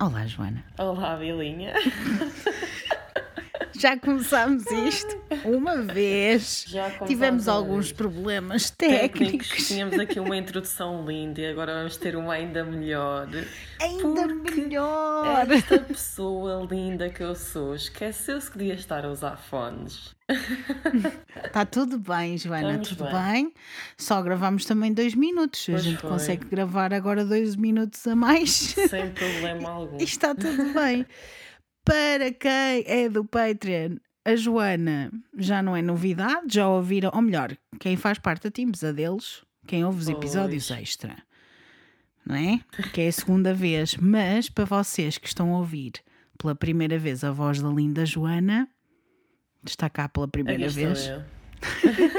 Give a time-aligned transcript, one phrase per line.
[0.00, 0.64] Olá, Joana.
[0.78, 1.74] Olá, Bilinha.
[3.78, 6.66] Já começámos isto uma vez.
[7.06, 9.18] Tivemos alguns problemas Técnicos.
[9.48, 9.68] técnicos.
[9.68, 13.28] Tínhamos aqui uma introdução linda e agora vamos ter uma ainda melhor.
[13.80, 15.50] Ainda melhor.
[15.50, 20.16] Esta pessoa linda que eu sou esqueceu-se que devia estar a usar fones.
[20.28, 23.14] Está Tá tudo bem, Joana, Estamos tudo bem.
[23.14, 23.54] bem.
[23.96, 25.66] Só gravamos também dois minutos.
[25.68, 26.10] a Pois gente foi.
[26.10, 28.50] consegue gravar agora dois minutos a mais.
[28.50, 29.98] Sem problema algum.
[30.00, 31.06] E está tudo bem.
[31.88, 37.56] Para quem é do Patreon, a Joana já não é novidade, já ouviram, ou melhor,
[37.80, 40.80] quem faz parte da Team deles, quem ouve os episódios Pois.
[40.80, 41.16] extra,
[42.26, 42.60] não é?
[42.92, 43.96] Que é a segunda vez.
[43.96, 45.92] Mas para vocês que estão a ouvir
[46.36, 48.68] pela primeira vez a voz da linda Joana,
[49.64, 51.10] está cá pela primeira Aqui vez,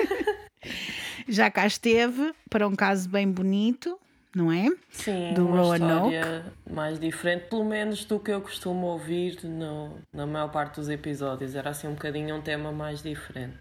[1.30, 4.00] já cá esteve para um caso bem bonito,
[4.36, 4.68] não é?
[4.90, 6.14] Sim, Do uma Roanoke.
[6.16, 10.90] história mais diferente, pelo menos do que eu costumo ouvir no, na maior parte dos
[10.90, 11.56] episódios.
[11.56, 13.58] Era assim um bocadinho um tema mais diferente.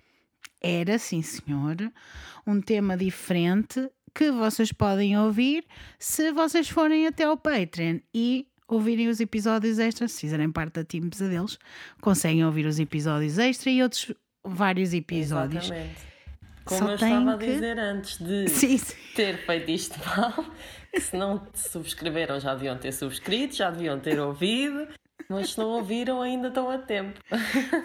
[0.60, 1.76] Era, sim, senhor,
[2.46, 5.64] um tema diferente que vocês podem ouvir
[5.98, 10.12] se vocês forem até ao Patreon e ouvirem os episódios extras.
[10.12, 11.58] Se fizerem parte da Team Pesadelos,
[12.00, 14.12] conseguem ouvir os episódios extra e outros
[14.44, 15.64] vários episódios.
[15.66, 16.08] Exatamente.
[16.68, 18.94] Como Só eu estava a que- dizer antes de Sim, sim.
[19.16, 20.44] ter feito isto mal,
[20.92, 24.86] que se não subscreveram já deviam ter subscrito, já deviam ter ouvido,
[25.28, 27.18] mas se não ouviram ainda estão a tempo.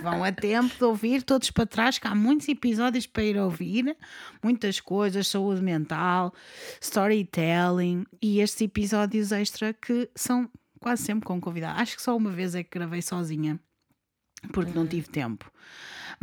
[0.02, 3.95] Vão a tempo de ouvir todos para trás, que há muitos episódios para ir ouvir,
[4.44, 6.34] muitas coisas, saúde mental,
[6.81, 11.80] storytelling e estes episódios extra que são quase sempre com convidado.
[11.80, 13.59] Acho que só uma vez é que gravei sozinha,
[14.52, 15.50] porque não tive tempo.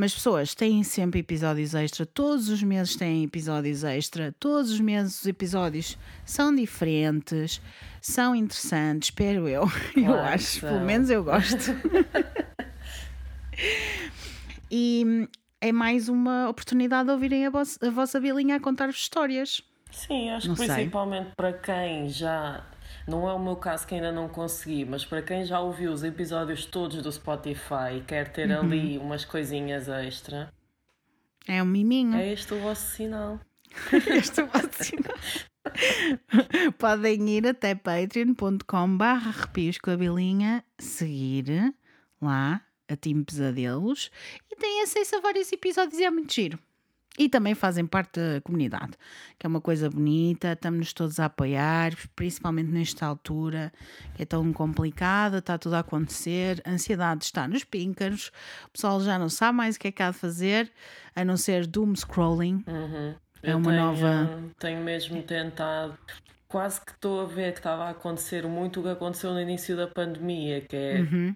[0.01, 5.21] Mas pessoas têm sempre episódios extra, todos os meses têm episódios extra, todos os meses
[5.21, 7.61] os episódios são diferentes,
[8.01, 9.65] são interessantes, espero eu.
[9.95, 10.85] eu Claro que acho, pelo são.
[10.87, 11.71] menos eu gosto.
[14.71, 15.29] E
[15.61, 19.61] é mais uma oportunidade de ouvirem a, vossa- a vossa bilinha a contar-vos histórias.
[19.91, 20.75] Sim, acho Não que sei.
[20.77, 22.65] principalmente para quem já.
[23.11, 26.05] Não é o meu caso que ainda não consegui, mas para quem já ouviu os
[26.05, 28.61] episódios todos do Spotify e quer ter Uhum.
[28.61, 30.53] ali umas coisinhas extra,
[31.49, 32.15] É um miminho.
[32.17, 33.41] é este o vosso sinal.
[34.07, 35.17] Este é o vosso sinal.
[36.79, 41.75] Podem ir até patreon.com barra arrepios com a bilinha, seguir
[42.21, 44.11] lá a Team Pesadelos
[44.51, 46.59] e têm acesso a vários episódios e é muito giro.
[47.19, 48.93] E também fazem parte da comunidade,
[49.39, 53.73] que é uma coisa bonita, estamos todos a apoiar, principalmente nesta altura,
[54.15, 58.31] que é tão complicada, está tudo a acontecer, a ansiedade está nos píncaros,
[58.67, 60.71] o pessoal já não sabe mais o que é que há de fazer,
[61.15, 62.65] a não ser doom scrolling.
[62.67, 63.15] Uhum.
[63.43, 65.99] É Eu uma tenho, nova- Tenho mesmo tentado.
[66.49, 69.77] Quase que estou a ver que estava a acontecer muito o que aconteceu no início
[69.77, 71.35] da pandemia, que é Uhum.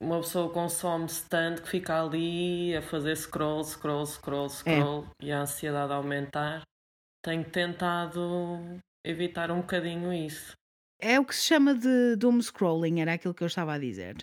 [0.00, 4.48] Uma pessoa consome-se tanto que fica ali a fazer scroll, scroll, scroll, É.
[4.48, 6.62] scroll e a ansiedade a aumentar.
[7.24, 10.52] Tenho tentado evitar um bocadinho isso.
[11.00, 14.16] É o que se chama de doom scrolling, era aquilo que eu estava a dizer.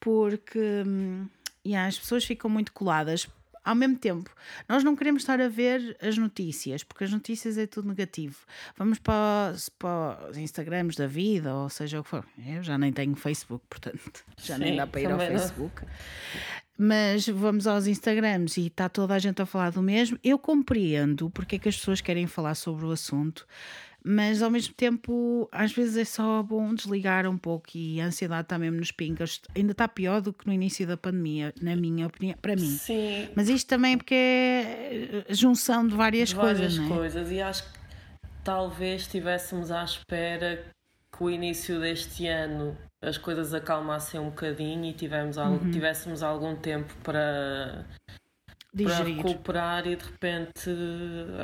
[0.00, 1.28] Porque hum,
[1.66, 3.28] yeah, as pessoas ficam muito coladas.
[3.66, 4.30] Ao mesmo tempo,
[4.68, 8.36] nós não queremos estar a ver as notícias, porque as notícias é tudo negativo.
[8.78, 12.24] Vamos para, os- para os Instagrams da vida, ou seja o que for.
[12.46, 15.26] Eu já nem tenho Facebook, portanto, já nem Sim, dá para ir ao não.
[15.26, 15.82] Facebook.
[16.78, 20.18] Mas vamos aos Instagrams e está toda a gente a falar do mesmo.
[20.22, 23.46] Eu compreendo porque é que as pessoas querem falar sobre o assunto,
[24.08, 28.42] mas ao mesmo tempo, às vezes é só bom desligar um pouco e a ansiedade
[28.42, 29.40] está mesmo nos pincas.
[29.54, 32.68] Ainda está pior do que no início da pandemia, na minha opinião, para mim.
[32.68, 36.88] Sim, Mas isto também é porque é a junção de várias, várias coisas, não é?
[36.88, 37.30] coisas.
[37.32, 37.78] E acho que
[38.44, 40.64] talvez estivéssemos à espera
[41.16, 45.70] que o início deste ano as coisas acalmassem um bocadinho e tivemos al- Uhum.
[45.70, 47.84] tivéssemos algum tempo para
[48.76, 49.16] para Digerir.
[49.24, 50.70] recuperar e de repente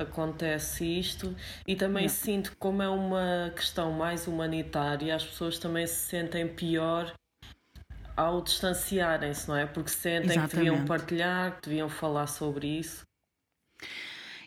[0.01, 1.35] acontece isto
[1.67, 2.15] e também Yeah.
[2.23, 7.13] sinto que como é uma questão mais humanitária as pessoas também se sentem pior
[8.17, 9.65] ao distanciarem-se, não é?
[9.67, 10.87] Porque sentem que deviam Exatamente.
[10.89, 13.03] partilhar, que deviam falar sobre isso.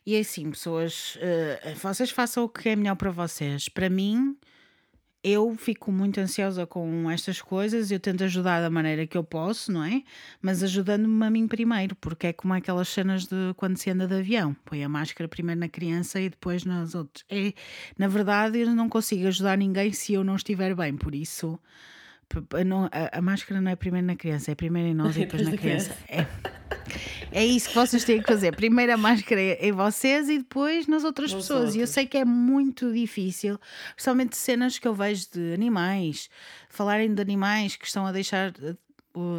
[0.05, 3.67] E é assim, pessoas, eh, vocês façam o que é melhor para vocês.
[3.67, 4.37] Para mim,
[5.27, 9.71] eu fico muito ansiosa com estas coisas, eu tento ajudar da maneira que eu posso,
[9.71, 10.03] não é?
[10.39, 14.13] Mas ajudando-me a mim primeiro, porque é como aquelas cenas de quando se anda de
[14.13, 17.25] avião, põe a máscara primeiro na criança e depois nas outras.
[17.27, 17.53] É,
[17.97, 21.59] na verdade, eu não consigo ajudar ninguém se eu não estiver bem, por isso.
[22.65, 25.47] Não- a, a máscara não é primeiro na criança, é primeiro em nós e depois
[25.49, 25.95] na criança.
[26.07, 26.25] É.
[27.31, 28.55] É isso que vocês têm que fazer.
[28.55, 31.73] Primeiro a máscara em vocês e depois nas outras Nos pessoas.
[31.75, 31.89] E eu outros.
[31.89, 33.59] sei que é muito difícil,
[33.93, 36.29] principalmente cenas que eu vejo de animais,
[36.69, 38.53] falarem de animais que estão a deixar.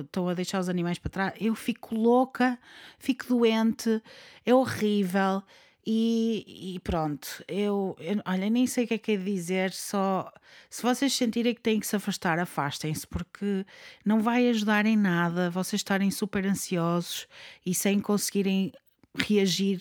[0.05, 1.35] Estão a deixar os animais para trás.
[1.41, 2.59] Eu fico louca,
[2.99, 4.03] fico doente,
[4.45, 5.43] é horrível.
[5.89, 10.33] E, e pronto, eu, eu- olha, nem sei o que é que é dizer, só
[10.69, 13.65] se vocês sentirem que têm que se afastar, afastem-se, porque
[14.05, 17.29] não vai ajudar em nada vocês estarem super ansiosos
[17.65, 18.73] e sem conseguirem
[19.17, 19.81] reagir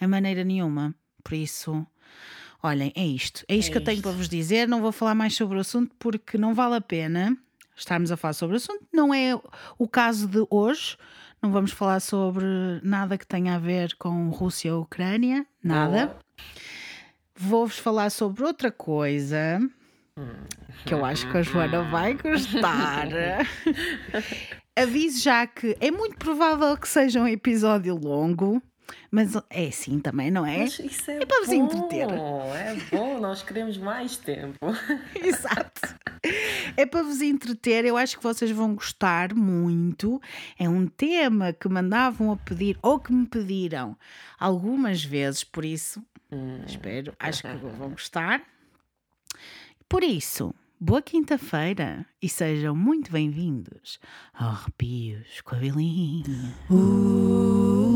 [0.00, 0.94] a maneira nenhuma.
[1.22, 1.86] Por isso,
[2.62, 3.44] olhem, é isto.
[3.46, 4.02] É isto É que eu tenho isto.
[4.04, 4.66] para vos dizer.
[4.66, 7.36] Não vou falar mais sobre o assunto porque não vale a pena
[7.76, 8.86] estarmos a falar sobre o assunto.
[8.92, 9.38] Não é
[9.78, 10.96] o caso de hoje.
[11.42, 12.44] Não vamos falar sobre
[12.84, 16.16] nada que tenha a ver com Rússia ou Ucrânia, nada.
[17.36, 19.58] Vou-vos falar sobre outra coisa
[20.86, 23.08] que eu acho que a Joana vai gostar.
[24.78, 28.62] Aviso já que é muito provável que seja um episódio longo,
[29.10, 30.58] mas é assim também, não é?
[30.58, 32.08] Mas isso é, É para vos entreter.
[32.10, 34.58] É bom, nós queremos mais tempo.
[35.14, 35.94] Exato.
[36.76, 40.20] É para vos entreter, eu acho que vocês vão gostar muito.
[40.58, 43.96] É um tema que mandavam a pedir ou que me pediram
[44.38, 46.02] algumas vezes, por isso
[46.66, 48.42] espero, acho que vão gostar.
[49.88, 54.00] Por isso, boa quinta-feira e sejam muito bem-vindos
[54.32, 56.54] ao Arrepios com a Belinha.
[56.70, 57.91] Arrepios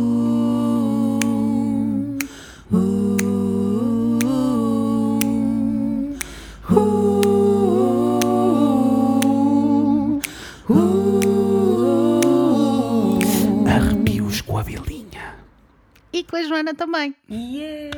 [16.17, 17.15] E com a Joana também.
[17.31, 17.95] Yeah!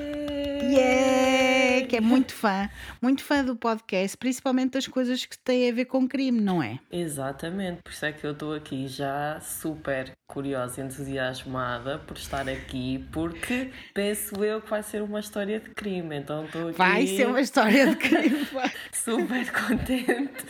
[0.60, 1.86] Yeah!
[1.86, 2.68] Que é muito fã,
[3.00, 6.80] muito fã do podcast, principalmente das coisas que têm a ver com crime, não é?
[6.90, 12.48] Exatamente, por isso é que eu estou aqui já super curiosa e entusiasmada por estar
[12.48, 17.06] aqui, porque penso eu que vai ser uma história de crime, então estou aqui Vai
[17.06, 18.48] ser uma história de crime.
[18.92, 20.44] super contente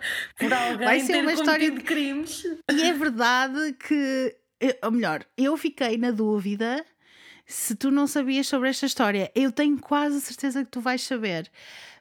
[0.38, 2.44] por alguém Vai ser ter uma história cometido crimes.
[2.72, 4.36] E é verdade que,
[4.82, 6.84] ou melhor, eu fiquei na dúvida
[7.46, 9.30] se tu não sabias sobre esta história.
[9.34, 11.50] Eu tenho quase certeza que tu vais saber.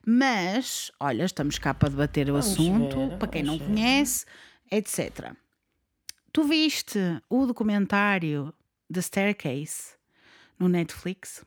[0.06, 3.66] Mas, olha, estamos cá para debater o Vamos assunto, ver, para quem não ver.
[3.66, 4.26] conhece,
[4.72, 5.34] etc.
[6.32, 8.54] Tu viste o documentário
[8.92, 9.96] The Staircase
[10.58, 11.44] no Netflix?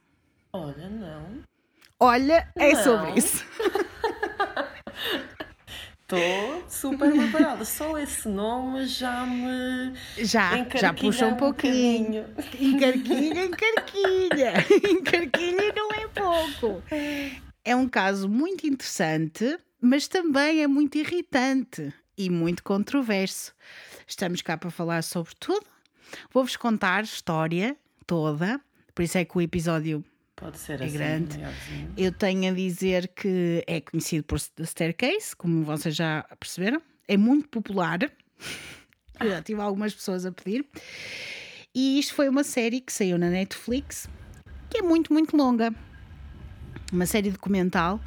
[0.52, 1.42] Olha, não.
[1.98, 2.82] Olha, é Não.
[2.82, 3.44] sobre isso.
[6.16, 7.64] Estou super preparada.
[7.64, 12.24] Só esse nome já me Já, já puxa um pouquinho.
[12.24, 12.74] bocadinho.
[12.74, 14.52] Encarquilha, encarquilha.
[14.90, 16.82] Encarquilha não é pouco.
[17.64, 23.54] É um caso muito interessante, mas também é muito irritante e muito controverso.
[24.06, 25.64] Estamos cá para falar sobre tudo.
[26.30, 27.76] Vou-vos contar a história
[28.06, 28.60] toda,
[28.94, 30.04] por isso é que o episódio
[30.42, 31.38] Pode ser É assim, grande.
[31.38, 31.92] maiorzinho.
[31.96, 36.82] eu tenho a dizer que é conhecido por The Staircase, como vocês já perceberam.
[37.06, 37.98] É muito popular.
[39.20, 40.66] Eu já tive algumas pessoas a pedir.
[41.72, 44.08] E isto foi uma série que saiu na Netflix,
[44.68, 45.72] que é muito, muito longa.
[46.92, 48.00] Uma série documental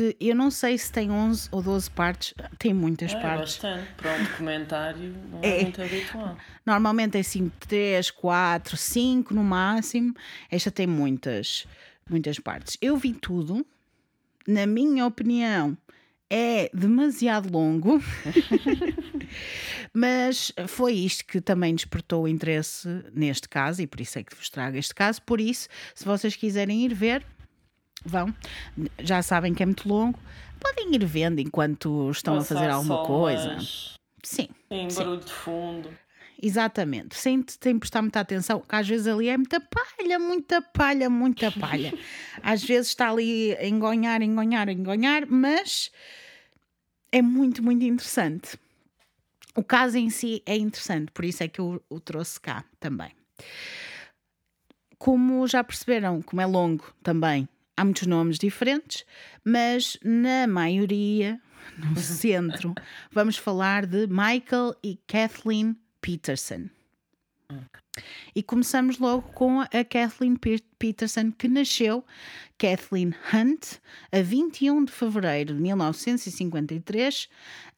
[0.00, 3.56] de, eu não sei se tem 11 ou 12 partes, tem muitas É, partes.
[3.58, 3.88] bastante.
[3.96, 5.62] Para um documentário não é, É.
[5.62, 6.36] muito habitual.
[6.64, 10.14] Normalmente é assim 3, 4, 5 no máximo.
[10.50, 11.66] Esta tem muitas,
[12.08, 12.76] muitas partes.
[12.80, 13.66] Eu vi tudo.
[14.48, 15.76] Na minha opinião,
[16.30, 18.02] é demasiado longo.
[19.92, 24.34] Mas foi isto que também despertou o interesse neste caso, e por isso é que
[24.34, 25.20] vos trago este caso.
[25.22, 27.24] Por isso, se vocês quiserem ir ver,
[28.04, 28.34] vão.
[28.98, 30.18] Já sabem que é muito longo.
[30.58, 33.58] Podem ir vendo enquanto estão a fazer Passar alguma coisa.
[34.22, 34.48] Sim.
[34.70, 34.98] Sim, Sim.
[34.98, 35.98] barulho de fundo.
[36.42, 41.10] Exatamente, sem, sem prestar muita atenção, que às vezes ali é muita palha, muita palha,
[41.10, 41.92] muita palha.
[42.42, 45.92] Às vezes está ali a engonhar, engonhar, engonhar, mas
[47.12, 48.58] é muito, muito interessante.
[49.54, 53.10] O caso em si é interessante, por isso é que eu o trouxe cá também.
[54.96, 57.46] Como já perceberam, como é longo também,
[57.76, 59.04] há muitos nomes diferentes,
[59.44, 61.40] mas na maioria,
[61.78, 62.74] no centro,
[63.12, 66.68] vamos falar de Michael e Kathleen Peterson.
[68.34, 72.04] E começamos logo com a Kathleen Pe- Peterson, que nasceu
[72.56, 73.78] Kathleen Hunt
[74.12, 77.28] a 21 de fevereiro de 1953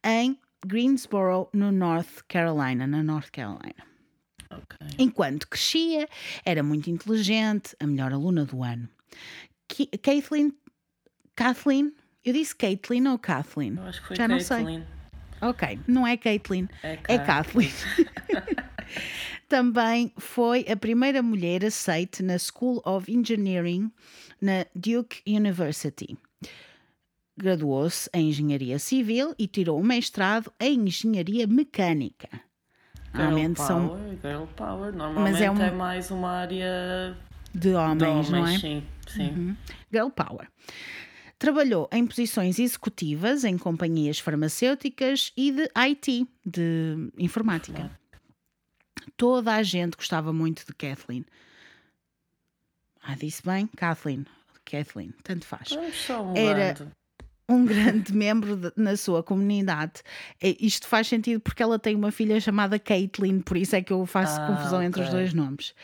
[0.05, 3.75] em Greensboro, no North Carolina, na North Carolina.
[4.51, 4.77] Ok.
[4.99, 6.07] Enquanto crescia,
[6.45, 8.89] era muito inteligente, a melhor aluna do ano.
[9.73, 10.53] Ki- Kathleen,
[11.35, 13.77] Kathleen, eu disse Caitlin ou Kathleen?
[13.77, 14.83] Eu acho que foi Já não sei.
[15.41, 17.71] Ok, não é Caitlin, É é Kathleen.
[19.49, 23.91] Também foi a primeira mulher aceite na School of Engineering
[24.41, 26.17] na Duke University.
[27.37, 32.29] Graduou-se em Engenharia Civil e tirou um mestrado em Engenharia Mecânica.
[33.15, 34.93] Girl Normalmente são power, girl power.
[34.95, 37.17] Normalmente é é, um- mais uma área
[37.55, 38.59] de de homens, homens, não é?
[38.59, 38.83] sim.
[39.15, 39.57] Sim.
[39.93, 40.49] Girl Power.
[41.39, 47.91] Trabalhou em posições executivas em companhias farmacêuticas e de IT, de informática.
[49.17, 51.25] Toda a gente gostava muito de Kathleen.
[53.03, 53.67] Ah, disse bem?
[53.77, 54.25] Kathleen.
[54.65, 55.71] Kathleen, tanto faz.
[56.37, 56.75] Era-
[57.49, 59.95] Um grande membro de- na sua comunidade.
[60.41, 64.07] Isto faz sentido porque ela tem uma filha chamada Caitlin, por isso é que eu
[64.07, 65.75] faço Ah, confusão entre os dois nomes.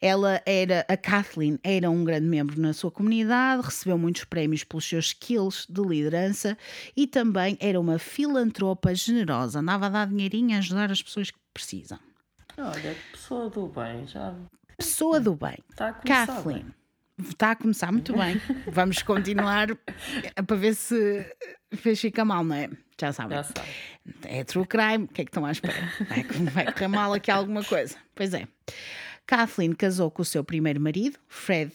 [0.00, 4.88] Ela era, a Kathleen era um grande membro na sua comunidade, recebeu muitos prémios pelos
[4.88, 6.56] seus skills de liderança
[6.96, 11.38] e também era uma filantropa generosa, andava a dar dinheirinho a ajudar as pessoas que
[11.54, 11.98] precisam.
[12.56, 14.34] Olha, pessoa do bem, já
[14.76, 15.58] Pessoa do bem.
[15.70, 16.62] está a começar Kathleen.
[16.64, 16.74] bem.
[17.18, 18.40] Está a começar muito bem.
[18.70, 21.26] Vamos continuar eh, para ver se
[21.74, 22.70] fez fica mal, não é?
[23.00, 23.36] Já sabem.
[23.36, 23.68] Já sabe.
[24.24, 25.04] É true crime.
[25.04, 25.92] O que é que estão à espera?
[26.08, 27.96] Vai, vai correr mal aqui alguma coisa.
[28.14, 28.46] Pois é.
[29.26, 31.72] Kathleen casou com o seu primeiro marido, Fred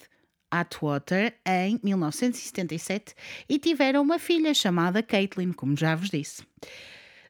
[0.49, 3.13] Atwater, em 1977
[3.49, 6.43] e tiveram uma filha chamada Caitlin, como já vos disse.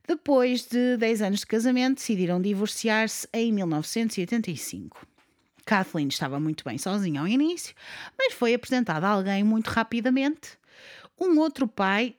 [0.08, 5.08] Depois de 10 anos de casamento, decidiram divorciar-se em 1985.
[5.66, 7.74] Kathleen estava muito bem sozinha ao início,
[8.18, 10.58] mas foi apresentada a alguém muito rapidamente.
[11.20, 12.16] Um outro pai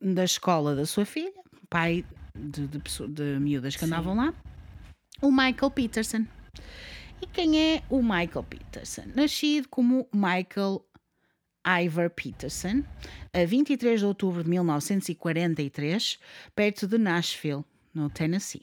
[0.00, 1.32] da escola da sua filha,
[1.68, 2.78] pai de, de,
[3.08, 4.34] de miúdas que andavam lá,
[5.20, 6.26] o Michael Peterson.
[7.20, 9.04] E quem é o Michael Peterson?
[9.14, 10.84] Nascido como Michael
[11.66, 12.84] Ivor Peterson,
[13.32, 16.18] a 23 de outubro de 1943,
[16.54, 18.62] perto de Nashville, no Tennessee.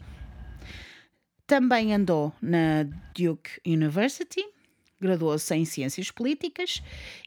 [1.53, 2.81] Também andou na
[3.13, 4.43] Duke University,
[4.99, 6.81] graduou-se em Ciências Políticas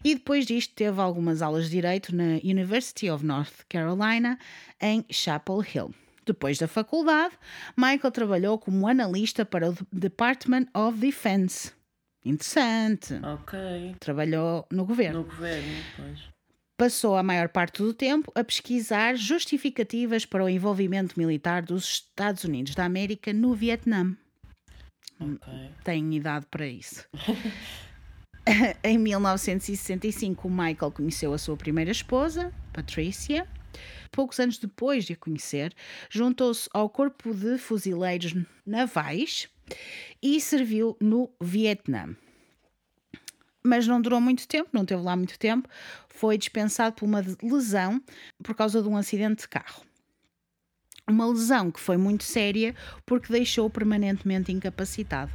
[0.04, 4.36] e depois disto teve algumas aulas de Direito na University of North Carolina,
[4.82, 5.94] em Chapel Hill.
[6.26, 7.38] Depois da faculdade,
[7.76, 11.70] Michael trabalhou como analista para o Department of Defense.
[12.24, 13.14] Interessante.
[13.22, 13.94] Ok.
[14.00, 15.20] Trabalhou no governo.
[15.20, 16.35] No governo, pois.
[16.76, 22.44] Passou a maior parte do tempo a pesquisar justificativas para o envolvimento militar dos Estados
[22.44, 24.14] Unidos da América no Vietnã.
[25.18, 25.52] Ok.
[25.82, 27.08] Tem idade para isso.
[28.84, 33.48] em 1965, o Michael conheceu a sua primeira esposa, Patricia.
[34.12, 35.74] Poucos anos depois de a conhecer,
[36.10, 38.34] juntou-se ao Corpo de Fuzileiros
[38.66, 39.48] Navais
[40.22, 42.14] e serviu no Vietnã.
[43.66, 45.68] Mas não durou muito tempo, não teve lá muito tempo.
[46.08, 48.00] Foi dispensado por uma lesão
[48.42, 49.82] por causa de um acidente de carro.
[51.08, 55.32] Uma lesão que foi muito séria porque deixou permanentemente incapacitado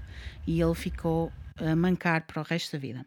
[0.48, 3.06] e ele ficou a mancar para o resto da vida.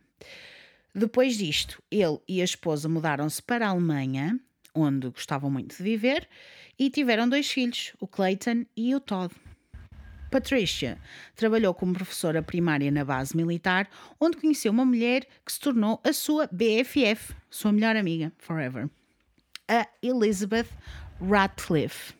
[0.95, 4.38] Depois disto, ele e a esposa mudaram-se para a Alemanha,
[4.75, 6.28] onde gostavam muito de viver,
[6.78, 9.35] e tiveram dois filhos, o Clayton e o Todd.
[10.35, 10.99] Patricia
[11.37, 13.88] trabalhou como professora primária na base militar,
[14.19, 18.91] onde conheceu uma mulher que se tornou a sua BFF, sua melhor amiga, forever,
[19.69, 20.67] a Elizabeth
[21.21, 22.14] Ratcliffe.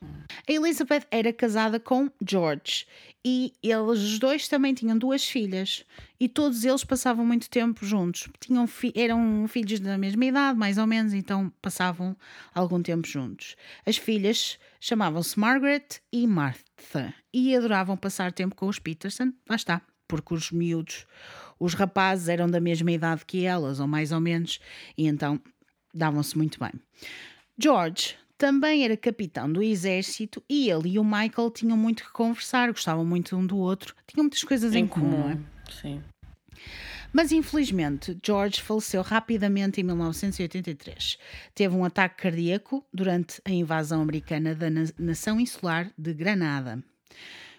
[0.00, 2.86] A Elizabeth era casada com George
[3.24, 5.84] e eles os dois também tinham duas filhas
[6.18, 8.28] e todos eles passavam muito tempo juntos.
[8.40, 12.16] Tinham fi- eram filhos da mesma idade, mais ou menos, então passavam
[12.54, 13.56] algum tempo juntos.
[13.84, 19.32] As filhas chamavam-se Margaret e Martha e adoravam passar tempo com os Peterson.
[19.48, 21.06] Lá está, porque os miúdos,
[21.58, 24.60] os rapazes eram da mesma idade que elas, ou mais ou menos,
[24.96, 25.40] e então
[25.92, 26.72] davam-se muito bem.
[27.58, 32.70] George também era capitão do exército e ele e o Michael tinham muito que conversar,
[32.70, 35.38] gostavam muito um do outro, tinham muitas coisas em, comum, não é?
[35.70, 36.00] Sim.
[37.12, 41.18] Mas infelizmente, George faleceu rapidamente em 1983.
[41.54, 46.82] Teve um ataque cardíaco durante a invasão americana da na- nação insular de Granada.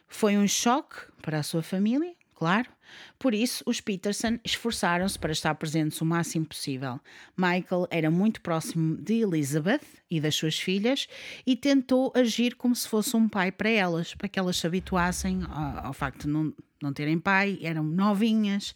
[0.08, 2.70] Foi um choque para a sua família, claro.
[3.17, 7.00] Por isso, os Peterson esforçaram-se para estar presentes o máximo possível.
[7.38, 11.08] Michael era muito próximo de Elizabeth e das suas filhas
[11.46, 15.41] e tentou agir como se fosse um pai para elas, para que elas se habituassem
[15.50, 18.74] ao, ao facto de não, não terem pai, eram novinhas,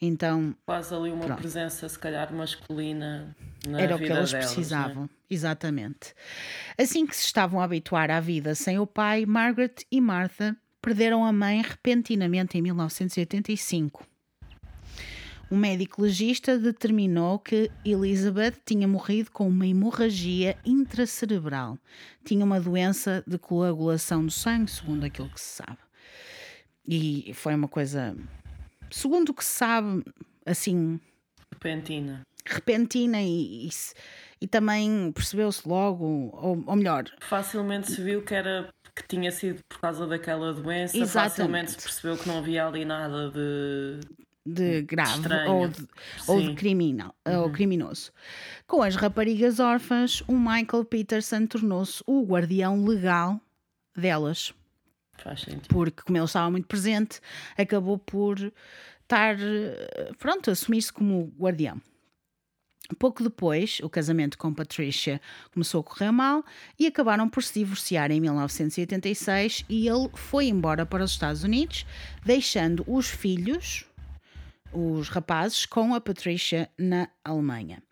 [0.00, 1.38] então Quase ali uma Pronto.
[1.38, 5.02] presença, se calhar, masculina na era o que elas delas, precisavam.
[5.04, 5.08] né?
[5.30, 6.14] Exatamente.
[6.78, 11.24] Assim que se estavam a habituar à vida sem o pai, Margaret e Martha perderam
[11.24, 14.04] a mãe repentinamente em 1985.
[15.50, 21.78] um médico legista determinou que Elizabeth tinha morrido com uma hemorragia intracerebral.
[22.24, 25.78] Tinha uma doença de coagulação do sangue, segundo aquilo que se sabe.
[26.88, 28.16] E foi uma coisa,
[28.90, 30.02] segundo o que se sabe,
[30.44, 30.98] assim,
[31.52, 32.26] Repentina.
[32.46, 33.70] repentina e, e,
[34.40, 39.60] e também percebeu-se logo, ou, ou melhor, Facilmente se viu que era que tinha sido
[39.68, 41.30] por causa daquela doença, Exatamente.
[41.30, 44.00] facilmente se percebeu que não havia ali nada de
[44.44, 45.52] de grave Estranho.
[45.52, 45.88] ou de,
[46.26, 48.10] ou de criminal, ou criminoso.
[48.66, 53.40] Com as raparigas órfãs, o Michael Peterson tornou-se o guardião legal
[53.96, 54.52] delas,
[55.18, 55.68] faz sentido.
[55.68, 57.20] porque, como ele estava muito presente,
[57.56, 58.36] acabou por
[59.02, 61.80] estar, eh, pronto, assumir-se como guardião.
[62.98, 65.20] Pouco depois, o casamento com Patricia
[65.52, 66.44] começou a correr mal
[66.78, 71.86] e acabaram por se divorciar em 1986 e ele foi embora para os Estados Unidos,
[72.24, 73.84] deixando os filhos,
[74.72, 77.82] os rapazes, com a Patricia na Alemanha.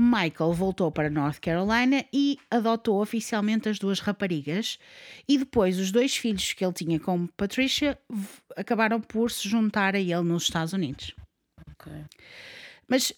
[0.00, 4.78] Michael voltou para North Carolina e adotou oficialmente as duas raparigas,
[5.28, 7.98] e depois os dois filhos que ele tinha com Patricia
[8.56, 11.14] acabaram por se juntar a ele nos Estados Unidos.
[11.72, 11.92] Ok.
[12.88, 13.12] Mas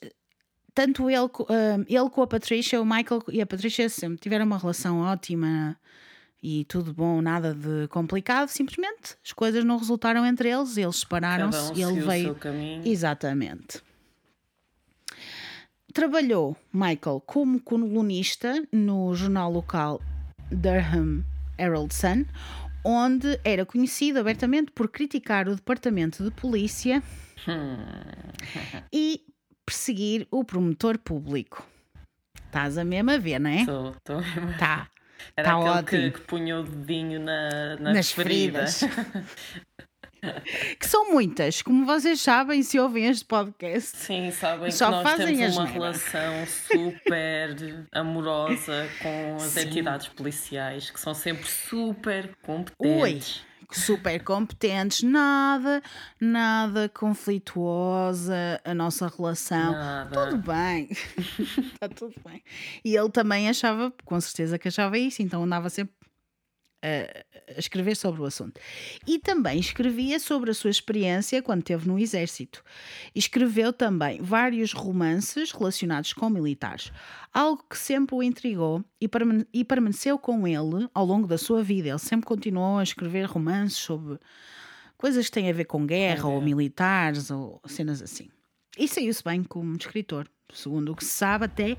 [0.75, 4.59] tanto ele, ah, ele com a Patricia, o Michael e a Patricia sempre tiveram uma
[4.59, 5.77] relação ótima
[6.43, 8.49] e tudo bom, nada de complicado.
[8.49, 12.37] Simplesmente as coisas não resultaram entre eles, eles Cada um separaram-se e ele veio.
[12.85, 13.81] Exatamente.
[15.93, 20.01] Trabalhou Michael como colunista no jornal local
[20.51, 21.23] Durham
[21.59, 22.25] Herald Sun,
[22.83, 27.03] onde era conhecido abertamente por criticar o departamento de polícia
[28.91, 29.23] e
[29.67, 31.67] perseguir o promotor público.
[32.47, 33.61] Estás a mesmo a ver, não é?
[33.61, 34.23] Estou- estou-
[34.59, 34.89] Tá.
[35.37, 35.85] Era Tá aquele ótimo.
[35.87, 38.81] que, que punha o dedinho na, nas, Nas feridas.
[38.81, 39.13] feridas.
[40.79, 43.97] Que são muitas, como vocês sabem, se ouvem este podcast.
[43.97, 47.57] Sim, sabem Só que nós fazem temos uma relação super
[47.91, 49.63] amorosa com as Sim.
[49.63, 53.43] entidades policiais que são sempre super competentes.
[53.71, 55.83] Super competentes, nada,
[56.21, 59.73] nada conflituosa a nossa relação.
[59.73, 60.31] Nada.
[60.31, 62.43] Tudo bem, está tudo bem.
[62.85, 65.95] E ele também achava, com certeza que achava isso, então andava sempre
[66.83, 68.61] a, a escrever sobre o assunto.
[69.07, 72.63] E também escrevia sobre a sua experiência quando esteve no exército.
[73.15, 76.93] Escreveu também vários romances relacionados com militares,
[77.33, 81.63] algo que sempre o intrigou e, permane- e permaneceu com ele ao longo da sua
[81.63, 81.89] vida.
[81.89, 84.19] Ele sempre continuou a escrever romances sobre
[84.97, 88.29] coisas que têm a ver com guerra ou militares ou cenas assim.
[88.79, 91.77] E saiu-se bem como escritor, segundo o que se sabe até.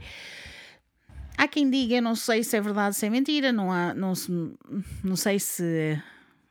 [1.37, 4.13] Há quem diga, eu não sei se é verdade, se é mentira, não, há, não,
[4.15, 4.31] se,
[5.03, 5.99] não sei se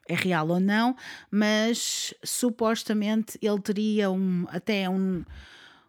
[0.08, 0.96] é real ou não,
[1.30, 5.24] mas supostamente ele teria um, até um,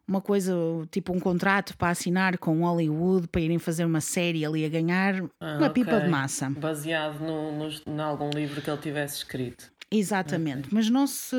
[0.07, 0.53] uma coisa,
[0.91, 5.15] tipo um contrato para assinar com Hollywood para irem fazer uma série ali a ganhar
[5.41, 6.05] Ah, uma pipa ok.
[6.05, 6.49] de massa.
[6.51, 9.71] Baseado no, nos- em algum livro que ele tivesse escrito.
[9.91, 11.35] Exatamente, mas não se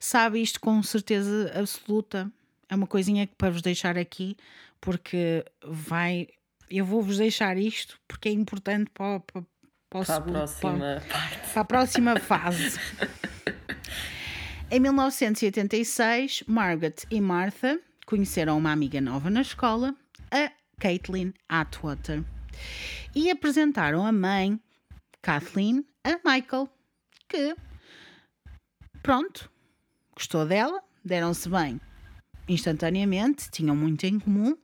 [0.00, 2.30] sabe isto com certeza absoluta.
[2.68, 4.36] É uma coisinha que para vos deixar aqui,
[4.80, 6.28] porque vai.
[6.70, 9.42] Eu vou-vos deixar isto porque é importante para, para,
[9.88, 11.52] para Para a próxima parte.
[11.52, 12.80] para a próxima fase.
[14.70, 19.94] em 1986, Margaret e Martha conheceram uma amiga nova na escola,
[20.30, 20.50] a
[20.80, 22.22] Caitlin Atwater,
[23.14, 24.60] e apresentaram a mãe,
[25.22, 26.68] Kathleen, a Michael,
[27.28, 27.56] que,
[29.02, 29.50] pronto,
[30.14, 31.80] gostou dela, deram-se bem
[32.48, 34.56] instantaneamente, tinham muito em comum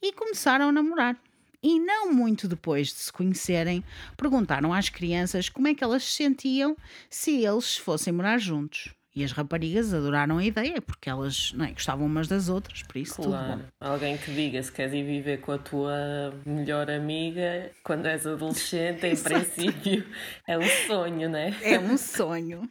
[0.00, 1.16] e começaram a namorar.
[1.62, 3.84] E não muito depois de se conhecerem,
[4.16, 6.76] perguntaram às crianças como é que elas se sentiam
[7.10, 8.94] se eles fossem morar juntos.
[9.16, 12.98] E as raparigas adoraram a ideia, porque elas não é, gostavam umas das outras, por
[12.98, 13.32] isso tudo bom.
[13.32, 13.64] Claro.
[13.80, 19.06] Alguém que diga se queres ir viver com a tua melhor amiga quando és adolescente,
[19.06, 20.06] em princípio,
[20.46, 21.56] é um sonho, né?
[21.62, 22.68] É um sonho.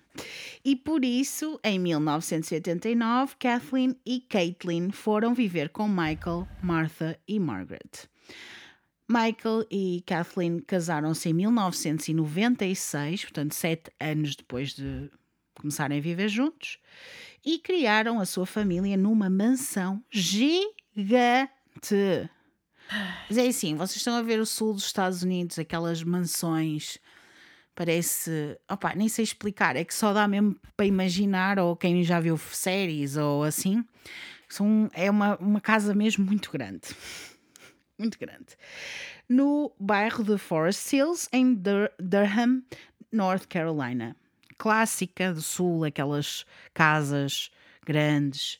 [0.63, 8.07] E por isso, em 1989, Kathleen e Caitlin foram viver com Michael, Martha e Margaret.
[9.07, 15.09] Michael e Kathleen casaram-se em 1996, portanto, sete anos depois de
[15.53, 16.79] começarem a viver juntos,
[17.45, 20.69] e criaram a sua família numa mansão gigante.
[23.29, 26.99] Mas é assim, vocês estão a ver o sul dos Estados Unidos, aquelas mansões
[27.75, 28.57] parece.
[28.71, 32.37] Opá, nem sei explicar, é que só dá mesmo para imaginar, ou quem já viu
[32.37, 33.83] séries ou assim.
[34.47, 36.87] São, é uma, uma casa mesmo muito grande.
[37.97, 38.47] Muito grande.
[39.29, 42.61] No bairro de Forest Hills, em Dur- Durham,
[43.11, 44.15] North Carolina.
[44.57, 47.51] Clássica do sul, aquelas casas
[47.85, 48.59] grandes.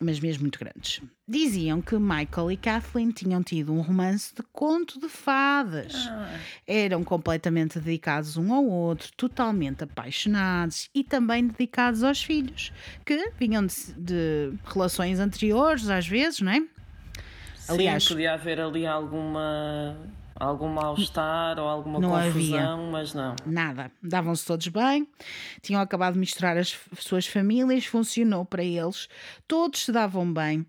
[0.00, 1.00] mas mesmo muito grandes.
[1.26, 5.94] Diziam que Michael e Kathleen tinham tido um romance de conto de fadas.
[6.08, 12.72] Ah, Eram completamente dedicados um ao outro, totalmente apaixonados e também dedicados aos filhos,
[13.06, 16.62] que vinham de, de relações anteriores, às vezes, não é?
[17.68, 19.96] Aliás- sim, podia haver ali alguma,
[20.34, 23.34] algum mal-estar ou alguma Não confusão, mas não.
[23.46, 23.90] Nada.
[24.02, 25.06] Davam-se todos bem,
[25.62, 29.08] tinham acabado de misturar as suas famílias, funcionou para eles,
[29.48, 30.66] todos se davam bem.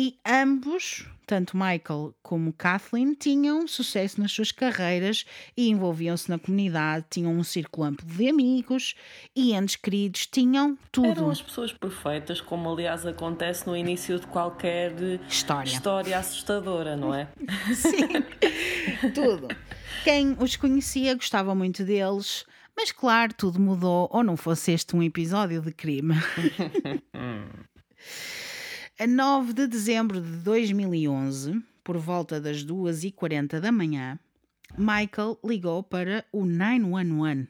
[0.00, 5.24] E ambos, tanto Michael como Kathleen, tinham sucesso nas suas carreiras
[5.56, 8.94] e envolviam-se na comunidade, tinham um círculo amplo de amigos
[9.34, 11.08] e entes queridos, tinham tudo.
[11.08, 14.92] Eram as pessoas perfeitas, como aliás acontece no início de qualquer
[15.28, 15.68] História.
[15.68, 17.26] história assustadora, não é?
[17.74, 18.22] Sim,
[19.12, 19.48] tudo.
[20.04, 25.02] Quem os conhecia gostava muito deles, mas claro, tudo mudou, ou não fosse este um
[25.02, 26.14] episódio de crime.
[29.00, 34.18] A 9 de dezembro de 2011, por volta das 2h40 da manhã,
[34.76, 37.46] Michael ligou para o 911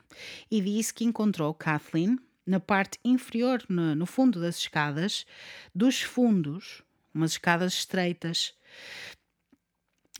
[0.50, 5.24] e disse que encontrou Kathleen na parte inferior, no, no fundo das escadas,
[5.74, 6.82] dos fundos,
[7.14, 8.52] umas escadas estreitas,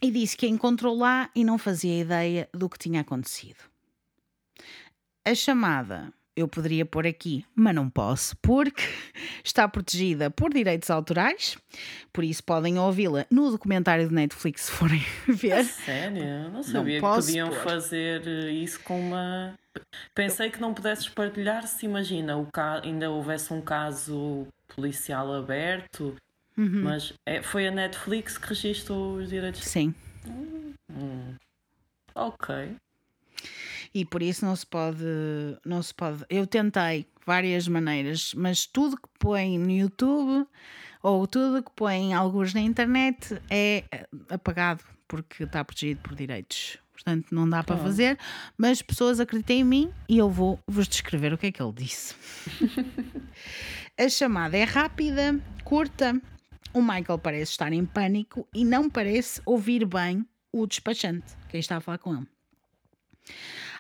[0.01, 3.63] e disse que a encontrou lá e não fazia ideia do que tinha acontecido.
[5.27, 8.83] A chamada eu poderia pôr aqui, mas não posso, porque
[9.45, 11.57] está protegida por direitos autorais,
[12.13, 15.65] por isso podem ouvi-la no documentário de Netflix se forem ver.
[15.65, 16.51] Sério?
[16.51, 17.59] Não sabia que posso podiam pôr.
[17.63, 19.55] fazer eh, isso com uma.
[20.15, 22.81] Pensei que não pudesses partilhar se imagina o ca...
[22.83, 26.15] ainda houvesse um caso policial aberto,
[26.57, 26.83] Uhum.
[26.83, 29.63] mas é- foi a Netflix que registrou os direitos.
[29.65, 29.95] Sim,
[32.15, 32.75] Ok.
[33.95, 35.05] E por isso não se pode,
[35.65, 36.25] não se pode.
[36.29, 40.47] Eu tentei várias maneiras, mas tudo que põe no YouTube
[41.03, 43.85] ou tudo que põe alguns na internet é
[44.31, 46.79] apagado porque está protegido por direitos.
[46.93, 48.19] Portanto, não dá para fazer,
[48.57, 51.73] mas pessoas acreditem em mim e eu vou vos descrever o que é que ele
[51.73, 52.15] disse.
[53.97, 56.21] A chamada é rápida, curta.
[56.73, 61.77] O Michael parece estar em pânico e não parece ouvir bem o despachante, quem está
[61.77, 62.27] a falar com ele.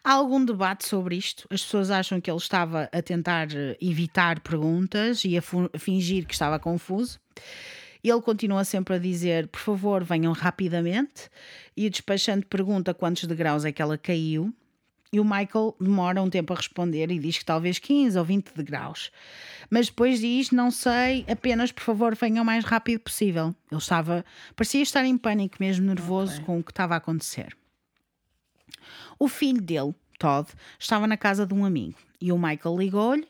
[0.02, 1.46] Há algum debate sobre isto.
[1.50, 5.42] As pessoas acham que ele estava a tentar eh, evitar perguntas e a,
[5.78, 7.18] fingir que estava confuso.
[8.02, 11.28] Ele continua sempre a dizer: por favor, venham rapidamente.
[11.76, 14.54] E o despachante pergunta quantos degraus é que ela caiu.
[15.10, 18.52] E o Michael demora um tempo a responder e diz que talvez 15 ou 20
[18.54, 19.10] degraus.
[19.70, 23.54] Mas depois diz: Não sei, apenas por favor venham o mais rápido possível.
[23.70, 26.44] Ele estava, parecia estar em pânico, mesmo nervoso Ok.
[26.44, 27.56] com o que estava a acontecer.
[29.18, 33.28] O filho dele, Todd, estava na casa de um amigo e o Michael ligou-lhe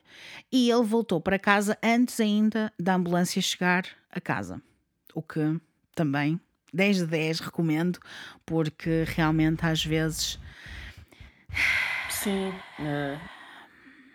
[0.50, 4.60] e ele voltou para casa antes ainda da ambulância chegar a casa.
[5.14, 5.60] O que
[5.94, 6.40] também
[6.72, 7.98] 10 de 10 recomendo,
[8.46, 10.38] porque realmente às vezes
[12.10, 12.52] Sim.
[12.80, 13.18] eh,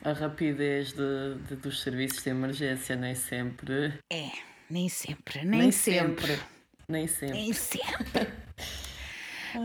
[0.03, 3.93] a rapidez de, de- dos serviços de emergência nem sempre.
[4.11, 4.29] é,
[4.69, 6.39] nem sempre, nem, sempre.
[6.87, 7.33] Nem sempre.
[7.33, 8.42] Nem sempre.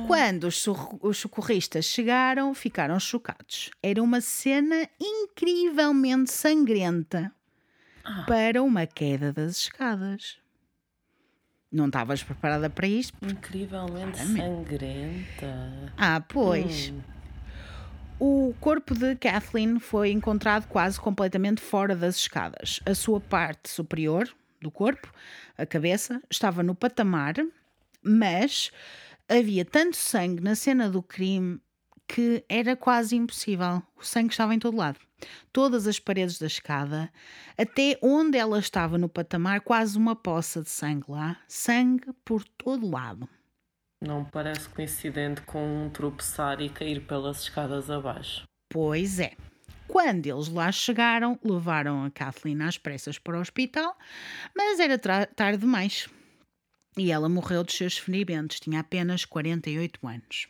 [0.07, 0.66] Quando os,
[1.01, 3.70] os socorristas chegaram, ficaram chocados.
[3.83, 7.33] Era uma cena incrivelmente sangrenta
[8.27, 10.38] para uma queda das escadas.
[11.70, 13.14] Não estavas preparada para isto?
[13.22, 14.40] Incrivelmente Claramente.
[14.40, 15.92] sangrenta.
[15.96, 16.90] Ah, pois.
[16.90, 17.01] Hum.
[18.20, 22.81] O corpo de Kathleen foi encontrado quase completamente fora das escadas.
[22.85, 24.29] A sua parte superior
[24.61, 25.12] do corpo,
[25.57, 27.35] a cabeça, estava no patamar,
[28.03, 28.72] mas
[29.29, 31.61] havia tanto sangue na cena do crime
[32.07, 33.83] que era quase impossível.
[33.97, 34.99] O sangue estava em todo lado.
[35.53, 37.12] Todas as paredes da escada,
[37.57, 41.37] até onde ela estava no patamar, quase uma poça de sangue lá.
[41.47, 43.29] Sangue por todo lado.
[44.01, 48.45] Não parece coincidente com um tropeçar e cair pelas escadas abaixo.
[48.69, 49.33] Pois é.
[49.88, 53.97] Quando eles lá chegaram, levaram a Kathleen às pressas para o hospital,
[54.55, 56.09] mas era tarde demais.
[56.98, 60.48] E ela morreu dos seus ferimentos, tinha apenas 48 anos.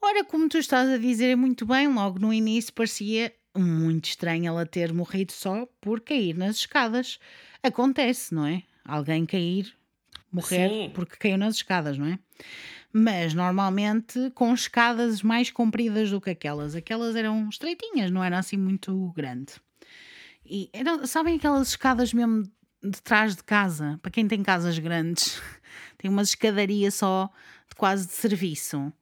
[0.00, 4.66] Ora, como tu estás a dizer muito bem, logo no início parecia muito estranho ela
[4.66, 7.18] ter morrido só por cair nas escadas.
[7.62, 8.62] Acontece, não é?
[8.84, 9.72] Alguém cair,
[10.30, 10.90] morrer Sim.
[10.94, 12.18] porque caiu nas escadas, não é?
[12.92, 16.74] Mas normalmente com escadas mais compridas do que aquelas.
[16.74, 19.54] Aquelas eram estreitinhas, não era assim muito grande.
[20.44, 22.50] E eram, sabem aquelas escadas mesmo
[22.82, 23.98] de trás de casa?
[24.02, 25.40] Para quem tem casas grandes,
[25.98, 27.30] tem uma escadaria só
[27.68, 28.92] de quase de serviço.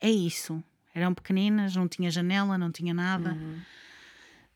[0.00, 0.62] É isso.
[0.94, 3.36] Eram pequeninas, não tinha janela, não tinha nada.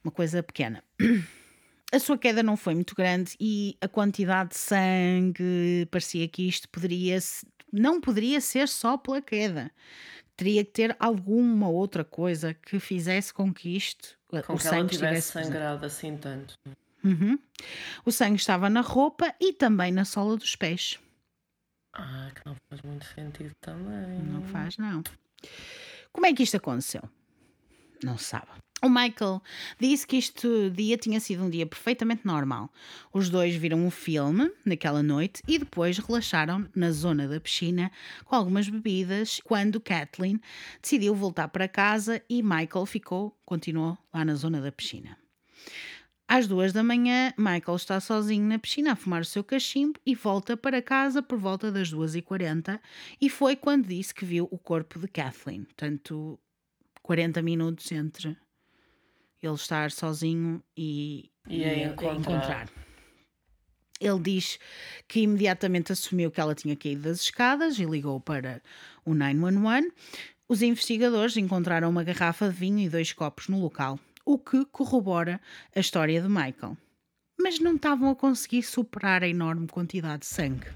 [0.02, 0.82] Uma coisa pequena.
[1.92, 6.68] A sua queda não foi muito grande e a quantidade de sangue parecia que isto
[6.68, 7.16] poderia
[7.72, 9.70] não poderia ser só pela queda.
[10.36, 14.58] Teria que ter alguma outra coisa que fizesse com que isto com o que ela
[14.58, 15.52] sangue tivesse estivesse presente.
[15.52, 16.58] sangrado assim tanto.
[17.04, 17.38] Uhum.
[18.04, 20.98] O sangue estava na roupa e também na sola dos pés.
[21.92, 24.20] Ah, que não faz muito sentido também.
[24.22, 25.02] Não faz, não.
[26.12, 27.02] Como é que isto aconteceu?
[28.02, 28.48] Não se sabe.
[28.82, 29.40] O Michael
[29.80, 32.70] disse que este dia tinha sido um dia perfeitamente normal.
[33.12, 37.90] Os dois viram um filme naquela noite e depois relaxaram na zona da piscina
[38.26, 40.38] com algumas bebidas quando Kathleen
[40.82, 45.16] decidiu voltar para casa e Michael ficou, continuou lá na zona da piscina.
[46.26, 50.14] Às duas da manhã, Michael está sozinho na piscina a fumar o seu cachimbo e
[50.14, 52.80] volta para casa por volta das 2h40
[53.20, 55.64] e foi quando disse que viu o corpo de Kathleen.
[55.64, 56.38] Portanto,
[57.02, 58.36] 40 minutos entre
[59.42, 62.70] ele estar sozinho e, E a encontrar.
[64.00, 64.58] Ele diz
[65.06, 68.62] que imediatamente assumiu que ela tinha caído das escadas e ligou para
[69.04, 69.92] o 911.
[70.48, 75.40] Os investigadores encontraram uma garrafa de vinho e dois copos no local, o que corrobora
[75.74, 76.76] a história de Michael.
[77.38, 80.66] Mas não estavam a conseguir superar a enorme quantidade de sangue.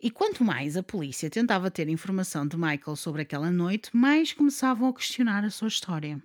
[0.00, 4.88] E quanto mais a polícia tentava ter informação de Michael sobre aquela noite, mais começavam
[4.88, 6.22] a questionar a sua história.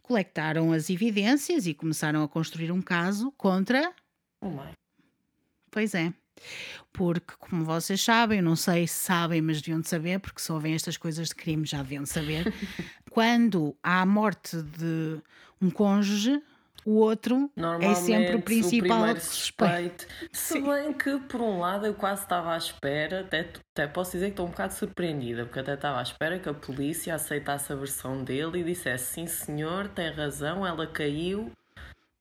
[0.00, 3.92] Colectaram as evidências e começaram a construir um caso contra
[4.42, 4.58] Oh.
[5.70, 6.12] Pois é.
[6.92, 10.52] Porque, como vocês sabem, eu não sei se sabem, mas deviam de saber, porque se
[10.52, 12.52] ouvem estas coisas de crime já deviam de saber.
[13.10, 15.18] quando há a morte de
[15.60, 16.42] um cônjuge,
[16.84, 20.02] o outro é sempre o principal suspeito.
[20.02, 20.06] suspeito.
[20.32, 24.26] Se bem que, por um lado, eu quase estava à espera, até, até posso dizer
[24.26, 27.76] que estou um bocado surpreendida, porque até estava à espera que a polícia aceitasse a
[27.76, 31.52] versão dele e dissesse: sim, senhor, tem razão, ela caiu,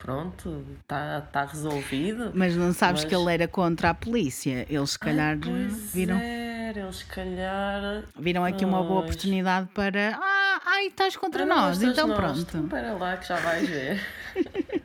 [0.01, 2.31] pronto, está tá resolvido.
[2.33, 4.65] Mas não sabes Mas- que ele era contra a polícia.
[4.69, 8.03] Eles, se calhar, Ai, pois viram, era, eles, se calhar.
[8.17, 9.05] viram aqui uma boa Pois.
[9.15, 10.17] oportunidade para.
[10.21, 12.17] Ah, ai, estás contra Ah, não nós, então nós?
[12.17, 12.39] pronto.
[12.39, 14.01] Então, Espera lá que já vais ver.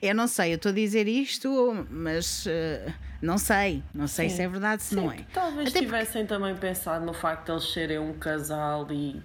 [0.00, 3.82] Eu não sei, eu estou a dizer isto, mas eh, não sei.
[3.92, 4.36] Não sei Sim.
[4.36, 5.18] se é verdade, se não é.
[5.34, 9.20] Talvez Até porque- tivessem também pensado no facto de eles serem um casal e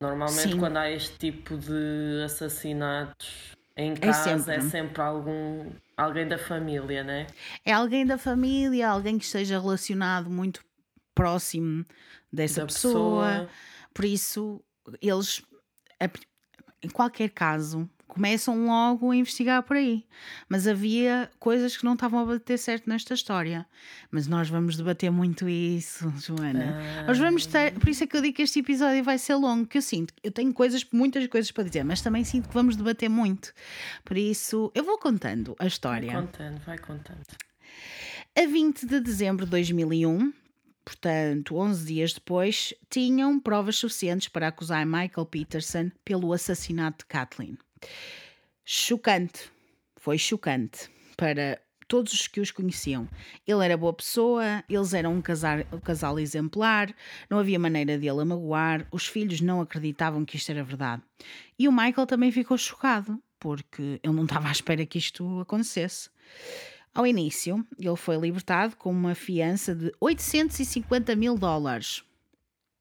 [0.00, 0.58] normalmente Sim.
[0.58, 5.02] quando há este tipo de assassinatos em É casa é sempre, sempre.
[5.02, 7.26] algum alguém da família, né?
[7.64, 10.64] É alguém da família, alguém que esteja relacionado muito
[11.14, 11.84] próximo
[12.32, 13.24] dessa Da pessoa.
[13.26, 13.50] pessoa.
[13.94, 14.62] Por isso,
[15.00, 15.42] eles,
[16.82, 20.04] em qualquer caso, começam logo a investigar por aí.
[20.48, 23.66] Mas havia coisas que não estavam a bater certo nesta história.
[24.10, 26.78] Mas nós vamos debater muito isso, Joana.
[27.00, 27.04] Ah.
[27.06, 29.66] Nós vamos ter, por isso é que eu digo que este episódio vai ser longo,
[29.66, 32.76] que eu sinto, eu tenho coisas, muitas coisas para dizer, mas também sinto que vamos
[32.76, 33.52] debater muito.
[34.04, 36.12] Por isso, eu vou contando a Vai história.
[36.12, 37.26] contando, vai contando.
[38.36, 40.32] A 20 de dezembro de 2001,
[40.84, 47.56] portanto, 11 dias depois, tinham provas suficientes para acusar Michael Peterson pelo assassinato de Kathleen.
[48.64, 49.50] Chocante,
[49.96, 53.08] foi chocante para todos os que os conheciam.
[53.46, 56.94] Ele era boa pessoa, eles eram um casal, um casal exemplar,
[57.28, 61.02] não havia maneira de ele a magoar, os filhos não acreditavam que isto era verdade.
[61.58, 66.08] E o Michael também ficou chocado, porque ele não estava à espera que isto acontecesse.
[66.94, 72.04] Ao início, ele foi libertado com uma fiança de 850 mil dólares.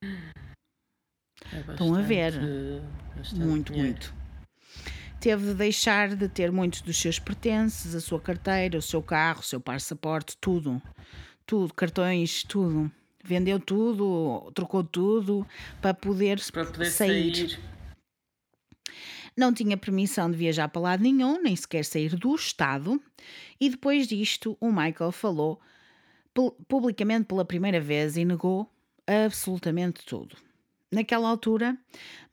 [0.03, 2.33] É Estão a ver.
[2.33, 3.91] bastante- bastante Muito, dinheiro.
[3.99, 4.20] muito.
[5.21, 9.41] Teve de deixar de ter muitos dos seus pertences, a sua carteira, o seu carro,
[9.41, 10.81] o seu passaporte, tudo.
[11.45, 12.91] Tudo, cartões, tudo.
[13.23, 15.45] Vendeu tudo, trocou tudo
[15.79, 17.35] para poder, Para poder sair.
[17.35, 17.59] sair.
[19.37, 22.99] Não tinha permissão de viajar para lado nenhum, nem sequer sair do Estado.
[23.59, 25.61] E depois disto, o Michael falou
[26.33, 28.67] pu- publicamente pela primeira vez e negou
[29.05, 30.35] absolutamente tudo.
[30.91, 31.77] Naquela altura,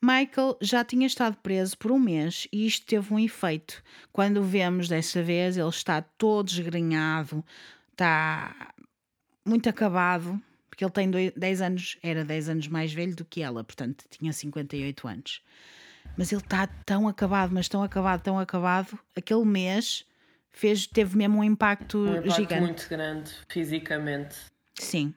[0.03, 3.83] Michael já tinha estado preso por um mês e isto teve um efeito.
[4.13, 7.45] Quando o vemos desta vez, ele está todo esgrenhado,
[7.93, 8.73] está
[9.45, 13.43] muito acabado, porque ele tem doi- 10 anos, era 10 anos mais velho do que
[13.43, 15.41] ela, portanto tinha 58 anos.
[16.17, 18.99] Mas ele está tão acabado, mas tão acabado, tão acabado.
[19.15, 20.05] Aquele mês
[20.51, 22.61] fez, teve mesmo um impacto, Um impacto gigante.
[22.61, 24.35] muito grande fisicamente.
[24.75, 25.13] Sim.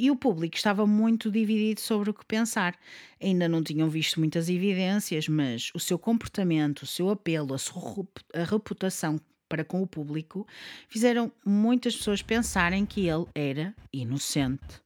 [0.00, 2.74] E o público estava muito dividido sobre o que pensar.
[3.22, 8.06] Ainda não tinham visto muitas evidências, mas o seu comportamento, o seu apelo, a sua
[8.32, 10.46] a reputação para com o público
[10.88, 14.80] fizeram muitas pessoas pensarem que ele era inocente.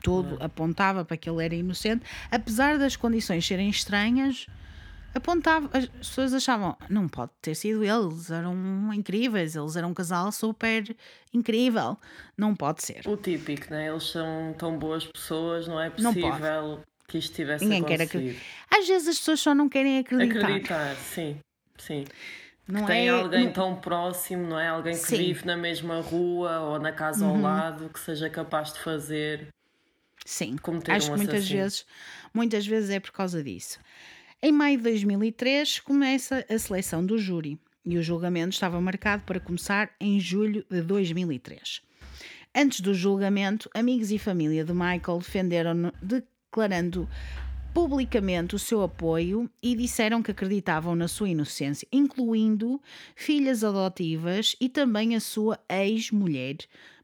[0.00, 4.46] Tudo apontava para que ele era inocente, apesar das condições serem estranhas.
[5.14, 10.30] Apontava, as pessoas achavam, não pode ter sido eles, eram incríveis, eles eram um casal
[10.32, 10.96] super
[11.32, 11.96] incrível,
[12.36, 13.02] não pode ser.
[13.06, 13.88] O típico, né?
[13.88, 18.18] Eles são tão boas pessoas, não é possível que isto tivesse Ninguém quer acontecido.
[18.30, 18.78] acreditar.
[18.78, 20.40] Às vezes as pessoas só não querem acreditar.
[20.40, 21.38] Acreditar, sim,
[21.78, 22.04] sim.
[22.66, 24.68] Não Tem é, alguém não- tão próximo, não é?
[24.68, 25.16] Alguém que Sim.
[25.16, 25.22] Uhum.
[25.26, 29.48] vive na mesma rua ou na casa ao lado que seja capaz de fazer.
[30.24, 30.56] Sim,
[30.88, 31.84] acho um que muitas vezes,
[32.32, 33.80] muitas vezes é por causa disso.
[34.44, 39.38] Em maio de 2003 começa a seleção do júri e o julgamento estava marcado para
[39.38, 41.80] começar em julho de 2003.
[42.52, 47.08] Antes do julgamento, amigos e família de Michael defenderam-no declarando
[47.72, 52.82] publicamente o seu apoio e disseram que acreditavam na sua inocência, incluindo
[53.14, 56.56] filhas adotivas e também a sua ex-mulher,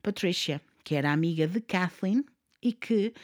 [0.02, 2.24] Patricia, que era amiga de Kathleen
[2.60, 3.14] e que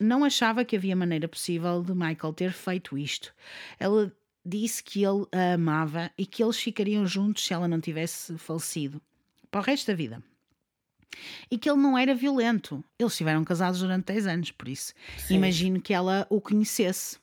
[0.00, 3.34] não achava que havia maneira possível de Michael ter feito isto.
[3.78, 4.12] Ela
[4.44, 9.00] disse que ele a amava e que eles ficariam juntos se ela não tivesse falecido
[9.50, 10.22] para o resto da vida.
[11.50, 12.82] E que ele não era violento.
[12.98, 15.34] Eles estiveram casados durante 10 anos, por isso Sim.
[15.34, 17.18] imagino que ela o conhecesse.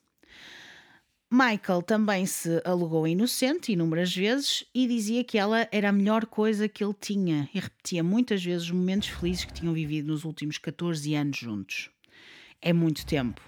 [1.30, 6.69] Michael também se alegou inocente inúmeras vezes e dizia que ela era a melhor coisa
[6.69, 10.58] que ele tinha e repetia muitas vezes os momentos felizes que tinham vivido nos últimos
[10.58, 11.89] 14 anos juntos.
[12.62, 13.41] É muito tempo.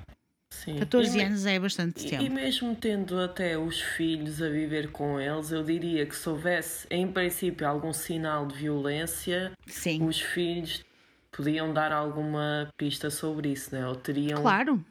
[0.51, 0.77] Sim.
[0.79, 2.33] 14 E anos é bastante E, e tempo.
[2.33, 7.11] mesmo tendo até os filhos a viver com eles, eu diria que se houvesse, em
[7.11, 10.83] princípio, algum sinal de violência, Sim, os filhos
[11.31, 13.87] podiam dar alguma pista sobre isso, né?
[13.87, 14.83] Ou teriam claro.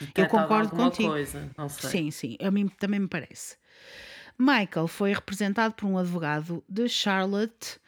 [0.00, 1.08] detectado concordo contigo.
[1.10, 1.48] coisa.
[1.56, 1.90] Não sei.
[1.90, 3.56] Sim, sim, a mim também me parece.
[4.36, 7.78] Michael foi representado por um advogado de Charlotte,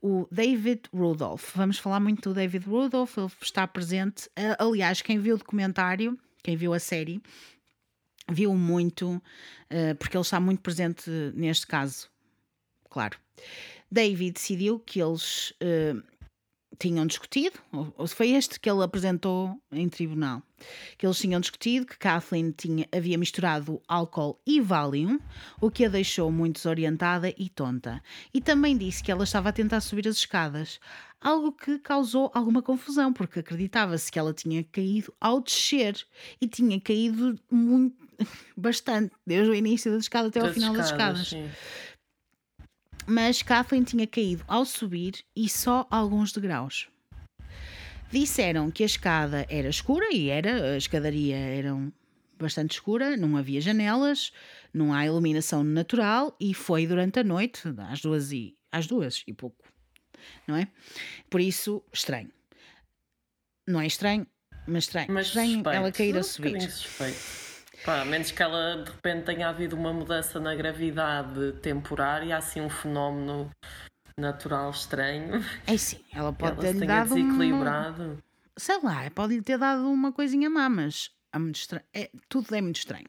[0.00, 1.54] o David Rudolph.
[1.54, 4.30] Vamos falar muito do David Rudolph, ele está presente.
[4.36, 7.20] Eh, Aliás, quem viu o documentário, quem viu a série,
[8.30, 9.22] viu muito,
[9.70, 12.08] eh, porque ele está muito presente neste caso.
[12.88, 13.18] Claro.
[13.90, 15.94] David decidiu que eles eh,
[16.78, 20.42] tinham discutido, ou foi este que ele apresentou em tribunal,
[20.96, 25.18] que eles tinham discutido que Kathleen tinha, havia misturado álcool e Valium,
[25.60, 28.02] o que a deixou muito desorientada e tonta.
[28.32, 30.78] E também disse que ela estava a tentar subir as escadas,
[31.20, 35.96] algo que causou alguma confusão, porque acreditava-se que ela tinha caído ao descer
[36.40, 37.96] e tinha caído muito,
[38.56, 41.48] bastante, desde o início da escada até ao Das final das escadas sim.
[43.08, 46.88] Mas Kathleen tinha caído ao subir e só alguns degraus.
[48.12, 51.74] Disseram que a escada era escura e era, a escadaria era
[52.38, 54.30] bastante escura, não havia janelas,
[54.72, 59.32] não há iluminação natural e foi durante a noite, às duas e, às duas e
[59.32, 59.64] pouco,
[60.46, 60.68] não é?
[61.30, 62.30] Por isso, estranho.
[63.66, 64.26] Não é estranho,
[64.66, 65.12] mas estranho.
[65.12, 65.76] Mas estranho suspeito.
[65.76, 66.60] ela cair a subir.
[66.60, 67.47] suspeito.
[67.84, 72.60] Pá, a menos que ela de repente tenha havido uma mudança na gravidade temporária, assim
[72.60, 73.50] um fenómeno
[74.18, 75.44] natural estranho.
[75.66, 78.22] É sim, ela pode ela se ter-lhe tenha dado um, desequilibrado.
[78.56, 81.84] sei lá, pode-lhe ter dado uma coisinha má, mas é muito estranho.
[81.94, 83.06] É, tudo é muito estranho.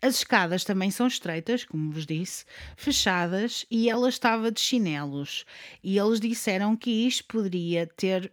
[0.00, 2.44] As escadas também são estreitas, como vos disse,
[2.76, 5.44] fechadas, e ela estava de chinelos.
[5.82, 8.32] E eles disseram que isto poderia ter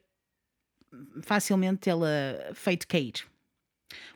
[1.24, 2.08] facilmente tê-la
[2.54, 3.26] feito cair.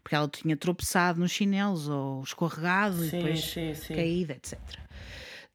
[0.01, 3.93] Porque ela tinha tropeçado nos chinelos ou escorregado e Sim, depois sim, sim.
[3.93, 4.59] caída, etc.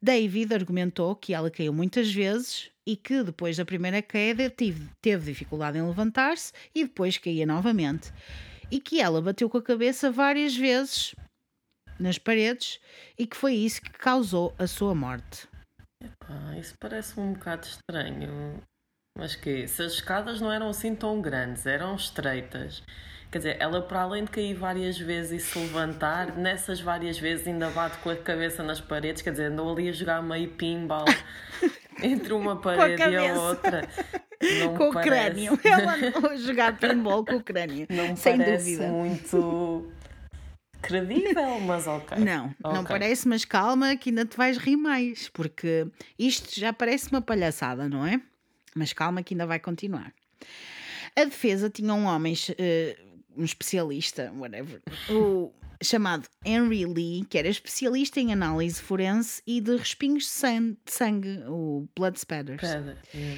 [0.01, 5.31] David argumentou que ela caiu muitas vezes e que depois da primeira queda tive- teve
[5.31, 8.11] dificuldade em levantar-se e depois caía novamente.
[8.69, 11.15] E que ela bateu com a cabeça várias vezes
[11.99, 12.79] nas paredes
[13.17, 15.47] e que foi isso que causou a sua morte.
[16.27, 18.61] Ah, isso parece um bocado estranho.
[19.17, 22.81] Mas que se as escadas não eram assim tão grandes, eram estreitas.
[23.31, 27.47] Quer dizer, ela para além de cair várias vezes e se levantar, nessas várias vezes
[27.47, 31.05] ainda bate com a cabeça nas paredes, quer dizer, andou ali a jogar meio pinball
[32.01, 33.87] entre uma parede e a outra.
[34.59, 35.59] Não com o parece- crânio.
[35.63, 37.87] Ela andou a jogar pinball com o crânio.
[37.89, 38.91] Não sem parece dúvida.
[38.91, 39.91] muito
[40.81, 42.17] credível, mas ok.
[42.17, 42.85] Não, não Ok.
[42.87, 45.87] parece, mas calma que ainda te vais rir mais, porque
[46.19, 48.19] isto já parece uma palhaçada, não é?
[48.75, 50.13] Mas calma que ainda vai continuar.
[51.15, 52.97] A defesa tinha um homem, eh,
[53.37, 59.75] um especialista, whatever, o, chamado Henry Lee, que era especialista em análise forense e de
[59.75, 62.63] respingos de san- de sangue, o blood spatters.
[62.63, 63.37] É.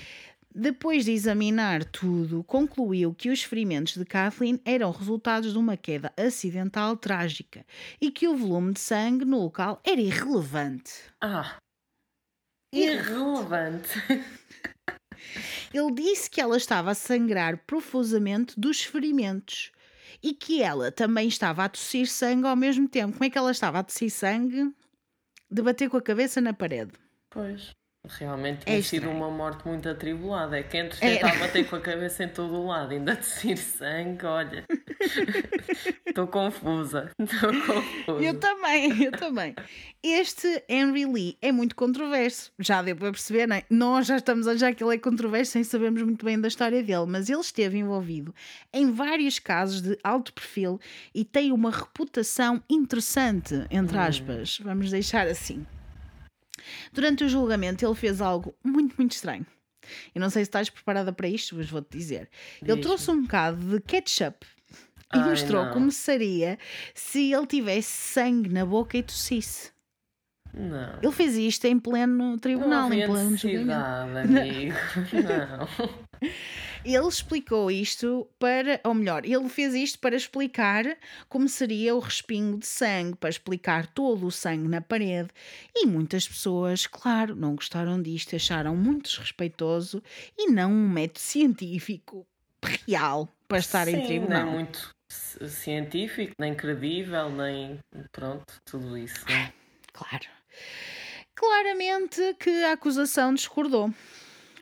[0.58, 6.14] Depois de examinar tudo, concluiu que os ferimentos de Kathleen eram resultados de uma queda
[6.16, 7.66] acidental trágica
[8.00, 10.94] e que o volume de sangue no local era irrelevante.
[11.20, 11.58] Ah,
[12.74, 13.90] irrelevante.
[15.74, 19.72] Ele disse que ela estava a sangrar profusamente dos ferimentos
[20.22, 23.14] e que ela também estava a tossir sangue ao mesmo tempo.
[23.14, 24.74] Como é que ela estava a tossir sangue?
[25.50, 26.94] De bater com a cabeça na parede.
[27.30, 27.76] Pois.
[28.20, 29.18] Realmente É tinha sido estranho.
[29.18, 30.58] uma morte muito atribulada.
[30.60, 31.16] É que entre Era.
[31.28, 34.64] tentar bater com a cabeça em todo o lado, ainda tossir sangue, olha.
[36.06, 37.12] Estou confusa.
[37.20, 38.24] Estou confusa.
[38.24, 39.54] Eu também, eu também.
[40.02, 42.52] Este Henry Lee é muito controverso.
[42.60, 43.64] Já deu para perceber, não é?
[43.70, 46.82] Nós já estamos a achar que ele é controverso sem sabermos muito bem da história
[46.84, 48.34] dele, mas ele esteve envolvido
[48.74, 50.80] em vários casos de alto perfil
[51.14, 54.60] e tem uma reputação interessante, entre aspas.
[54.64, 55.66] Vamos deixar assim.
[56.94, 59.46] Durante o julgamento, ele fez algo muito, muito estranho.
[60.14, 62.30] Eu não sei se estás preparada para isto, mas vou-te dizer.
[62.62, 64.46] Ele trouxe um bocado de ketchup
[65.14, 65.74] e Ai, mostrou não.
[65.74, 66.58] como seria
[66.94, 69.75] se ele tivesse sangue na boca e tossisse.
[70.58, 71.00] Não.
[71.02, 74.18] Ele fez isto em pleno Não tribunal, em pleno julgamento.
[74.18, 74.76] amigo.
[75.14, 76.30] Não.
[76.86, 80.86] Ele explicou isto para, ou melhor, ele fez isto para explicar
[81.28, 85.30] como seria o respingo de sangue, para explicar todo o sangue na parede.
[85.76, 90.02] E muitas pessoas, claro, não gostaram disto, acharam muito desrespeitoso
[90.38, 92.26] e não um método científico
[92.88, 94.46] real para estar em Sim, tribunal.
[94.46, 97.80] Nem muito ci- científico, nem credível, nem.
[98.12, 99.26] Pronto, tudo isso.
[99.28, 99.52] né?
[99.92, 100.26] Claro.
[101.36, 103.94] Claramente que a acusação discordou.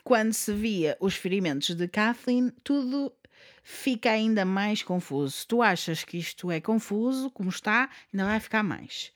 [0.02, 3.12] Quando se via os ferimentos de Kathleen, tudo
[3.62, 5.46] fica ainda mais confuso.
[5.46, 9.12] Tu achas que isto é confuso, como está, ainda vai ficar mais.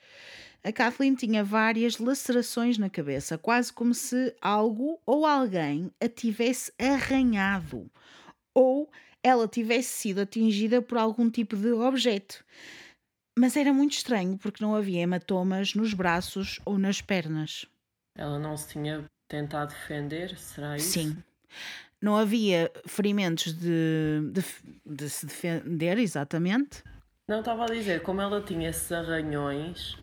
[0.64, 6.72] A Kathleen tinha várias lacerações na cabeça, quase como se algo ou alguém a tivesse
[6.78, 7.90] arranhado
[8.54, 8.90] ou
[9.22, 12.44] ela tivesse sido atingida por algum tipo de objeto.
[13.38, 17.66] Mas era muito estranho porque não havia hematomas nos braços ou nas pernas.
[18.16, 20.90] Ela não se tinha tentado defender, será isso?
[20.90, 21.16] Sim.
[22.02, 24.44] Não havia ferimentos de, de,
[24.84, 26.82] de se defender, exatamente.
[27.28, 29.96] Não, estava a dizer, como ela tinha esses arranhões,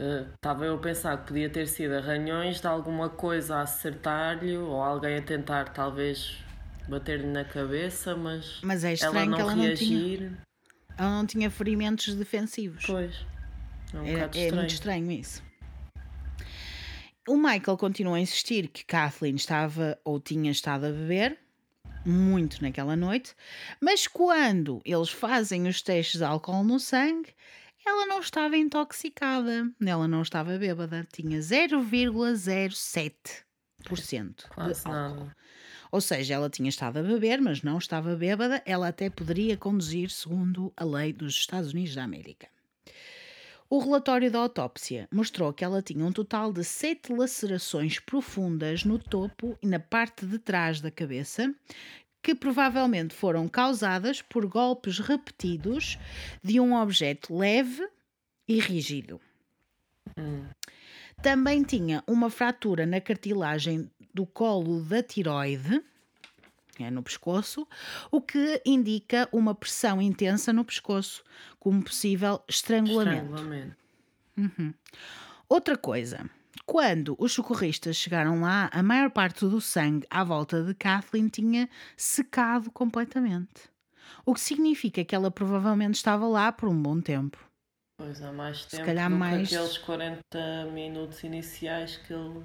[0.00, 4.56] eh, estava eu a pensar que podia ter sido arranhões de alguma coisa a acertar-lhe
[4.56, 6.38] ou alguém a tentar talvez
[6.88, 10.32] bater-lhe na cabeça, mas, Mas é ela não que ela não, tinha, reagir.
[10.96, 12.84] Ela não tinha ferimentos defensivos.
[12.86, 13.26] Pois.
[13.92, 15.42] É um bocado é muito estranho isso.
[17.26, 21.38] O Michael continua a insistir que Kathleen estava ou tinha estado a beber
[22.04, 23.34] muito naquela noite,
[23.80, 27.34] mas quando eles fazem os testes de álcool no sangue,
[27.86, 33.44] ela não estava intoxicada, ela não estava bêbada, tinha 0,07%
[33.86, 34.90] de Quase álcool.
[34.90, 35.36] nada.
[35.94, 40.10] Ou seja, ela tinha estado a beber, mas não estava bêbada, ela até poderia conduzir
[40.10, 42.48] segundo a lei dos Estados Unidos da América.
[43.70, 48.98] O relatório da autópsia mostrou que ela tinha um total de sete lacerações profundas no
[48.98, 51.54] topo e na parte de trás da cabeça,
[52.20, 55.96] que provavelmente foram causadas por golpes repetidos
[56.42, 57.88] de um objeto leve
[58.48, 59.20] e rígido.
[61.24, 65.82] Também tinha uma fratura na cartilagem do colo da tiroide,
[66.78, 67.66] é no pescoço,
[68.10, 71.24] o que indica uma pressão intensa no pescoço,
[71.58, 73.74] como possível estrangulamento.
[74.36, 74.74] Estrangulamento.
[75.48, 76.28] Outra coisa,
[76.66, 81.70] quando os socorristas chegaram lá, a maior parte do sangue à volta de Kathleen tinha
[81.96, 83.70] secado completamente.
[84.26, 87.38] O que significa que ela provavelmente estava lá por um bom tempo.
[87.96, 92.42] Pois há mais tempo calhar do mais- que aqueles 40 minutos iniciais que ele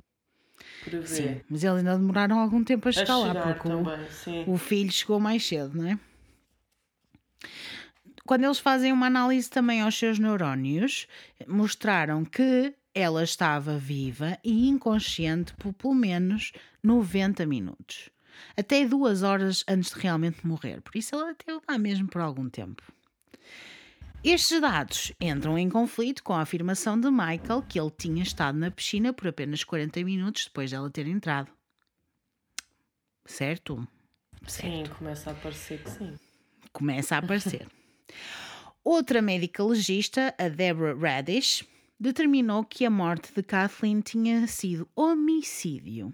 [0.83, 1.05] prevê.
[1.07, 4.09] Sim, mas eles ainda demoraram algum tempo a A chegar, lá, chegar porque o- também,
[4.11, 4.43] sim.
[4.47, 5.99] o filho chegou mais cedo, não é?
[8.25, 11.07] Quando eles fazem uma análise também aos seus neurónios,
[11.47, 16.51] mostraram que ela estava viva e inconsciente por pelo menos
[16.83, 18.09] 90 minutos.
[18.55, 20.79] Até duas horas antes de realmente morrer.
[20.81, 22.83] Por isso ela esteve lá mesmo por algum tempo.
[24.23, 28.69] Estes dados entram em conflito com a afirmação de Michael que ele tinha estado na
[28.69, 31.49] piscina por apenas 40 minutos depois dela ter entrado.
[33.25, 33.87] Certo?
[34.45, 36.19] Sim, começa a parecer que sim.
[36.73, 37.65] começa a aparecer.
[38.83, 41.65] Outra médica legista, a Deborah Radish,
[41.97, 46.13] determinou que a morte de Kathleen tinha sido homicídio.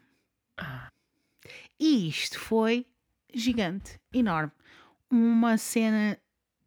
[1.80, 2.86] E isto foi
[3.34, 4.52] gigante, enorme.
[5.10, 6.18] Uma cena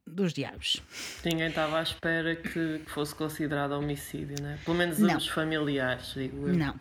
[0.09, 0.83] dos diabos.
[1.25, 4.59] Ninguém estava à espera que, que fosse considerado homicídio, né?
[4.65, 5.17] Pelo menos Não.
[5.17, 6.55] os familiares, digo eu.
[6.55, 6.79] Não.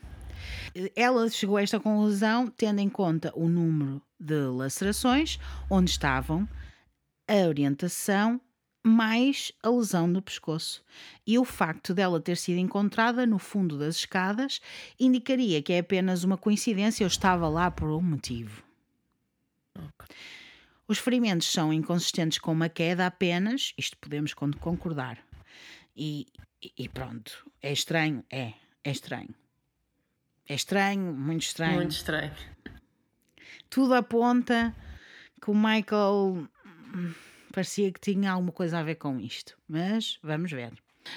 [0.95, 6.47] Ela chegou a esta conclusão tendo em conta o número de lacerações, onde estavam,
[7.27, 8.39] a orientação,
[8.85, 10.83] mais a lesão no pescoço.
[11.25, 14.61] E o facto dela ter sido encontrada no fundo das escadas
[14.99, 18.66] indicaria que é apenas uma coincidência ou estava lá por um motivo.
[20.87, 25.17] Os ferimentos são inconsistentes com uma queda apenas, isto podemos con- concordar.
[25.95, 26.27] E,
[26.77, 28.23] e- pronto, é estranho?
[28.31, 29.33] É, é estranho.
[30.47, 31.75] É estranho, muito estranho.
[31.75, 32.31] Muito estranho.
[33.69, 34.73] Tudo aponta
[35.41, 36.47] que o Michael
[36.95, 37.13] hum,
[37.51, 40.71] parecia que tinha alguma coisa a ver com isto, mas vamos ver.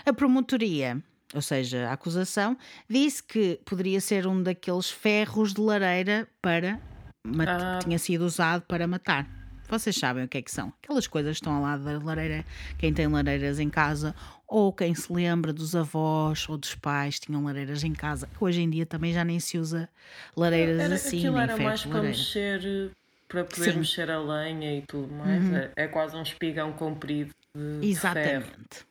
[0.04, 1.00] A promotoria,
[1.32, 2.56] ou seja, a acusação,
[2.88, 6.80] disse que poderia ser um daqueles ferros de lareira para
[7.24, 7.78] Ah.
[7.78, 9.28] que tinha sido usado para matar.
[9.70, 10.72] Vocês sabem o que é que são?
[10.82, 12.44] Aquelas coisas que estão ao lado da lareira,
[12.76, 14.14] quem tem lareiras em casa,
[14.46, 18.26] ou quem se lembra dos avós ou dos pais tinham lareiras em casa.
[18.26, 19.88] que Hoje em dia também já nem se usa
[20.36, 22.16] lareiras Era, assim, aquilo era mais para lareira.
[22.16, 22.90] mexer,
[23.28, 23.78] para poder Sim.
[23.78, 25.50] mexer a lenha e tudo mais.
[25.52, 27.60] É, é quase um espigão comprido de,
[27.94, 28.08] de ferro.
[28.16, 28.90] Exatamente.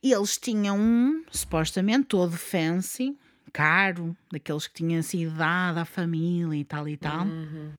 [0.00, 3.16] E eles tinham um, supostamente, todo fancy,
[3.52, 7.72] caro, daqueles que tinha sido dado à família e tal e tal, Uhum.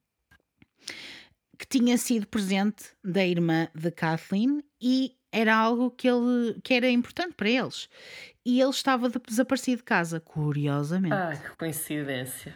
[1.57, 6.89] Que tinha sido presente da irmã de Kathleen e era algo que, ele, que era
[6.89, 7.89] importante para eles.
[8.45, 11.13] E ele estava de- desaparecido de casa, curiosamente.
[11.15, 12.53] Ai, que coincidência.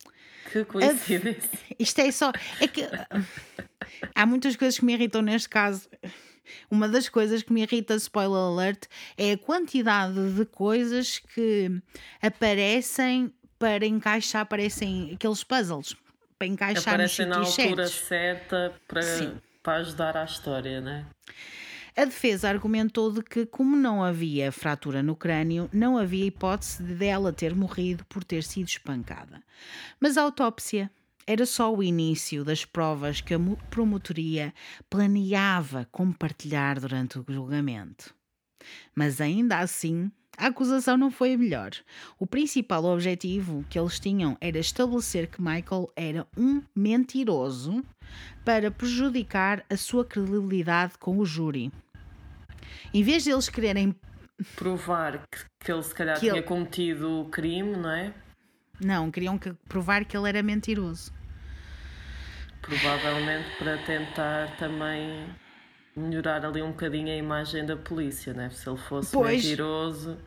[0.52, 1.50] Que coincidência.
[1.80, 2.32] Isto é só.
[2.60, 3.08] É que ah,
[4.16, 5.89] há muitas coisas que me irritam neste caso.
[6.72, 8.86] Uma das coisas que me irrita, spoiler alert,
[9.18, 11.70] é a quantidade de coisas que
[12.22, 15.95] aparecem para encaixar, parecem aqueles puzzles,
[16.38, 18.07] para encaixar nos Aparecem na altura certos.
[18.07, 19.38] certa para, Sim.
[19.63, 21.05] para ajudar à história, né?
[21.95, 26.93] A defesa argumentou de que, como não havia fratura no crânio, não havia hipótese de
[26.93, 29.41] dela ter morrido por ter sido espancada.
[29.99, 30.91] Mas a autópsia
[31.25, 34.53] era só o início das provas que a mo- promotoria
[34.88, 38.13] planeava compartilhar durante o julgamento.
[38.95, 41.71] Mas ainda assim, a acusação não foi a melhor.
[42.19, 47.83] O principal objetivo que eles tinham era estabelecer que Michael era um mentiroso
[48.45, 51.71] para prejudicar a sua credibilidade com o júri.
[52.93, 53.95] Em vez de eles quererem.
[54.55, 58.13] Provar que, que ele se calhar Que tinha ele- cometido o crime, não é?
[58.79, 61.11] Não, queriam que- provar que ele era mentiroso.
[62.61, 65.25] Provavelmente para tentar também
[65.98, 68.50] melhorar ali um bocadinho a imagem da polícia, né?
[68.52, 69.43] Se ele fosse Pois.
[69.43, 70.18] mentiroso,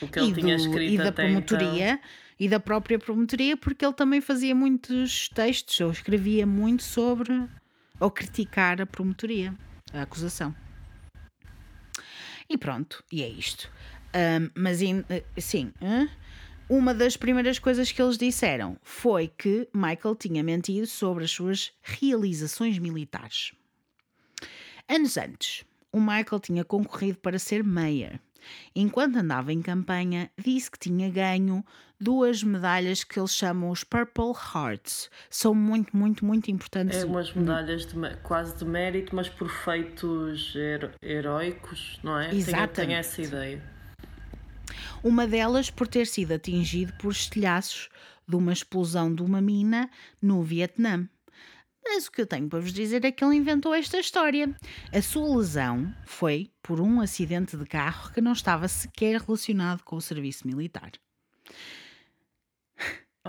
[0.00, 2.08] o que ele e, tinha do- escrito e da até promotoria então.
[2.38, 7.48] e da própria promotoria, porque ele também fazia muitos textos, ou escrevia muito sobre
[7.98, 9.54] ou criticar a promotoria,
[9.92, 10.54] a acusação.
[12.48, 13.70] E pronto, e é isto.
[14.14, 15.72] Ahm, mas in- eh, sim,
[16.68, 21.72] uma das primeiras coisas que eles disseram foi que Michael tinha mentido sobre as suas
[21.82, 23.52] realizações militares.
[24.88, 28.18] Anos antes, o Michael tinha concorrido para ser mayor.
[28.74, 31.62] Enquanto andava em campanha, disse que tinha ganho
[32.00, 35.10] duas medalhas que eles chamam os Purple Hearts.
[35.28, 36.98] São muito, muito, muito importantes.
[36.98, 42.28] É umas medalhas de quase de mérito, mas por feitos hero- heroicos, não é?
[42.28, 42.94] Tenho- Tenho, Exatamente.
[42.94, 43.62] essa ideia.
[45.02, 47.88] Uma delas por ter sido atingido por estilhaços
[48.26, 49.90] de uma explosão de uma mina
[50.22, 51.08] no Vietnã.
[51.84, 54.54] Mas o que eu tenho para vos dizer é que ele inventou esta história.
[54.92, 59.96] A sua lesão foi por um acidente de carro que não estava sequer relacionado com
[59.96, 60.92] o serviço militar.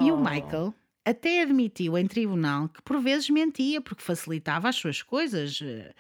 [0.02, 0.18] E o Oh.
[0.18, 0.74] Michael
[1.06, 5.60] até admitiu em tribunal que por vezes mentia porque facilitava as suas coisas.
[5.62, 5.94] eh,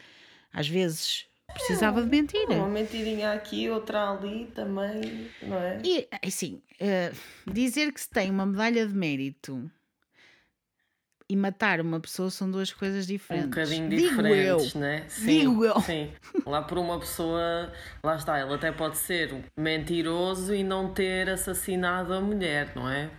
[0.54, 2.48] Às vezes precisava de mentir.
[2.50, 5.82] Uma mentirinha aqui, outra ali também, não é?
[5.84, 7.12] E assim, eh,
[7.48, 9.70] dizer que se tem uma medalha de mérito
[11.30, 13.46] e matar uma pessoa são duas coisas diferentes.
[13.46, 14.82] Um bocadinho Digo diferentes, eu.
[14.82, 15.04] né?
[15.08, 15.80] Sim, Digo eu.
[15.82, 16.12] Sim.
[16.46, 17.72] Lá por uma pessoa,
[18.04, 23.10] lá está, ele até pode ser mentiroso e não ter assassinado a mulher, não é?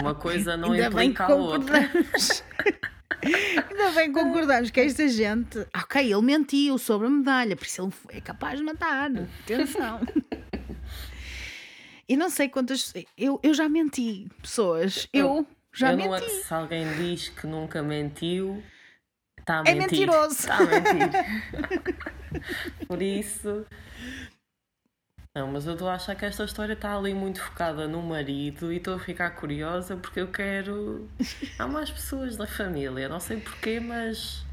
[0.00, 1.86] Uma coisa não Ainda implica a outra.
[1.86, 2.42] concordamos.
[3.70, 5.58] Ainda bem que concordamos que esta gente.
[5.76, 9.10] Ok, ele mentiu sobre a medalha, por isso ele foi capaz de matar.
[9.44, 10.00] Atenção.
[12.06, 12.92] E não sei quantas.
[13.16, 15.08] Eu, eu já menti, pessoas.
[15.10, 16.08] Eu já Eu menti.
[16.10, 18.62] não, se alguém diz que nunca mentiu,
[19.38, 20.06] está a É mentir.
[20.06, 20.38] mentiroso.
[20.40, 21.10] Está a mentir.
[22.88, 23.66] Por isso.
[25.36, 28.72] Não, mas eu estou a achar que esta história está ali muito focada no marido
[28.72, 31.08] e estou a ficar curiosa porque eu quero.
[31.58, 34.44] Há mais pessoas da família, não sei porquê, mas.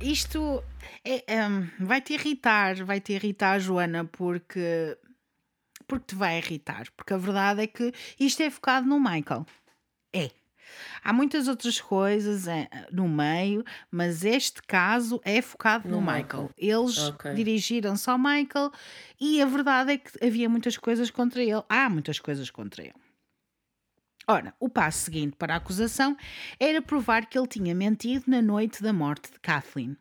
[0.00, 0.64] Isto
[1.04, 4.96] é, hum, vai te irritar, vai te irritar, Joana, porque
[5.86, 9.46] porque te vai irritar, porque a verdade é que isto é focado no Michael.
[10.14, 10.30] É.
[11.02, 16.24] Há muitas outras coisas eh, no meio, mas este caso é focado no, No Michael.
[16.24, 16.50] Michael.
[16.56, 17.34] Eles Ok.
[17.34, 18.70] dirigiram-se ao Michael
[19.20, 21.62] e a verdade é que havia muitas coisas contra ele.
[21.68, 22.94] Há muitas coisas contra ele.
[24.26, 26.14] Ora, o passo seguinte para a acusação
[26.60, 29.96] era provar que ele tinha mentido na noite da morte de Kathleen.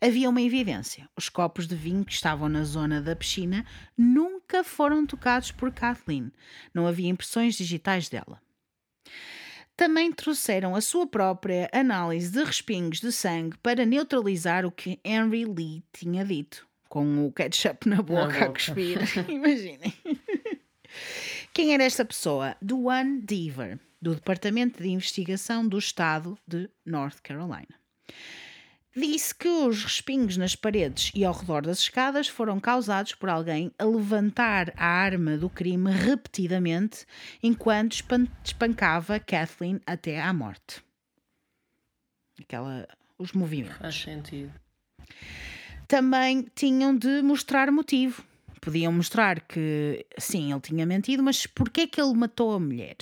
[0.00, 3.64] Havia uma evidência: os copos de vinho que estavam na zona da piscina
[3.96, 6.32] nunca foram tocados por Kathleen.
[6.74, 8.42] Não havia impressões digitais dela.
[9.80, 15.46] Também trouxeram a sua própria análise de respingos de sangue para neutralizar o que Henry
[15.46, 18.44] Lee tinha dito, com o ketchup na boca, boca.
[18.44, 18.98] a cuspir.
[19.26, 19.94] Imaginem.
[21.54, 22.54] Quem era esta pessoa?
[22.60, 27.74] Duane Deaver, do Departamento de Investigação do Estado de North Carolina.
[28.94, 33.70] Disse que os respingos nas paredes e ao redor das escadas foram causados por alguém
[33.78, 37.06] a levantar a arma do crime repetidamente
[37.40, 40.82] enquanto espan- espancava Kathleen até à morte.
[42.40, 43.76] Aquela, os movimentos.
[43.78, 44.52] Faz sentido.
[45.86, 48.24] Também tinham de mostrar motivo.
[48.60, 52.96] Podiam mostrar que, sim, ele tinha mentido, mas porquê que ele matou a mulher?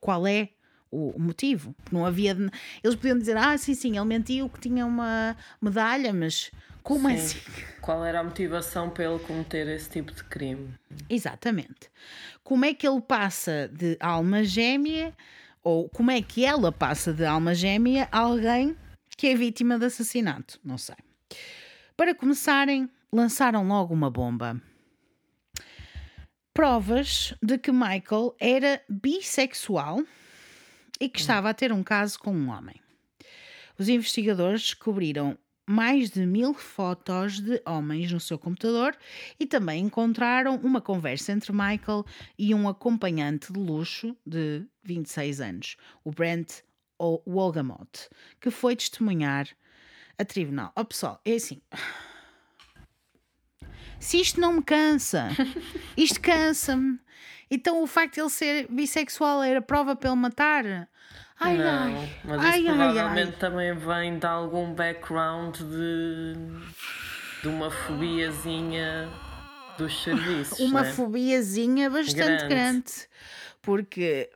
[0.00, 0.50] Qual é
[0.90, 1.74] o motivo?
[1.90, 2.36] Não havia.
[2.82, 6.50] Eles podiam dizer, ah, sim, sim, ele mentiu que tinha uma medalha, mas
[6.88, 7.14] como Sim.
[7.16, 7.38] assim?
[7.82, 10.72] Qual era a motivação para ele cometer esse tipo de crime?
[11.10, 11.90] Exatamente.
[12.42, 15.14] Como é que ele passa de alma gêmea,
[15.62, 18.74] ou como é que ela passa de alma gêmea a alguém
[19.18, 20.58] que é vítima de assassinato?
[20.64, 20.96] Não sei.
[21.94, 24.58] Para começarem, lançaram logo uma bomba.
[26.54, 30.02] Provas de que Michael era bissexual
[31.00, 32.80] e que estava a ter um caso com um homem.
[33.78, 35.38] Os investigadores descobriram
[35.68, 38.96] mais de mil fotos de homens no seu computador
[39.38, 42.06] e também encontraram uma conversa entre Michael
[42.38, 46.62] e um acompanhante de luxo de 26 anos, o Brent
[46.98, 48.08] Wolgamott,
[48.40, 49.46] que foi testemunhar
[50.18, 50.72] a tribunal.
[50.74, 51.60] Ó pessoal, é assim.
[54.00, 55.28] Se isto não me cansa,
[55.96, 56.98] isto cansa-me.
[57.50, 60.88] Então o facto de ele ser bissexual era prova para ele matar?
[61.40, 62.10] Ai, não, ai.
[62.24, 63.38] mas ai, isso ai, provavelmente ai.
[63.38, 66.34] também vem de algum background de,
[67.42, 69.08] de uma fobiazinha
[69.78, 70.58] dos serviços.
[70.60, 70.92] Uma né?
[70.92, 72.48] fobiazinha bastante grande.
[72.48, 72.92] Grande.
[73.62, 74.30] Porque,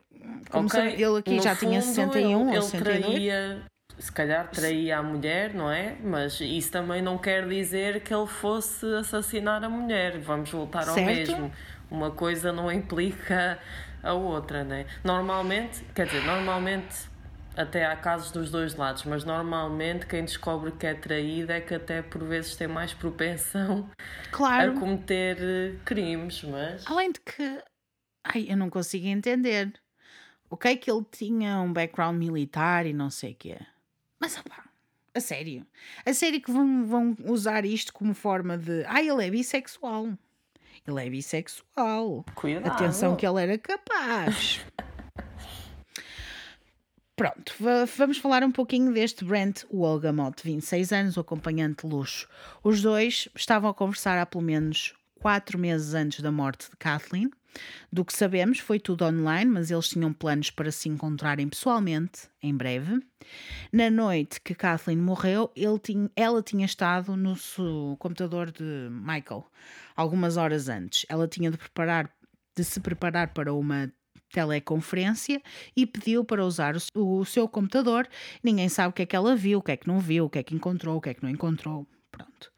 [0.50, 3.02] como Ok, sabe, ele aqui no já tinha fundo, 61 ele, ou ele 62.
[3.02, 3.62] traía,
[3.98, 5.96] se calhar traía a mulher, não é?
[6.02, 10.20] Mas isso também não quer dizer que ele fosse assassinar a mulher.
[10.20, 11.06] Vamos voltar ao Certo.
[11.32, 11.52] mesmo.
[11.92, 13.58] Uma coisa não implica
[14.02, 14.86] a outra, né?
[15.04, 17.10] Normalmente, quer dizer, normalmente
[17.54, 21.74] até há casos dos dois lados, mas normalmente quem descobre que é traída é que
[21.74, 23.90] até por vezes tem mais propensão
[24.30, 24.74] Claro.
[24.74, 27.62] a cometer eh, crimes, mas Além de que,
[28.24, 29.70] ai, eu não consigo entender.
[30.48, 33.58] Ok, que ele tinha um background militar e não sei o quê.
[34.18, 34.64] Mas, opá,
[35.14, 35.66] a sério.
[36.06, 38.82] A sério que vão, vão usar isto como forma de.
[38.86, 40.08] Ah, ele é bissexual.
[40.86, 42.24] Ele é bissexual.
[42.34, 42.66] cuidado.
[42.72, 44.60] Atenção que ele era capaz.
[47.14, 52.26] Pronto, va- vamos falar um pouquinho deste Brent Wolgamott, 26 anos, o acompanhante luxo.
[52.64, 57.30] Os dois estavam a conversar há pelo menos quatro meses antes da morte de Kathleen.
[57.92, 62.56] Do que sabemos, foi tudo online, mas eles tinham planos para se encontrarem pessoalmente em
[62.56, 62.98] breve.
[63.70, 65.52] Na noite que Kathleen morreu,
[65.82, 67.36] tinha- ela tinha estado no
[67.98, 69.46] computador de Michael
[69.96, 71.06] algumas horas antes.
[71.08, 72.10] Ela tinha de, preparar,
[72.56, 73.92] de se preparar para uma
[74.32, 75.40] teleconferência
[75.76, 78.08] e pediu para usar o, seu computador.
[78.42, 80.30] Ninguém sabe o que é que ela viu, o que é que não viu, o
[80.30, 81.86] que é que encontrou, o que é que não encontrou.
[82.10, 82.50] Pronto.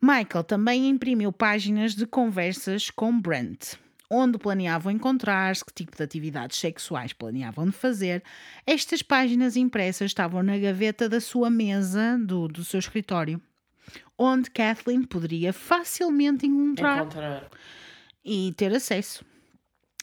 [0.00, 3.74] Michael também imprimiu páginas de conversas com Brent,
[4.10, 8.22] onde planeavam encontrar-se, que tipo de atividades sexuais planeavam fazer.
[8.66, 13.42] Estas páginas impressas estavam na gaveta da sua mesa, do, do seu escritório,
[14.16, 17.48] onde Kathleen poderia facilmente encontrar Encontrar.
[18.24, 19.24] e ter acesso.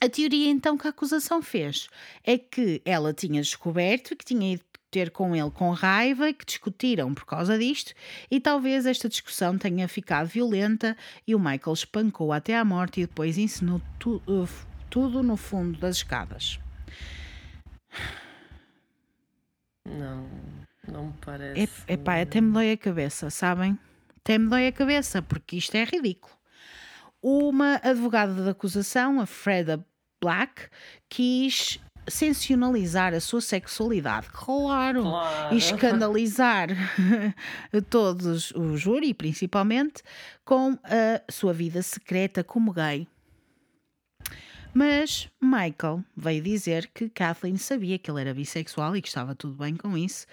[0.02, 1.88] A teoria então que a acusação fez
[2.24, 7.14] é que ela tinha descoberto que tinha ido ter com ele com raiva, que discutiram
[7.14, 7.94] por causa disto
[8.32, 10.96] e talvez esta discussão tenha ficado violenta
[11.28, 14.48] e o Michael espancou até à morte e depois ensinou tu- uh,
[14.90, 16.60] tudo no fundo das escadas.
[19.86, 20.28] Não,
[20.92, 21.70] não me parece.
[21.88, 23.78] É, epá, até me dói a cabeça, sabem?
[24.18, 26.34] Até me dói a cabeça, porque isto é ridículo.
[27.22, 29.84] Uma advogada da acusação, a Freda
[30.24, 30.64] Black,
[31.10, 35.56] quis sensacionalizar a sua sexualidade, claro, Claro.
[35.56, 36.70] e escandalizar
[37.90, 40.04] todos, o júri principalmente,
[40.44, 43.08] com a sua vida secreta como gay.
[44.78, 49.56] Mas Michael veio dizer que Kathleen sabia que ele era bissexual e que estava tudo
[49.56, 50.28] bem com isso,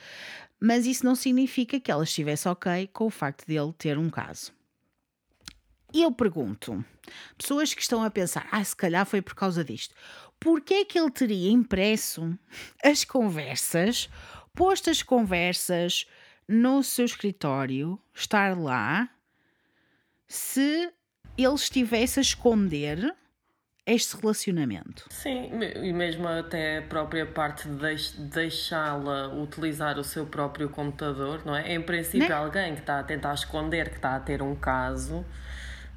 [0.59, 4.11] mas isso não significa que ela estivesse ok com o facto de ele ter um
[4.11, 4.53] caso.
[5.95, 6.84] E eu pergunto,
[7.38, 9.95] pessoas que estão a pensar, ah, se calhar foi por causa disto,
[10.40, 12.36] porquê é que ele teria impresso
[12.82, 14.11] as conversas,
[14.57, 16.05] posto as conversas
[16.49, 19.09] no seu escritório, estar lá,
[20.26, 20.93] se
[21.38, 23.14] ele estivesse a esconder
[23.86, 25.06] este relacionamento?
[25.10, 25.50] Sim,
[25.82, 31.54] e mesmo até a própria parte de deix- deixá-la utilizar o seu próprio computador, não
[31.56, 31.72] é?
[31.74, 32.34] Em princípio, Né?
[32.34, 35.24] alguém que está a tentar esconder que está a ter um caso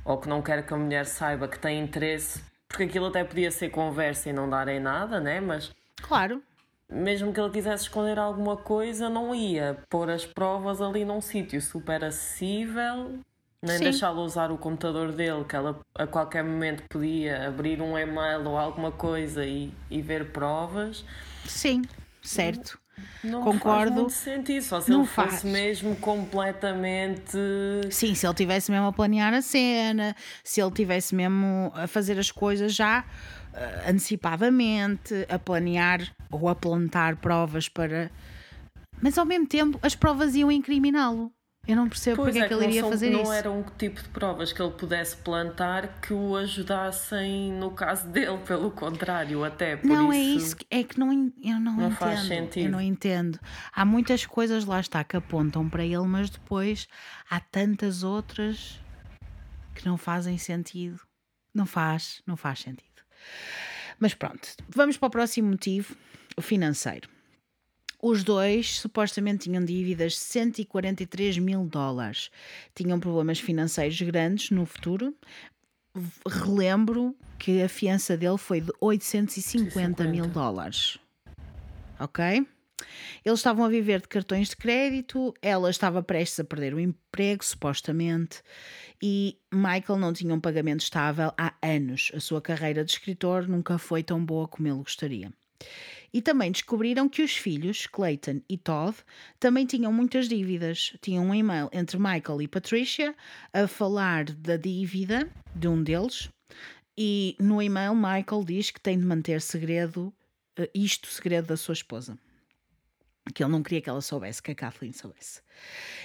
[0.03, 3.51] ou que não quer que a mulher saiba que tem interesse, porque aquilo até podia
[3.51, 5.39] ser conversa e não dar em nada, né?
[5.39, 5.71] Mas
[6.01, 6.41] Claro,
[6.89, 11.59] mesmo que ele quisesse esconder alguma coisa, não ia pôr as provas ali num sítio
[11.61, 13.19] super acessível,
[13.65, 18.47] nem deixá-la usar o computador dele, que ela a qualquer momento podia abrir um e-mail
[18.47, 21.03] ou alguma coisa e, e ver provas.
[21.45, 21.81] sim,
[22.21, 22.79] certo.
[23.23, 23.85] Não Concordo.
[23.85, 25.43] faz muito sentido, só se Não ele fosse faz.
[25.43, 27.37] mesmo completamente.
[27.91, 32.17] Sim, se ele tivesse mesmo a planear a cena, se ele tivesse mesmo a fazer
[32.17, 33.03] as coisas já
[33.53, 36.01] eh, antecipadamente, a planear
[36.31, 38.09] ou a plantar provas para.
[39.01, 41.31] Mas ao mesmo tempo as provas iam incriminá-lo.
[41.67, 43.21] Eu não percebo Pois porque é é, que que ele não, iria são- fazer não
[43.23, 43.31] isso.
[43.33, 48.37] era um tipo de provas que ele pudesse plantar que o ajudassem no caso dele,
[48.45, 50.45] pelo contrário, até por Não é isso.
[50.45, 51.95] isso, que- é que não, eu não, não entendo.
[51.97, 52.69] faz Eu sentido.
[52.69, 53.39] não entendo.
[53.73, 56.87] Há muitas coisas lá está que apontam para ele, mas depois
[57.29, 58.79] há tantas outras
[59.73, 60.99] que não fazem sentido.
[61.53, 63.01] Não faz, não faz sentido.
[63.99, 65.95] Mas pronto, vamos para o próximo motivo,
[66.37, 67.09] o financeiro.
[68.07, 72.29] Os dois supostamente tinham dívidas de 143 mil dólares.
[72.75, 75.11] Tinham problemas financeiros grandes no futuro.
[76.23, 80.27] Relembro que a fiança dele foi de 850 mil 850.
[80.27, 80.99] dólares.
[81.99, 82.45] Ok?
[83.25, 87.43] Eles estavam a viver de cartões de crédito, ela estava prestes a perder o emprego,
[87.43, 88.43] supostamente,
[89.01, 92.11] e Michael não tinha um pagamento estável há anos.
[92.13, 95.33] A sua carreira de escritor nunca foi tão boa como ele gostaria.
[96.15, 98.95] E também descobriram que os filhos, Clayton e Todd,
[99.37, 100.93] também tinham muitas dívidas.
[101.01, 103.13] Tinham um e-mail entre Michael e Patricia
[103.51, 106.29] a falar da dívida de um deles.
[106.97, 110.13] E no e-mail, Michael diz que tem de manter segredo,
[110.55, 112.17] eh, isto segredo da sua esposa.
[113.33, 115.41] Que ele não queria que ela soubesse, que a Kathleen soubesse.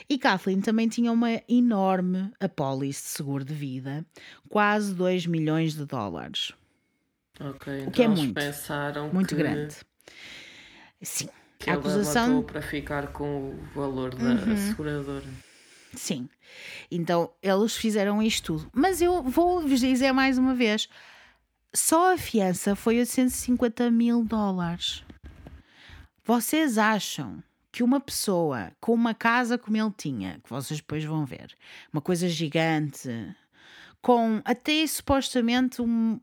[0.08, 4.04] E Kathleen também tinha uma enorme apólice de seguro de vida,
[4.48, 6.52] quase 2 milhões de dólares.
[7.38, 9.76] Ok, então O que é eles muito, pensaram Muito que, grande.
[11.02, 11.28] Sim.
[11.58, 12.26] que a ela acusação.
[12.28, 14.56] matou para ficar com o valor da Uhum.
[14.56, 15.26] seguradora.
[15.94, 16.28] Sim.
[16.90, 18.70] Então eles fizeram isto tudo.
[18.72, 20.88] Mas eu vou-vos dizer mais uma vez:
[21.74, 25.04] só a fiança foi 850 mil dólares.
[26.24, 27.42] Vocês acham
[27.72, 31.54] que uma pessoa com uma casa como ele tinha, que vocês depois vão ver,
[31.92, 33.08] uma coisa gigante,
[34.02, 36.20] com até supostamente um-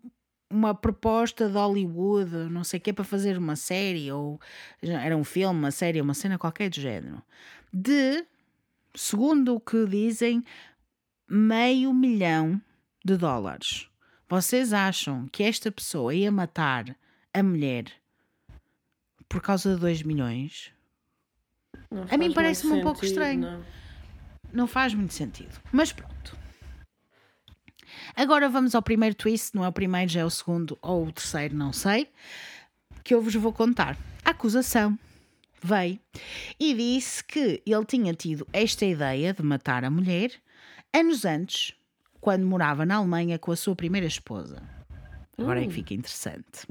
[0.49, 4.39] uma proposta de Hollywood, não sei o que, para fazer uma série, ou
[4.81, 7.21] era um filme, uma série, uma cena qualquer do género,
[7.73, 8.25] de
[8.95, 10.43] segundo o que dizem,
[11.27, 12.61] meio milhão
[13.03, 13.89] de dólares.
[14.29, 16.95] Vocês acham que esta pessoa ia matar
[17.33, 17.85] a mulher
[19.29, 20.71] por causa de 2 milhões?
[21.91, 23.41] Não A mim parece-me um pouco estranho.
[23.41, 23.77] não.
[24.53, 25.59] Não faz muito sentido.
[25.73, 26.15] Mas pronto.
[28.15, 31.11] Agora vamos ao primeiro twist, não é o primeiro, já é o segundo ou o
[31.11, 32.09] terceiro, não sei,
[33.03, 33.97] que eu vos vou contar.
[34.23, 34.97] A acusação
[35.61, 35.99] veio
[36.59, 40.31] e disse que ele tinha tido esta ideia de matar a mulher
[40.93, 41.73] anos antes,
[42.19, 44.61] quando morava na Alemanha com a sua primeira esposa.
[45.37, 46.65] Agora é que fica interessante.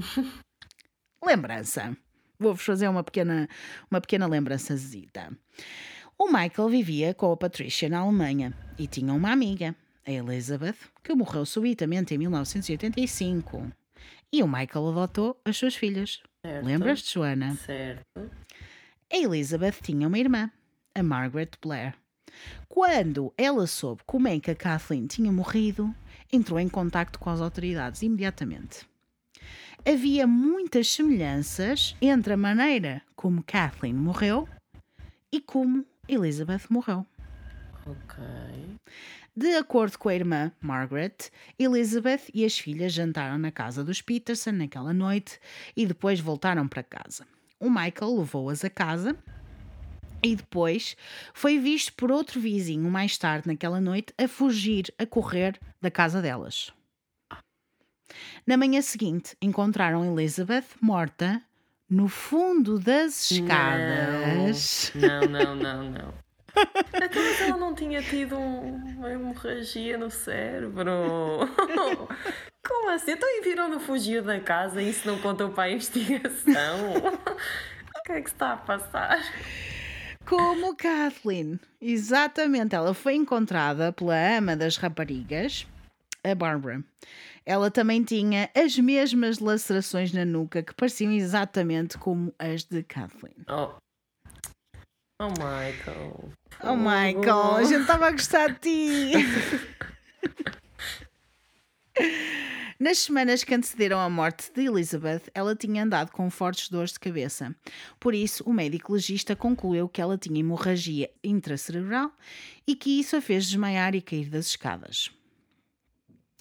[1.25, 1.97] Lembrança.
[2.39, 3.49] Vou-vos fazer uma pequena,
[3.91, 5.37] uma pequena lembrançazita.
[6.19, 9.75] O Michael vivia com a Patricia na Alemanha e tinha uma amiga,
[10.07, 13.71] a Elizabeth, que morreu subitamente em 1985.
[14.33, 16.23] E o Michael adotou as suas filhas.
[16.63, 17.57] Lembras-te, Joana?
[17.57, 18.31] Certo.
[19.13, 20.51] A Elizabeth tinha uma irmã,
[20.95, 21.95] a Margaret Blair.
[22.69, 25.95] Quando ela soube como é que a Kathleen tinha morrido,
[26.33, 28.87] entrou em contacto com as autoridades imediatamente.
[29.85, 34.49] Havia muitas semelhanças entre a maneira como Kathleen morreu
[35.33, 37.07] e como Elizabeth morreu.
[37.87, 38.17] Ok.
[39.37, 44.53] De acordo com a irmã Margaret, Elizabeth e as filhas jantaram na casa dos Peterson
[44.53, 45.39] naquela noite
[45.77, 47.27] e depois voltaram para casa.
[47.61, 49.15] O Michael levou-as a casa
[50.23, 50.97] e depois
[51.35, 56.23] foi visto por outro vizinho mais tarde naquela noite a fugir, a correr da casa
[56.23, 56.73] delas.
[58.47, 61.43] Na manhã seguinte, encontraram Elizabeth morta
[61.91, 64.93] no fundo das escadas.
[64.95, 66.26] Não, não, não, não.
[66.95, 70.93] Então, mas ela não tinha tido um- uma hemorragia no cérebro.
[72.67, 73.13] Como assim?
[73.13, 76.95] Então e viram no fugir da casa e isso não contou para a investigação?
[76.97, 79.19] O que é que está a passar?
[80.25, 81.61] Como Kathleen.
[81.81, 82.75] Exatamente.
[82.75, 85.67] Ela foi encontrada pela ama das raparigas,
[86.25, 86.83] a Barbara.
[87.45, 93.37] Ela também tinha as mesmas lacerações na nuca que pareciam exatamente como as de Kathleen.
[93.49, 93.75] Oh,
[95.21, 96.33] oh Michael.
[96.63, 99.13] Oh Michael, a gente estava a gostar de ti.
[102.79, 107.01] Nas semanas que antecederam a morte de Elizabeth, ela tinha andado com fortes dores de
[107.01, 107.57] cabeça.
[107.99, 112.13] Por isso, o médico legista concluiu que ela tinha hemorragia intracerebral
[112.67, 115.11] e que isso a fez desmaiar e cair das escadas.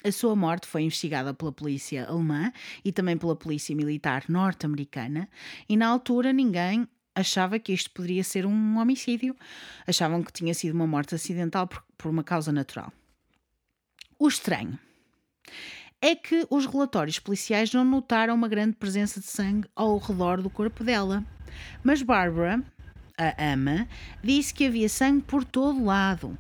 [0.04, 2.52] A sua morte foi investigada pela polícia alemã
[2.84, 5.30] e também pela polícia militar norte-americana,
[5.70, 6.86] e na altura ninguém
[7.16, 9.36] achava que isto poderia ser um homicídio.
[9.88, 12.92] Achavam que tinha sido uma morte acidental por, por uma causa natural.
[14.20, 14.78] O estranho
[16.02, 20.50] é que os relatórios policiais não notaram uma grande presença de sangue ao redor do
[20.50, 21.24] corpo dela.
[21.84, 22.62] Mas Barbara,
[23.18, 23.88] a ama,
[24.24, 26.38] disse que havia sangue por todo lado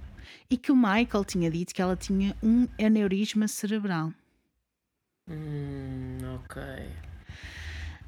[0.49, 4.13] e que o Michael tinha dito que ela tinha um aneurisma cerebral.
[5.28, 6.61] Hum, ok.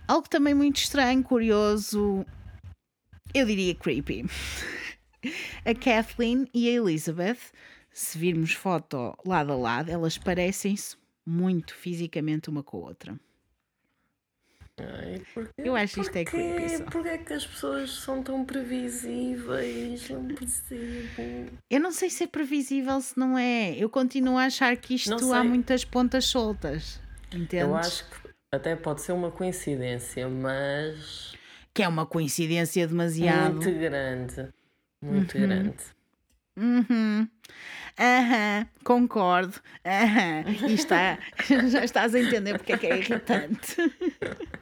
[0.08, 2.26] Algo também muito estranho, curioso,
[3.40, 4.26] eu diria creepy.
[5.66, 7.38] A Kathleen e a Elizabeth,
[7.92, 13.20] se virmos foto lado a lado, elas parecem-se muito fisicamente uma com a outra.
[14.80, 16.84] Ai, porquê- Eu acho isto é creepy só.
[16.86, 20.08] Porquê é que as pessoas são tão previsíveis?
[20.10, 21.52] Não percebo.
[21.70, 23.72] Eu não sei se é previsível, se não é.
[23.76, 27.02] Eu continuo a achar que isto há muitas pontas soltas.
[27.34, 27.54] Entendes?
[27.68, 31.34] Eu acho que até pode ser uma coincidência, mas
[31.78, 33.58] que é uma coincidência demasiado.
[33.58, 34.50] muito grande.
[35.00, 35.48] Muito Uhum.
[35.48, 35.78] grande.
[36.58, 37.28] Uhum.
[38.00, 39.54] Aham, concordo.
[39.86, 40.44] Aham.
[40.68, 41.20] E está,
[41.70, 43.76] já estás a entender porque é que é irritante.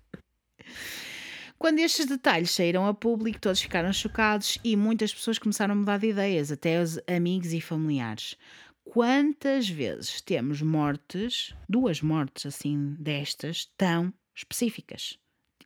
[1.57, 5.97] Quando estes detalhes saíram a público, todos ficaram chocados e muitas pessoas começaram a mudar
[5.99, 8.35] de ideias, até os amigos e familiares.
[8.83, 15.17] Quantas vezes temos mortes, duas mortes assim destas, tão específicas,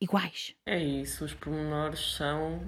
[0.02, 0.56] iguais?
[0.68, 2.62] É isso, os pormenores são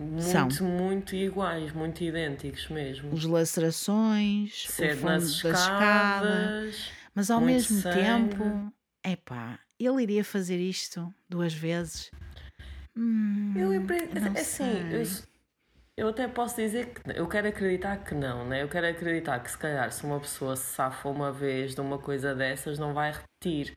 [0.00, 0.66] muito, São.
[0.66, 3.12] muito iguais, muito idênticos mesmo.
[3.14, 5.56] As lacerações, o fundo nas da escada.
[5.56, 6.90] escadas.
[7.14, 7.96] Mas ao mesmo sangue.
[8.36, 8.72] tempo,
[9.04, 12.10] epá, ele iria fazer isto duas vezes?
[12.96, 15.02] Hum, Eu empre- não assim, eu,
[15.96, 18.62] eu até posso dizer que eu quero acreditar que não, né?
[18.62, 21.98] Eu quero acreditar que se calhar se uma pessoa se safa uma vez de uma
[21.98, 23.72] coisa dessas não vai repetir.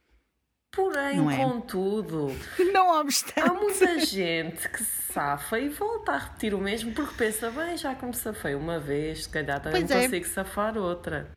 [0.72, 1.36] Porém, Não é?
[1.38, 2.28] contudo,
[2.74, 3.50] Não há obstante.
[3.54, 7.94] muita gente que se safa e volta a repetir o mesmo porque pensa, bem, já
[7.94, 10.04] que me safei uma vez, se calhar também Pois é.
[10.06, 11.30] consigo safar outra.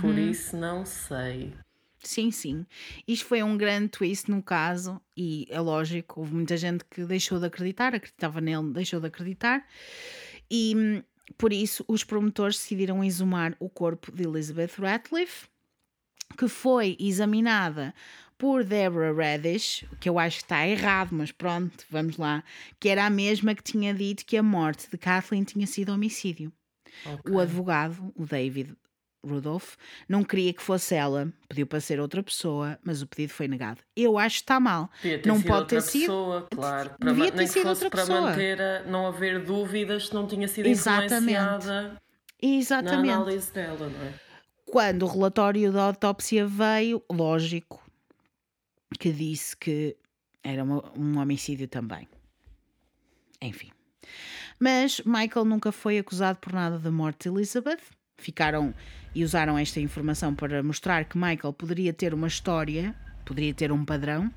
[0.00, 1.52] Por isso não sei.
[2.00, 2.64] Sim, sim.
[3.06, 7.40] Isto foi um grande twist no caso, e é lógico, houve muita gente que deixou
[7.40, 9.66] de acreditar, acreditava nele, deixou de acreditar,
[10.48, 11.02] e hum,
[11.36, 15.48] por isso os promotores decidiram exumar o corpo de Elizabeth Ratcliffe,
[16.38, 17.92] que foi examinada
[18.38, 22.44] por Deborah Radish, que eu acho que está errado, mas pronto, vamos lá,
[22.78, 26.52] que era a mesma que tinha dito que a morte de Kathleen tinha sido homicídio.
[27.04, 27.34] Ok.
[27.34, 28.74] O advogado, o David
[29.26, 29.74] Rudolph,
[30.08, 33.80] não queria que fosse ela, pediu para ser outra pessoa, mas o pedido foi negado.
[33.96, 34.88] Eu acho que está mal.
[35.02, 36.00] Devia ter não sido pode outra ter sido.
[36.00, 36.90] pessoa, claro.
[36.98, 38.20] Para Devia ter sido outra para pessoa.
[38.20, 41.14] manter a, não haver dúvidas se não tinha sido Exatamente.
[41.32, 41.98] influenciada na
[42.40, 43.10] Exatamente.
[43.12, 44.14] análise dela, não é?
[44.64, 47.87] Quando o relatório da autópsia veio, lógico
[48.98, 49.96] que disse que
[50.42, 52.08] era uma- um homicídio também.
[53.40, 53.70] Enfim.
[54.58, 57.80] Mas Michael nunca foi acusado por nada da morte de Elizabeth.
[58.16, 58.74] Ficaram
[59.14, 63.84] e usaram esta informação para mostrar que Michael poderia ter uma história, poderia ter um
[63.84, 64.32] padrão.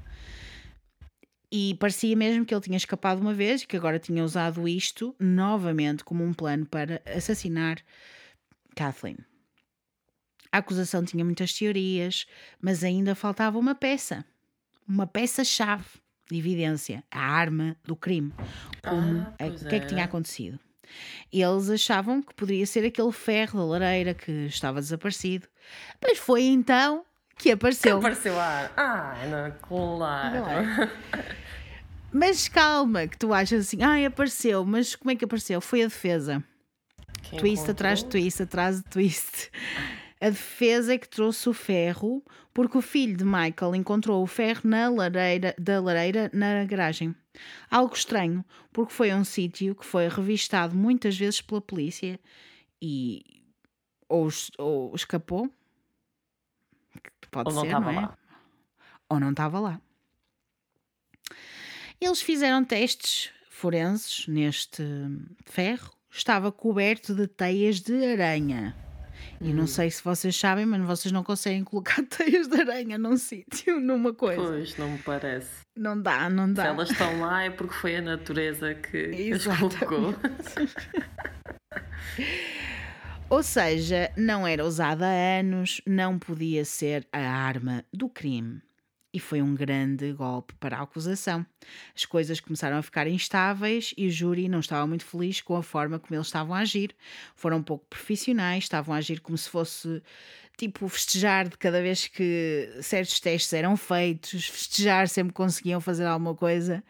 [1.52, 5.16] E parecia mesmo que ele tinha escapado uma vez e que agora tinha usado isto
[5.20, 7.84] novamente como um plano para assassinar
[8.76, 9.18] Kathleen.
[10.52, 12.26] A acusação tinha muitas teorias,
[12.62, 14.26] mas ainda faltava uma peça.
[14.94, 15.86] Uma peça-chave
[16.30, 17.02] de evidência.
[17.10, 18.34] A arma do crime.
[18.84, 20.04] Como, Ah, é- o que é que tinha é.
[20.04, 20.60] acontecido?
[21.32, 25.48] Eles achavam que poderia ser aquele ferro da lareira que estava desaparecido.
[26.04, 27.06] Mas foi então
[27.38, 27.98] que apareceu.
[28.00, 30.36] Apareceu a Ah, não, claro.
[30.50, 30.92] É?
[32.12, 35.62] Mas calma, que tu achas assim, ai, apareceu, mas como é que apareceu?
[35.62, 36.44] Foi a defesa.
[37.22, 38.22] Quem twist atrás de encontrou?
[38.24, 39.50] twist atrás de twist.
[40.20, 42.22] A defesa é que trouxe o ferro
[42.54, 47.16] porque o filho de Michael encontrou o ferro na lareira, da lareira na garagem.
[47.70, 48.44] Algo estranho,
[48.74, 52.20] porque foi um sítio que foi revistado muitas vezes pela polícia
[52.82, 53.24] e
[54.10, 54.28] ou,
[54.58, 55.50] ou escapou.
[57.30, 57.96] Pode Ou não ser, não é?
[57.96, 58.18] lá.
[59.10, 59.82] Ou não estava lá.
[62.00, 64.84] Eles fizeram testes forenses neste
[65.46, 65.92] ferro.
[66.10, 68.76] Estava coberto de teias de aranha.
[69.44, 69.56] E Hum.
[69.56, 73.80] não sei se vocês sabem, mas vocês não conseguem colocar teias de aranha num sítio,
[73.80, 74.42] numa coisa.
[74.42, 75.50] Pois, não me parece.
[75.76, 76.66] Não dá, não Se dá.
[76.68, 80.14] elas estão lá é porque foi a natureza que as colocou.
[83.30, 88.62] Ou seja, não era usada há anos, não podia ser a arma do crime.
[89.14, 91.46] E foi um grande golpe para a acusação.
[91.94, 95.62] As coisas começaram a ficar instáveis e o júri não estava muito feliz com a
[95.64, 96.96] forma como eles estavam a agir.
[97.36, 100.02] Foram um pouco profissionais, estavam a agir como se fosse
[100.58, 106.34] tipo festejar de cada vez que certos testes eram feitos, festejar sempre conseguiam fazer alguma
[106.34, 106.82] coisa.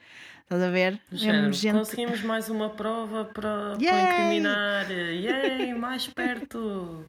[0.43, 0.99] Estás a ver?
[1.11, 4.91] Género, gente- Conseguimos mais uma prova para, para incriminar.
[4.91, 7.03] Yay, mais perto.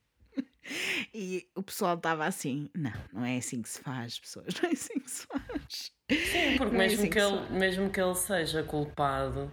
[1.13, 4.73] E o pessoal estava assim: não, não é assim que se faz, pessoas, não é
[4.73, 5.93] assim que se faz.
[6.11, 9.51] Sim, porque Não é mesmo, assim que que ele, mesmo que ele seja culpado,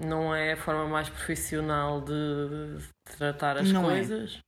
[0.00, 2.12] não é a forma mais profissional de,
[2.78, 3.94] de tratar as Não é.
[3.96, 4.38] coisas.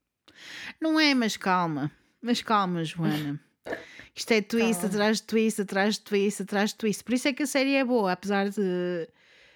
[0.81, 1.91] Não é, mas calma,
[2.21, 3.41] mas calma, Joana.
[4.15, 4.89] Isto é twist Calma.
[4.89, 7.05] atrás de twist, atrás de twist, atrás de twist.
[7.05, 9.09] Por isso é que a série é boa, apesar de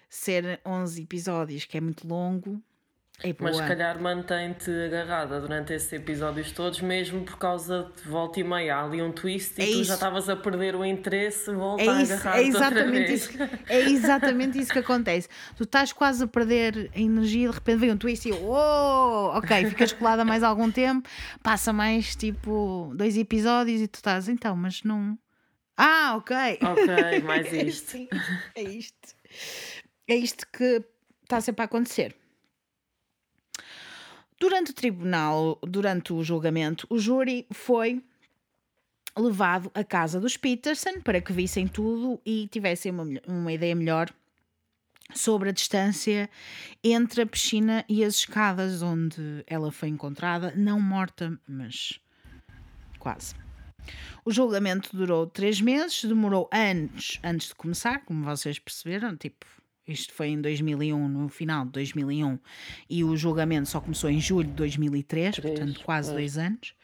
[0.08, 2.62] ser 11 episódios, que é muito longo.
[3.22, 3.34] É.
[3.38, 8.44] Mas se calhar mantém-te agarrada durante esses episódios todos, mesmo por causa de volta e
[8.44, 8.76] meia.
[8.76, 9.84] Há ali um twist e É tu isso.
[9.84, 13.30] já estavas a perder o interesse, volta É a isso, agarrar-te é exatamente isso,
[13.68, 15.28] é exatamente isso que acontece.
[15.56, 19.66] Tu estás quase a perder a energia, de repente vem um twist e oh, ok,
[19.66, 21.08] ficas colada mais algum tempo,
[21.42, 25.16] passa mais tipo dois episódios e tu estás, então, mas não.
[25.76, 26.36] Ah, ok.
[26.62, 27.90] Ok, mais isto.
[27.92, 28.08] Sim,
[28.54, 29.14] é isto.
[30.08, 30.82] É isto que
[31.22, 32.14] está sempre a acontecer.
[34.42, 38.02] Durante o tribunal, durante o julgamento, o júri foi
[39.16, 44.12] levado à casa dos Peterson para que vissem tudo e tivessem uma, uma ideia melhor
[45.14, 46.28] sobre a distância
[46.82, 52.00] entre a piscina e as escadas onde ela foi encontrada, não morta, mas
[52.98, 53.36] quase.
[54.24, 59.46] O julgamento durou três meses, demorou anos antes de começar, como vocês perceberam, tipo,
[59.86, 62.38] isto foi em 2001, no final de 2001,
[62.88, 66.18] e o julgamento só começou em julho de 2003, Três, portanto quase pois.
[66.18, 66.74] dois anos.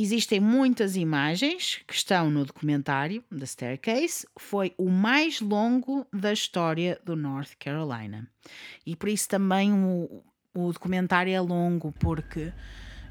[0.00, 4.24] Existem muitas imagens que estão no documentário da Staircase.
[4.38, 8.30] Foi o mais longo da história do North Carolina.
[8.86, 10.22] E por isso também o,
[10.54, 12.52] o documentário é longo, porque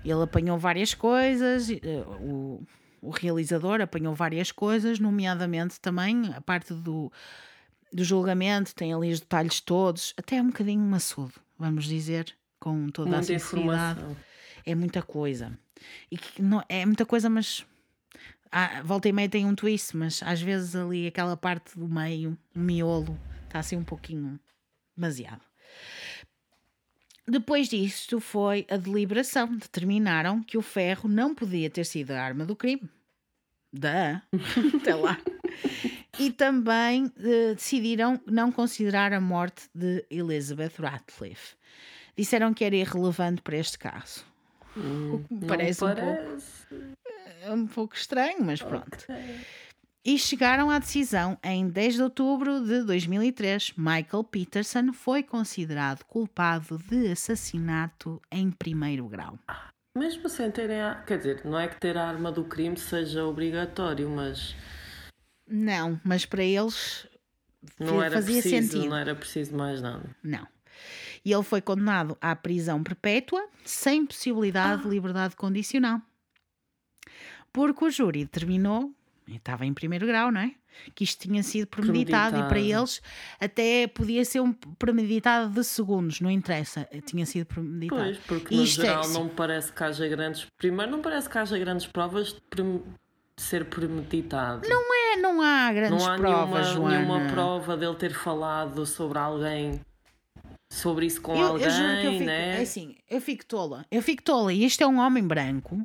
[0.05, 2.63] ele apanhou várias coisas, eh, o,
[3.01, 7.11] o realizador apanhou várias coisas, nomeadamente também a parte do,
[7.91, 12.89] do julgamento, tem ali os detalhes todos, até é um bocadinho maçudo, vamos dizer, com
[12.89, 14.17] toda a Muita sinceridade informação.
[14.65, 15.57] é muita coisa.
[16.11, 17.65] E que não, é muita coisa, mas
[18.51, 22.37] ah, volta e meia tem um twist, mas às vezes ali aquela parte do meio,
[22.55, 24.39] o miolo, está assim um pouquinho
[24.95, 25.41] demasiado.
[27.27, 29.53] Depois disto foi a deliberação.
[29.57, 32.89] Determinaram que o ferro não podia ter sido a arma do crime.
[33.71, 34.21] Da,
[34.81, 35.19] até lá.
[36.19, 41.55] E também eh, decidiram não considerar a morte de Elizabeth Ratcliffe.
[42.17, 44.25] Disseram que era irrelevante para este caso.
[44.75, 47.51] O que me Não parece um pouco parece.
[47.51, 49.05] um pouco estranho, mas pronto.
[50.03, 53.73] E chegaram à decisão em 10 de outubro de 2003.
[53.77, 59.37] Michael Peterson foi considerado culpado de assassinato em primeiro grau.
[59.97, 60.81] Mesmo sem terem.
[60.81, 60.95] A...
[60.95, 64.55] Quer dizer, não é que ter a arma do crime seja obrigatório, mas
[65.47, 67.07] Não, mas para eles
[67.79, 68.89] não era fazia preciso, sentido.
[68.89, 70.15] não era preciso mais nada.
[70.23, 70.47] Não.
[71.25, 76.01] E ele foi condenado à prisão perpétua sem possibilidade de liberdade condicional.
[77.51, 78.93] Porque o júri determinou,
[79.27, 80.51] estava em primeiro grau, não é?
[80.93, 82.81] Que isto tinha sido premeditado, e para Premeditado.
[82.83, 83.01] eles
[83.39, 87.99] até podia ser um premeditado de segundos, não interessa, tinha sido premeditado.
[88.03, 90.45] Pois, porque no Isto é- geral não me parece que haja grandes.
[90.55, 92.83] Primeiro, não parece que haja grandes provas de, prem-
[93.35, 94.69] de ser premeditado.
[94.69, 96.97] Não é, não há grandes não há provas, nenhuma, Joana.
[96.97, 99.81] nenhuma prova dele ter falado sobre alguém.
[100.69, 102.57] Sobre isso com eu, alguém, eu juro que eu fico, né?
[102.59, 103.85] é assim, eu fico tola.
[103.89, 104.51] Eu fico tola.
[104.51, 105.81] E este é um homem branco,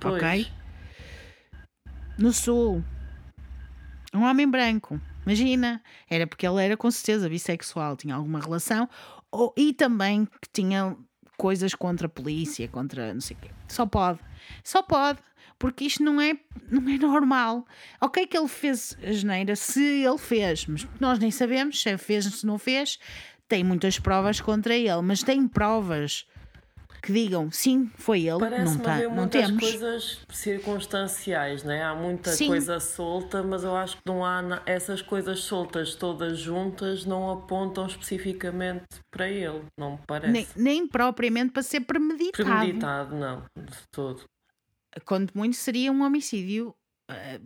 [0.00, 0.14] Pois.
[0.14, 0.50] ok?
[2.20, 2.84] no sul.
[4.14, 5.00] Um homem branco.
[5.24, 8.88] Imagina, era porque ele era com certeza bissexual, tinha alguma relação,
[9.30, 10.96] ou, e também que tinha
[11.36, 13.50] coisas contra a polícia, contra não sei o quê.
[13.68, 14.18] Só pode.
[14.62, 15.18] Só pode.
[15.60, 16.36] Porque isto não é,
[16.70, 17.66] não é normal.
[18.00, 22.24] Ok, que ele fez a geneira, se ele fez, mas nós nem sabemos se fez,
[22.24, 22.98] se não fez.
[23.46, 26.26] Tem muitas provas contra ele, mas tem provas
[27.02, 28.38] que digam sim, foi ele.
[28.38, 29.60] Parece-me não, tá, haver não temos.
[29.60, 31.82] coisas circunstanciais, né?
[31.82, 32.46] há muita Sim.
[32.48, 37.86] coisa solta, mas eu acho que não há essas coisas soltas todas juntas não apontam
[37.86, 40.32] especificamente para ele, não me parece.
[40.32, 42.48] Nem, nem propriamente para ser premeditado.
[42.48, 44.24] Premeditado, não, de todo.
[45.04, 46.74] Quanto muito seria um homicídio
[47.08, 47.40] eh,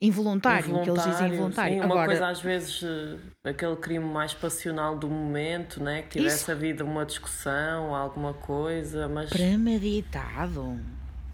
[0.00, 1.74] involuntário, que eles dizem involuntário.
[1.74, 6.02] sim, uma Agora, coisa às vezes eh, aquele crime mais passional do momento, né?
[6.02, 6.52] que tivesse Isso.
[6.52, 10.80] havido uma discussão, alguma coisa, mas premeditado.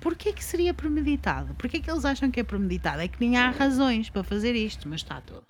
[0.00, 1.54] Porquê que seria premeditado?
[1.54, 3.00] Porquê que eles acham que é premeditado?
[3.00, 5.44] É que nem há razões para fazer isto, mas está tudo.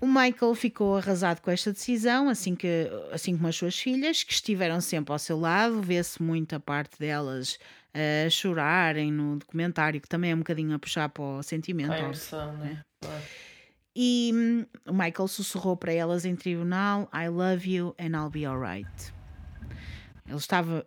[0.00, 4.32] O Michael ficou arrasado com esta decisão, assim, que, assim como as suas filhas, que
[4.32, 5.80] estiveram sempre ao seu lado.
[5.80, 7.56] Vê-se muito a parte delas
[7.94, 11.90] a chorarem no documentário, que também é um bocadinho a puxar para o sentimento.
[11.90, 12.06] a óbvio.
[12.06, 12.82] emoção, né?
[13.00, 13.22] Claro.
[13.94, 18.44] E hum, o Michael sussurrou para elas em tribunal: I love you and I'll be
[18.44, 19.12] alright.
[20.26, 20.86] Ele estava.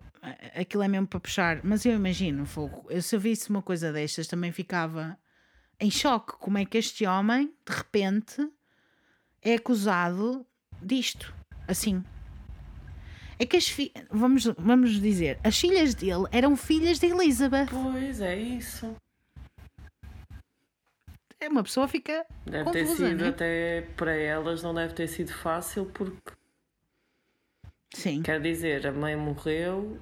[0.59, 2.87] Aquilo é mesmo para puxar, mas eu imagino, fogo.
[2.89, 5.15] Eu, se eu visse uma coisa destas, também ficava
[5.79, 6.33] em choque.
[6.39, 8.49] Como é que este homem, de repente,
[9.43, 10.43] é acusado
[10.81, 11.31] disto?
[11.67, 12.03] Assim.
[13.37, 13.91] É que as fi...
[14.09, 17.67] vamos, vamos dizer, as filhas dele eram filhas de Elizabeth.
[17.69, 18.95] Pois é isso.
[21.39, 23.29] É uma pessoa fica Deve ter confusa, sido né?
[23.29, 26.31] até para elas não deve ter sido fácil porque
[27.93, 29.99] Sim, quer dizer, a mãe morreu,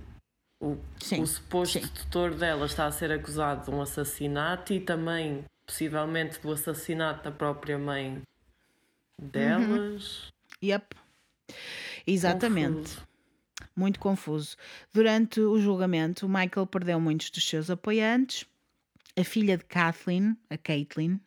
[0.59, 1.87] o, Sim, o suposto sim.
[1.87, 7.31] tutor dela está a ser acusado de um assassinato e também possivelmente do assassinato da
[7.31, 8.21] própria mãe
[9.21, 10.31] delas.
[10.63, 10.95] Yep.
[12.07, 12.95] Exatamente.
[12.95, 13.12] Confuso.
[13.75, 14.55] Muito confuso.
[14.93, 18.45] Durante o julgamento, Michael perdeu muitos dos seus apoiantes.
[19.17, 21.19] A filha de Kathleen, a Caitlin,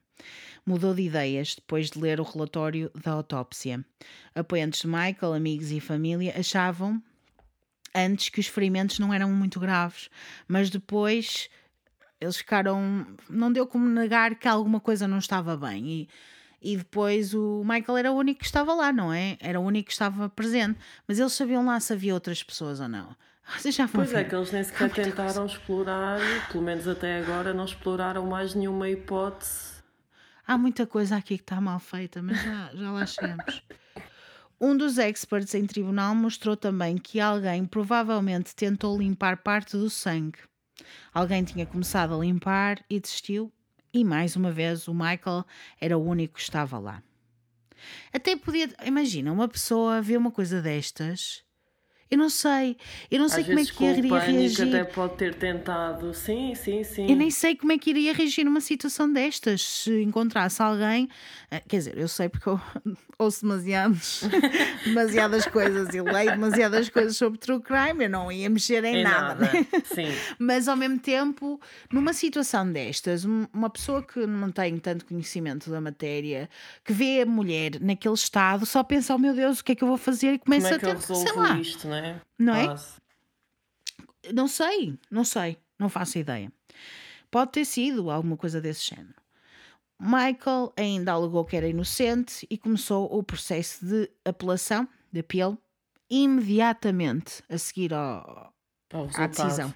[0.64, 3.84] mudou de ideias depois de ler o relatório da autópsia.
[4.34, 7.02] Apoiantes de Michael, amigos e família achavam
[7.94, 10.10] antes que os ferimentos não eram muito graves,
[10.46, 11.48] mas depois
[12.20, 13.06] eles ficaram.
[13.28, 15.88] Não deu como negar que alguma coisa não estava bem.
[15.88, 16.08] E,
[16.72, 19.36] e depois o Michael era o único que estava lá, não é?
[19.40, 20.78] Era o único que estava presente.
[21.06, 23.14] Mas eles sabiam lá se havia outras pessoas ou não.
[23.56, 24.28] Vocês já Pois é, ver.
[24.28, 26.18] que eles nem sequer tentaram explorar,
[26.50, 29.76] pelo menos até agora, não exploraram mais nenhuma hipótese.
[30.44, 33.62] Há muita coisa aqui que está mal feita, mas já, já lá chegamos.
[34.60, 40.38] Um dos experts em tribunal mostrou também que alguém provavelmente tentou limpar parte do sangue.
[41.12, 43.52] Alguém tinha começado a limpar e desistiu,
[43.96, 45.44] e mais uma vez o Michael
[45.80, 47.02] era o único que estava lá.
[48.12, 48.68] Até podia.
[48.84, 51.45] Imagina, uma pessoa vê uma coisa destas.
[52.08, 52.76] Eu não sei.
[53.10, 54.68] Eu não sei Às como é que iria reagir.
[54.68, 56.14] até pode ter tentado.
[56.14, 57.10] Sim, sim, sim.
[57.10, 61.08] Eu nem sei como é que iria reagir numa situação destas se encontrasse alguém.
[61.50, 62.60] eh, Quer dizer, eu sei porque eu
[63.18, 64.22] ouço demasiados,
[64.86, 68.04] demasiadas coisas e leio demasiadas coisas sobre true crime.
[68.04, 69.34] Eu não ia mexer em, Em nada.
[69.34, 69.66] nada.
[69.84, 70.06] Sim.
[70.38, 71.60] Mas ao mesmo tempo,
[71.92, 76.48] numa situação destas, um- uma pessoa que não tem tanto conhecimento da matéria,
[76.84, 79.82] que vê a mulher naquele estado, só pensa: oh meu Deus, o que é que
[79.82, 80.34] eu vou fazer?
[80.34, 81.58] E Como começa é que a eu ter, sei resolvo lá.
[81.58, 82.20] isto, é?
[82.38, 82.74] Não é?
[84.32, 86.52] Não sei, não sei, não faço ideia.
[87.30, 89.14] Pode ter sido alguma coisa desse género.
[89.98, 95.58] Michael ainda alegou que era inocente e começou o processo de apelação, de apelo,
[96.10, 98.52] imediatamente a seguir ao,
[98.92, 99.30] à resultado.
[99.30, 99.74] decisão.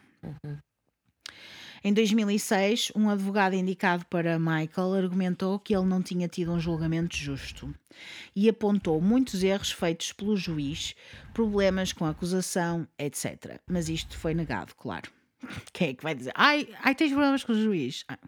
[1.83, 7.17] Em 2006, um advogado indicado para Michael argumentou que ele não tinha tido um julgamento
[7.17, 7.75] justo
[8.37, 10.95] e apontou muitos erros feitos pelo juiz,
[11.33, 13.59] problemas com a acusação, etc.
[13.67, 15.11] Mas isto foi negado, claro.
[15.73, 16.33] Quem é que vai dizer?
[16.35, 18.05] Ai, ai tens problemas com o juiz?
[18.09, 18.19] Ah,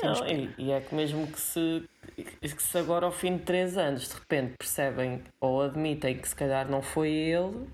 [0.00, 1.82] Não, e, e é que mesmo que se,
[2.14, 6.36] que se agora ao fim de três anos de repente percebem ou admitem que se
[6.36, 7.66] calhar não foi ele,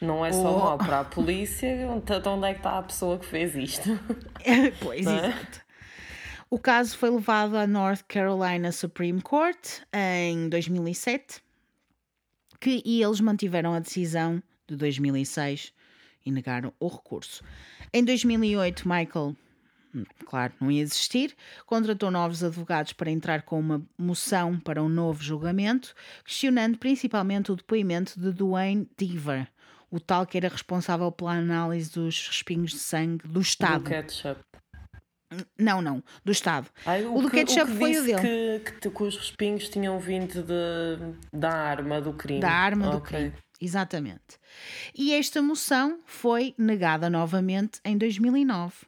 [0.00, 0.58] não é só Oh.
[0.58, 1.66] mau para a polícia,
[1.96, 3.88] então onde é que está a pessoa que fez isto?
[4.80, 5.28] pois, é?
[5.28, 5.60] exato.
[6.48, 11.42] O caso foi levado à North Carolina Supreme Court em 2007
[12.60, 15.72] que, e eles mantiveram a decisão de 2006
[16.24, 17.42] e negaram o recurso.
[17.92, 19.36] Em 2008, Michael,
[20.24, 25.22] claro, não ia desistir, contratou novos advogados para entrar com uma moção para um novo
[25.22, 25.94] julgamento,
[26.24, 29.48] questionando principalmente o depoimento de Dwayne Deaver,
[29.90, 33.84] o tal que era responsável pela análise dos respingos de sangue do Estado.
[33.84, 34.40] Do ketchup.
[35.58, 36.68] Não, não, do Estado.
[36.86, 38.20] Ai, O do que- ketchup que foi o dele.
[38.60, 42.40] Que, que, que os respingos tinham vindo de, da arma do crime.
[42.40, 43.16] Da arma do Ok.
[43.18, 43.34] crime.
[43.60, 44.38] Exatamente.
[44.94, 48.86] E esta moção foi negada novamente em 2009.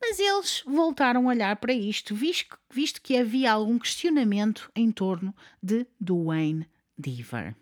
[0.00, 5.34] Mas eles voltaram a olhar para isto, visto, visto que havia algum questionamento em torno
[5.62, 6.66] de Dwayne
[6.98, 7.54] Deaver.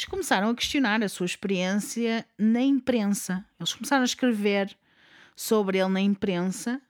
[0.00, 3.44] Eles começaram a questionar a sua experiência na imprensa.
[3.58, 4.74] Eles começaram a escrever
[5.36, 6.80] sobre ele na imprensa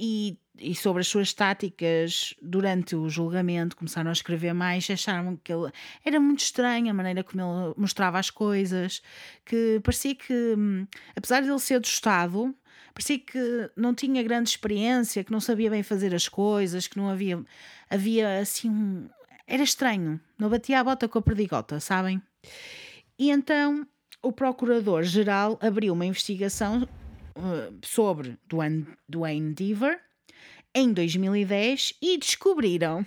[0.00, 3.76] e, e, sobre as suas táticas durante o julgamento.
[3.76, 5.70] Começaram a escrever mais, acharam que ele
[6.02, 9.02] era muito estranho a maneira como ele mostrava as coisas,
[9.44, 12.56] que parecia que, hum, apesar de ele ser do Estado,
[12.94, 17.10] parecia que não tinha grande experiência, que não sabia bem fazer as coisas, que não
[17.10, 17.44] havia,
[17.90, 19.06] havia assim um,
[19.46, 22.22] era estranho, não batia a bota com a perdigota, sabem?
[23.18, 23.86] E então
[24.22, 26.82] o procurador-geral abriu uma investigação
[27.36, 30.00] uh, sobre Dwayne, Dwayne Deaver
[30.74, 33.06] em 2010 e descobriram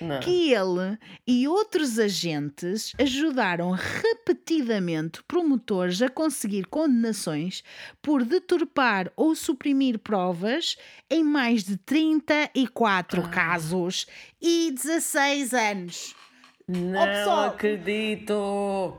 [0.00, 0.20] Não.
[0.20, 7.62] que ele e outros agentes ajudaram repetidamente promotores a conseguir condenações
[8.02, 10.76] por deturpar ou suprimir provas
[11.08, 14.06] em mais de 34 casos
[14.40, 16.14] e 16 anos.
[16.78, 17.44] Não pessoal.
[17.48, 18.98] acredito!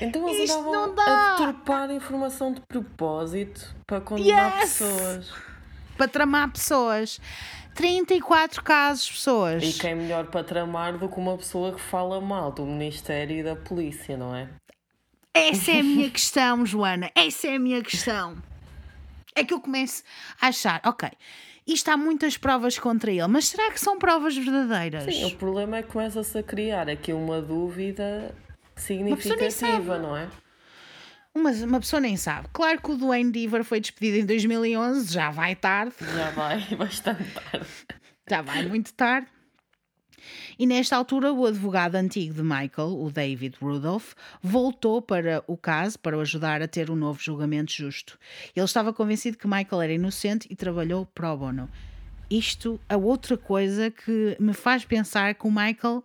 [0.00, 1.04] Então eles Isto andavam não dá.
[1.04, 4.78] a deturpar informação de propósito para condenar Yes!
[4.78, 5.32] pessoas.
[5.96, 7.20] Para tramar pessoas.
[7.74, 9.62] 34 casos, pessoas.
[9.62, 13.36] E quem é melhor para tramar do que uma pessoa que fala mal do Ministério
[13.38, 14.48] e da Polícia, não é?
[15.34, 17.10] Essa é a minha questão, Joana.
[17.14, 18.36] Essa é a minha questão.
[19.34, 20.02] É que eu começo
[20.40, 21.10] a achar, ok,
[21.66, 25.04] isto há muitas provas contra ele, mas será que são provas verdadeiras?
[25.04, 28.34] Sim, o problema é que começa-se a criar aqui uma dúvida
[28.76, 30.28] significativa, não é?
[31.34, 32.48] Uma, uma pessoa nem sabe.
[32.52, 37.24] Claro que o Dwayne Deaver foi despedido em 2011, já vai tarde, Já vai bastante
[37.24, 37.66] tarde.
[38.28, 39.26] já vai muito tarde.
[40.58, 45.98] E nesta altura, o advogado antigo de Michael, o David Rudolph, voltou para o caso
[45.98, 48.18] para o ajudar a ter um novo julgamento justo.
[48.54, 51.68] Ele estava convencido que Michael era inocente e trabalhou pro bono.
[52.30, 56.02] Isto é outra coisa que me faz pensar que o Michael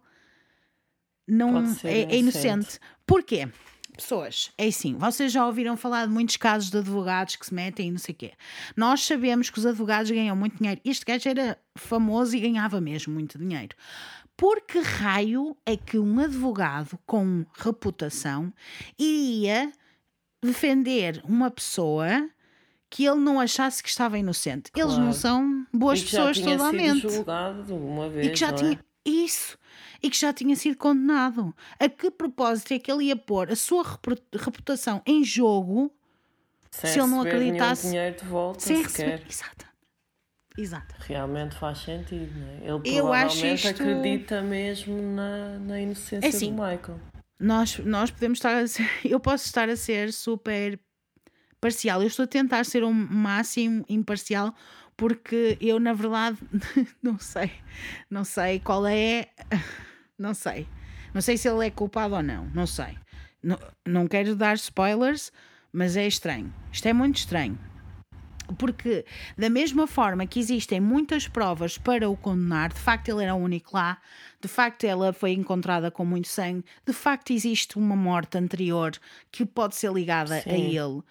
[1.28, 2.16] não é, é inocente.
[2.16, 2.80] inocente.
[3.06, 3.48] Porquê?
[4.02, 7.88] Pessoas, é assim, vocês já ouviram falar de muitos casos de advogados que se metem
[7.90, 8.34] e não sei o quê.
[8.76, 10.82] Nós sabemos que os advogados ganham muito dinheiro.
[10.84, 13.76] Este gajo era famoso e ganhava mesmo muito dinheiro.
[14.36, 18.52] Por que raio é que um advogado com reputação
[18.98, 19.72] iria
[20.44, 22.28] defender uma pessoa
[22.90, 24.72] que ele não achasse que estava inocente?
[24.76, 25.14] Eles não Claro.
[25.14, 27.02] são boas E que já pessoas tinha totalmente.
[27.02, 28.58] sido julgado uma vez, E que já não é?
[28.58, 28.80] tinha.
[29.06, 29.58] Isso!
[30.04, 31.56] E que já tinha sido condenado.
[31.80, 35.92] A que propósito é que ele ia pôr a sua repu- reputação em jogo
[36.72, 39.20] Sem se ele não acreditasse- dinheiro de volta sem sequer.
[39.20, 39.28] receber?
[39.30, 39.66] Exato.
[40.58, 40.96] Exato.
[41.08, 42.56] Realmente faz sentido, não é?
[42.58, 47.00] Ele Eu provavelmente isto- acredita mesmo na, na inocência É assim, do Michael.
[47.40, 48.88] Nós, nós podemos estar a ser.
[49.06, 50.80] Eu posso estar a ser super
[51.60, 52.02] parcial.
[52.02, 54.54] Eu estou a tentar ser o máximo imparcial
[54.98, 56.38] porque eu, na verdade,
[57.02, 57.52] não sei.
[58.10, 59.30] Não sei qual é.
[60.22, 60.68] Não sei.
[61.16, 62.46] Não sei se ele é culpado ou não.
[62.54, 62.96] Não sei.
[63.42, 65.32] Não, não quero dar spoilers,
[65.74, 66.54] mas é estranho.
[66.72, 67.58] Isto é muito estranho.
[68.58, 69.04] Porque,
[69.36, 73.38] da mesma forma que existem muitas provas para o condenar, de facto ele era o
[73.38, 73.98] único lá,
[74.40, 78.92] de facto ela foi encontrada com muito sangue, de facto existe uma morte anterior
[79.32, 80.78] que pode ser ligada a Sim.
[80.78, 81.02] ele,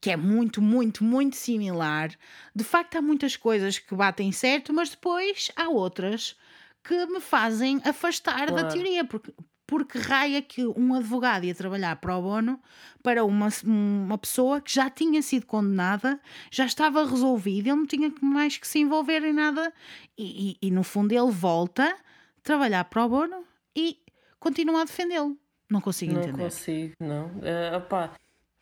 [0.00, 2.10] que é muito, muito, muito similar.
[2.54, 6.36] De facto há muitas coisas que batem certo, mas depois há outras
[6.82, 8.68] que me fazem afastar da Claro.
[8.72, 9.32] teoria, porque,
[9.66, 12.60] porque raia que um advogado ia trabalhar pro bono
[13.02, 16.18] para uma, uma pessoa que já tinha sido condenada,
[16.50, 19.72] já estava resolvido, ele não tinha mais que se envolver em nada
[20.18, 21.96] e, e- e, no fundo ele volta a
[22.42, 23.44] trabalhar pro bono
[23.76, 23.98] e
[24.38, 25.36] continua a defendê-lo.
[25.70, 26.42] Não consigo Não entender.
[26.42, 27.30] consigo, não.
[27.76, 28.10] Opá,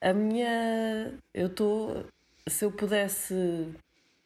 [0.01, 1.15] a minha.
[1.33, 2.05] Eu estou.
[2.47, 3.35] Se eu pudesse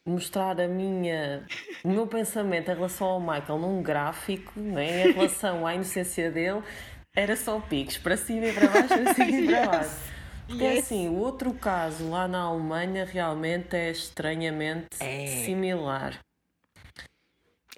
[0.05, 1.45] mostrar a minha,
[1.83, 6.61] o meu pensamento em relação ao Michael num gráfico, né, em relação à inocência dele,
[7.15, 9.95] era só picos, para cima e para baixo, para cima e para baixo.
[10.47, 10.83] Porque é Yes.
[10.85, 15.27] assim, o outro caso lá na Alemanha realmente é estranhamente É.
[15.45, 16.19] similar.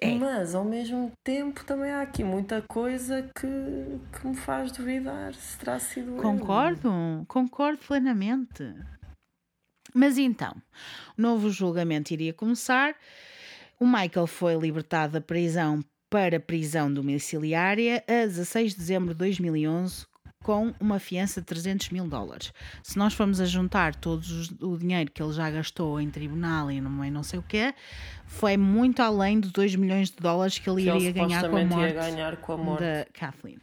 [0.00, 0.10] É.
[0.14, 3.46] Mas ao mesmo tempo também há aqui muita coisa que,
[4.18, 6.16] que me faz duvidar se terá sido.
[6.20, 8.74] Concordo, concordo plenamente.
[9.94, 10.54] Mas então,
[11.16, 12.94] o novo julgamento iria começar.
[13.78, 20.06] O Michael foi libertado da prisão para prisão domiciliária a 16 de dezembro de 2011
[20.42, 22.52] com uma fiança de 300 mil dólares.
[22.80, 24.22] Se nós formos a juntar todo
[24.60, 27.74] o dinheiro que ele já gastou em tribunal e não, não sei o quê,
[28.26, 31.56] foi muito além de 2 milhões de dólares que ele que ele iria ganhar com
[31.56, 32.80] ganhar com a morte.
[32.80, 33.58] da Kathleen.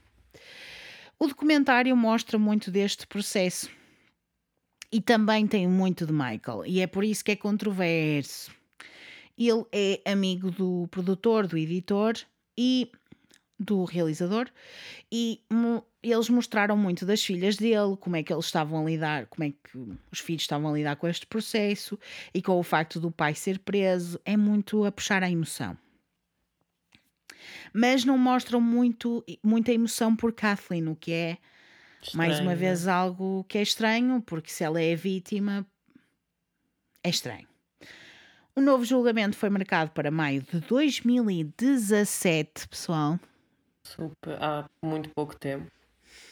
[1.17, 3.69] O documentário mostra muito deste processo
[4.93, 8.51] e também tem muito de Michael, e é por isso que é controverso.
[9.35, 12.13] Ele é amigo do produtor, do editor
[12.55, 12.91] e
[13.59, 14.47] do realizador,
[15.11, 19.25] e mo- eles mostraram muito das filhas dele, como é que eles estavam a lidar,
[19.25, 19.77] como é que
[20.11, 21.97] os filhos estavam a lidar com este processo
[22.31, 24.19] e com o facto do pai ser preso.
[24.23, 25.75] É muito a puxar a emoção.
[27.73, 31.37] Mas não mostram muito, muita emoção por Kathleen, o que é
[32.13, 32.57] mais uma Estranho.
[32.59, 35.65] vez algo que é estranho, porque se ela é a vítima,
[37.03, 37.47] é estranho.
[38.55, 43.19] O novo julgamento foi marcado para maio de 2017, pessoal.
[43.83, 44.37] Super.
[44.41, 45.65] Há muito pouco tempo.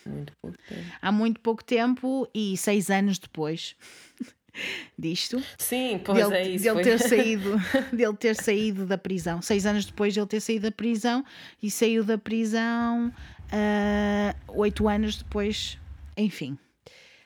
[0.06, 0.86] Muito pouco tempo.
[1.02, 3.76] Há muito pouco tempo e seis anos depois
[4.98, 6.64] disto, Sim, pois dele, é isso.
[6.64, 7.58] dele ter saído,
[7.92, 9.42] dele ter saído da prisão.
[9.42, 11.26] Seis anos depois dele ter saído da prisão
[11.62, 13.12] e saiu da prisão
[13.52, 15.78] ah, oito anos depois.
[16.18, 16.58] Enfim,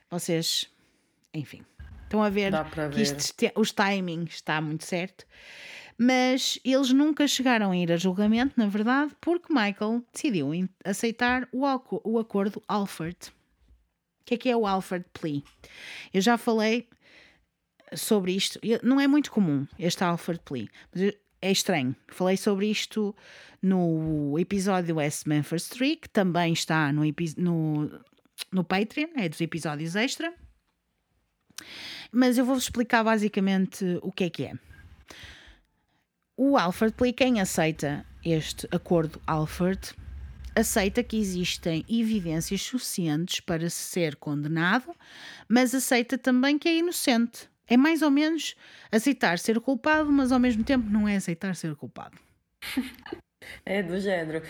[0.09, 0.69] vocês,
[1.33, 1.63] enfim,
[2.03, 3.53] estão a ver que ver.
[3.55, 5.25] os timings está muito certo.
[5.97, 10.51] Mas eles nunca chegaram a ir a julgamento, na verdade, porque Michael decidiu
[10.83, 11.63] aceitar o,
[12.03, 13.17] o acordo Alford.
[14.21, 15.41] O que é que é o Alford Plea?
[16.13, 16.89] Eu já falei
[17.93, 18.59] sobre isto.
[18.83, 21.13] Não é muito comum este Alford Plea, mas
[21.45, 21.95] é estranho.
[22.07, 23.15] Falei sobre isto
[23.61, 27.03] no episódio West Memphis 3, que também está no,
[27.37, 28.01] no,
[28.51, 30.33] no Patreon, é dos episódios extra.
[32.11, 34.53] Mas eu vou-vos explicar basicamente o que é que é.
[36.35, 39.93] O Alford Plea, quem aceita este acordo Alford,
[40.55, 44.95] aceita que existem evidências suficientes para ser condenado,
[45.47, 47.47] mas aceita também que é inocente.
[47.67, 48.55] É mais ou menos
[48.91, 52.17] aceitar ser culpado, mas ao mesmo tempo não é aceitar ser culpado.
[53.63, 54.41] É do género.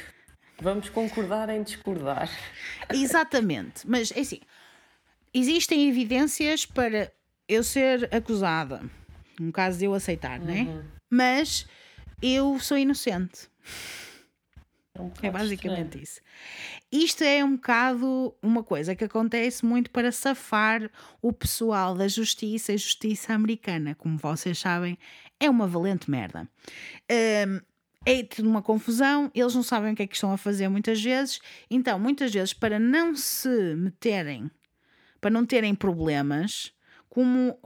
[0.62, 2.30] Vamos concordar em discordar.
[2.94, 4.40] Exatamente, mas é assim:
[5.34, 7.12] existem evidências para
[7.48, 8.82] eu ser acusada,
[9.38, 10.82] no caso de eu aceitar, né?
[11.10, 11.68] Mas
[12.22, 13.50] eu sou inocente.
[14.96, 16.22] É, um É basicamente isso.
[16.92, 20.90] Isto é um bocado uma coisa que acontece muito para safar
[21.22, 23.96] o pessoal da justiça e justiça americana.
[23.96, 24.98] Como vocês sabem,
[25.40, 26.50] é uma valente merda.
[27.12, 27.60] Hum,
[28.06, 31.02] é tudo uma confusão, eles não sabem o que é que estão a fazer muitas
[31.02, 31.40] vezes,
[31.72, 34.50] então, muitas vezes, para não se meterem,
[35.20, 36.72] para não terem problemas,
[37.10, 37.58] como,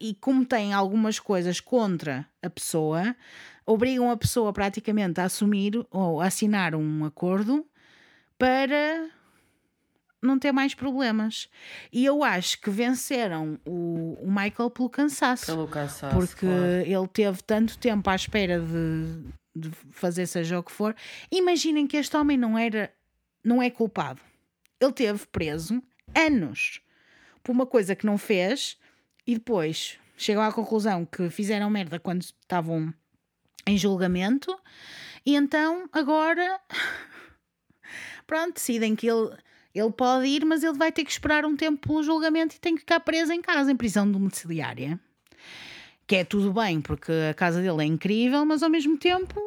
[0.00, 3.16] e como têm algumas coisas contra a pessoa,
[3.66, 7.66] obrigam a pessoa praticamente a assumir ou a assinar um acordo
[8.38, 9.08] para
[10.24, 11.48] não ter mais problemas.
[11.92, 15.46] E eu acho que venceram o, o Michael pelo cansaço.
[15.46, 16.16] Pelo cansaço.
[16.16, 16.86] Porque claro.
[16.86, 19.22] ele teve tanto tempo à espera de,
[19.54, 20.96] de fazer seja o que for.
[21.30, 22.92] Imaginem que este homem não era,
[23.44, 24.20] não é culpado.
[24.80, 25.82] Ele teve preso
[26.14, 26.80] anos
[27.42, 28.78] por uma coisa que não fez
[29.26, 32.92] e depois chegou à conclusão que fizeram merda quando estavam
[33.66, 34.56] em julgamento
[35.24, 36.60] e então agora
[38.26, 39.30] pronto, decidem que ele
[39.74, 42.74] ele pode ir, mas ele vai ter que esperar um tempo pelo julgamento e tem
[42.74, 45.00] que ficar preso em casa, em prisão domiciliária
[46.06, 49.40] que é tudo bem, porque a casa dele é incrível, mas ao mesmo tempo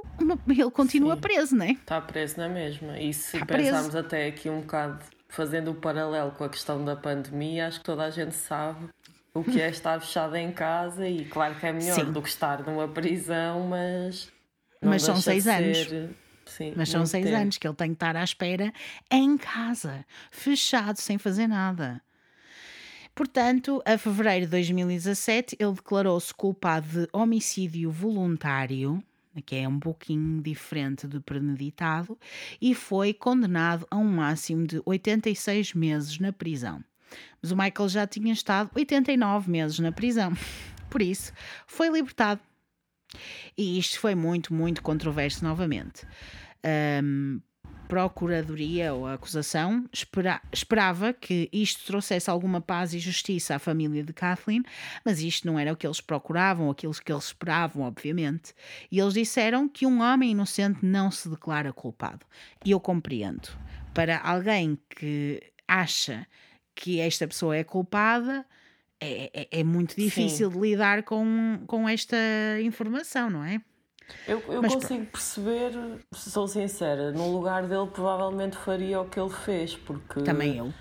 [0.48, 1.22] ele continua Sim.
[1.22, 1.72] preso, né?
[1.72, 3.00] Está preso na mesma.
[3.00, 3.64] E se Tá preso.
[3.66, 5.00] pensarmos até aqui um bocado,
[5.30, 8.90] fazendo o paralelo com a questão da pandemia, acho que toda a gente sabe
[9.40, 12.12] o que é estar fechado em casa e claro que é melhor Sim.
[12.12, 14.32] do que estar numa prisão, mas.
[14.82, 15.78] Mas são seis anos.
[15.78, 16.10] ser-
[16.46, 17.36] Sim, Mas são seis tempo.
[17.38, 18.72] anos que ele tem que estar à espera
[19.12, 22.02] em casa, fechado, sem fazer nada.
[23.14, 29.04] Portanto, a fevereiro de 2017, ele declarou-se culpado de homicídio voluntário,
[29.46, 32.18] que é um pouquinho diferente de premeditado,
[32.62, 36.84] e foi condenado a um máximo de 86 meses na prisão.
[37.42, 40.34] Mas o Michael já tinha estado 89 meses na prisão.
[40.90, 41.34] Por isso,
[41.66, 42.42] foi libertado.
[43.58, 46.06] E isto foi muito, muito controverso novamente.
[46.64, 47.40] Ahm,
[47.88, 54.04] Procuradoria ou a acusação espera- esperava que isto trouxesse alguma paz e justiça à família
[54.04, 54.62] de Kathleen,
[55.06, 58.54] mas isto não era o que eles procuravam, aquilo que eles esperavam, obviamente.
[58.92, 62.26] E eles disseram que um homem inocente não se declara culpado.
[62.66, 63.48] E eu compreendo.
[63.94, 66.28] Para alguém que acha
[66.78, 68.46] que esta pessoa é culpada,
[69.02, 72.16] é, é- é muito difícil de lidar com, com esta
[72.62, 73.60] informação, não é?
[74.28, 75.72] Eu, eu Mas consigo perceber,
[76.14, 80.72] se sou sincera, no lugar dele provavelmente faria o que ele fez, porque Também eu.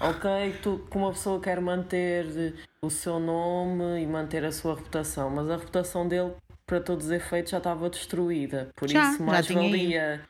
[0.00, 5.28] ok, tu, que uma pessoa quer manter o seu nome e manter a sua reputação,
[5.28, 6.32] mas a reputação dele,
[6.64, 8.70] para todos os efeitos, já estava destruída.
[8.74, 10.22] Por Já, isso, mais valia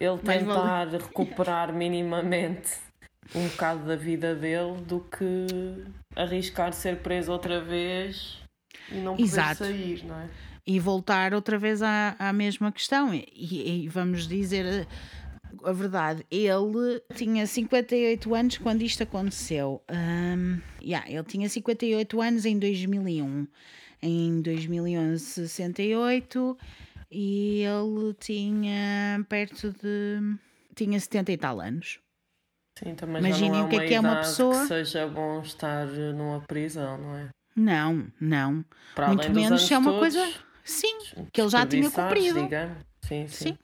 [0.00, 2.83] ele tentar recuperar minimamente
[3.34, 5.84] um bocado da vida dele do que
[6.16, 8.38] arriscar ser preso outra vez
[8.90, 9.64] e não poder Exato.
[9.64, 10.28] sair, não é?
[10.66, 13.12] e voltar outra vez à, à mesma questão.
[13.14, 14.86] E, e vamos dizer
[15.62, 19.82] a verdade, ele tinha 58 anos quando isto aconteceu.
[19.88, 23.46] Ahm, yeah, ele tinha 58 anos em 2001.
[24.02, 26.58] Em 2011, 68
[27.10, 30.36] e ele tinha perto de.
[30.74, 32.00] tinha 70 e tal anos.
[32.78, 35.86] Sim, também Imaginem é o que é que é uma pessoa- que seja bom estar
[35.86, 37.28] numa prisão, não é?
[37.54, 38.64] Não, não.
[38.96, 40.34] Para Muito menos é uma todos coisa.
[40.64, 40.98] Sim,
[41.32, 42.42] que ele já tinha cumprido.
[42.42, 42.78] digamos.
[43.02, 43.44] Sim, sim.
[43.50, 43.58] Sim.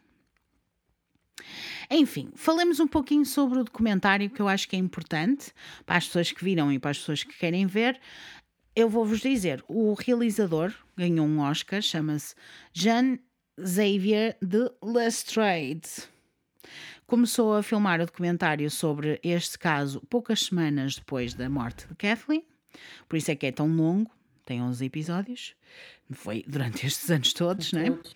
[1.91, 5.53] Enfim, falemos um pouquinho sobre o documentário que eu acho que é importante
[5.85, 7.99] para as pessoas que viram e para as pessoas que querem ver.
[8.77, 12.37] Eu vou-vos dizer, o realizador ganhou um Oscar, chama-se
[12.73, 13.19] Jean
[13.59, 16.09] Xavier de Lestrade.
[17.11, 22.45] Começou a filmar o documentário sobre este caso poucas semanas depois da morte de Kathleen,
[23.09, 24.09] por isso é que é tão longo,
[24.45, 25.57] tem 11 episódios.
[26.13, 27.91] Foi durante estes anos todos, não é?
[27.91, 28.15] Todos.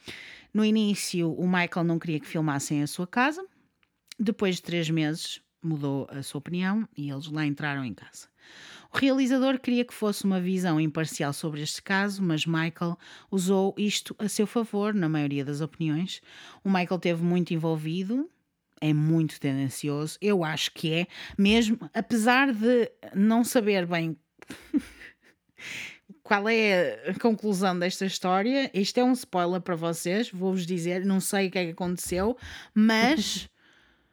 [0.55, 3.45] No início, o Michael não queria que filmassem a sua casa.
[4.17, 8.29] Depois de três meses, mudou a sua opinião e eles lá entraram em casa.
[8.93, 12.97] O realizador queria que fosse uma visão imparcial sobre este caso, mas Michael
[13.29, 16.23] usou isto a seu favor na maioria das opiniões.
[16.63, 18.31] O Michael teve muito envolvido,
[18.85, 21.07] é muito tendencioso, eu acho que é,
[21.39, 24.15] mesmo apesar de não saber bem
[26.23, 28.71] qual é a conclusão desta história?
[28.75, 32.37] Isto é um spoiler para vocês, vou-vos dizer, não sei o que é que aconteceu,
[32.75, 33.49] mas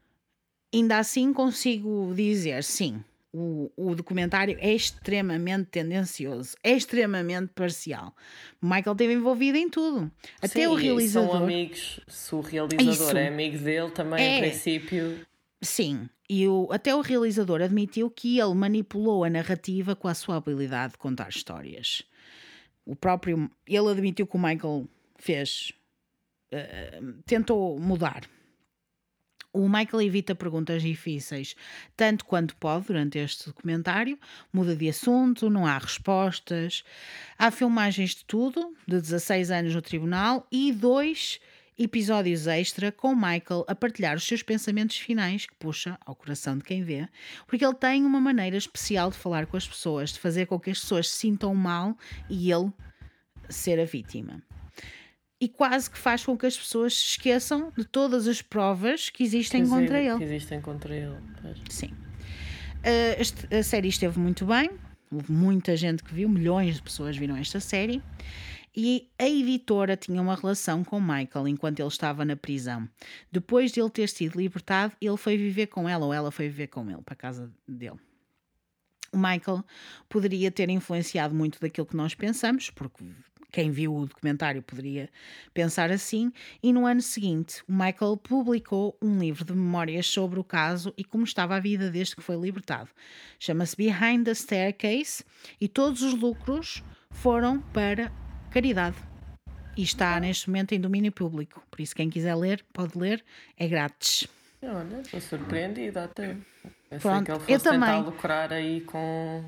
[0.73, 3.03] ainda assim consigo dizer sim.
[3.33, 8.13] O, o documentário é extremamente tendencioso, é extremamente parcial.
[8.61, 10.11] Michael esteve envolvido em tudo.
[10.41, 11.29] Até Sim, o realizador.
[11.31, 13.17] São amigos, se o realizador Isso.
[13.17, 14.37] é amigo dele, também, É.
[14.37, 15.25] em princípio.
[15.61, 20.35] Sim, e o, até o realizador admitiu que ele manipulou a narrativa com a sua
[20.35, 22.03] habilidade de contar histórias.
[22.85, 23.49] O próprio.
[23.65, 24.87] Ele admitiu que o Michael
[25.17, 25.71] fez.
[26.51, 28.23] eh, tentou mudar.
[29.53, 31.55] O Michael evita perguntas difíceis
[31.97, 34.17] tanto quanto pode durante este documentário,
[34.51, 36.83] muda de assunto, não há respostas.
[37.37, 41.39] Há filmagens de tudo, de 16 anos no tribunal e dois
[41.77, 46.63] episódios extra com Michael a partilhar os seus pensamentos finais, que puxa ao coração de
[46.63, 47.07] quem vê,
[47.47, 50.69] porque ele tem uma maneira especial de falar com as pessoas, de fazer com que
[50.69, 51.97] as pessoas se sintam mal
[52.29, 52.71] e ele
[53.49, 54.41] ser a vítima.
[55.41, 59.23] E quase que faz com que as pessoas se esqueçam de todas as provas que
[59.23, 60.18] existem dizer, contra ele.
[60.19, 61.18] Que existem contra ele.
[61.41, 61.57] pois.
[61.69, 61.88] Sim.
[61.88, 64.69] Uh, este- a série esteve muito bem.
[65.11, 68.01] Houve muita gente que viu, milhões de pessoas viram esta série.
[68.73, 72.88] E a editora tinha uma relação com Michael enquanto ele estava na prisão.
[73.31, 76.68] Depois de ele ter sido libertado, ele foi viver com ela ou ela foi viver
[76.68, 77.99] com ele para a casa dele.
[79.11, 79.65] O Michael
[80.07, 83.03] poderia ter influenciado muito daquilo que nós pensamos, porque
[83.51, 85.09] quem viu o documentário poderia
[85.53, 86.31] pensar assim.
[86.63, 91.03] E no ano seguinte, o Michael publicou um livro de memórias sobre o caso e
[91.03, 92.89] como estava a vida desde que foi libertado.
[93.39, 95.23] Chama-se Behind the Staircase
[95.59, 98.11] e todos os lucros foram para
[98.51, 98.95] caridade.
[99.75, 101.63] E está neste momento em domínio público.
[101.71, 103.23] Por isso, quem quiser ler, pode ler,
[103.57, 104.27] é grátis.
[104.63, 106.37] Olha, estou surpreendida até.
[106.89, 108.03] Pensei Pronto, que ele eu fosse tentar também.
[108.03, 109.45] lucrar aí com.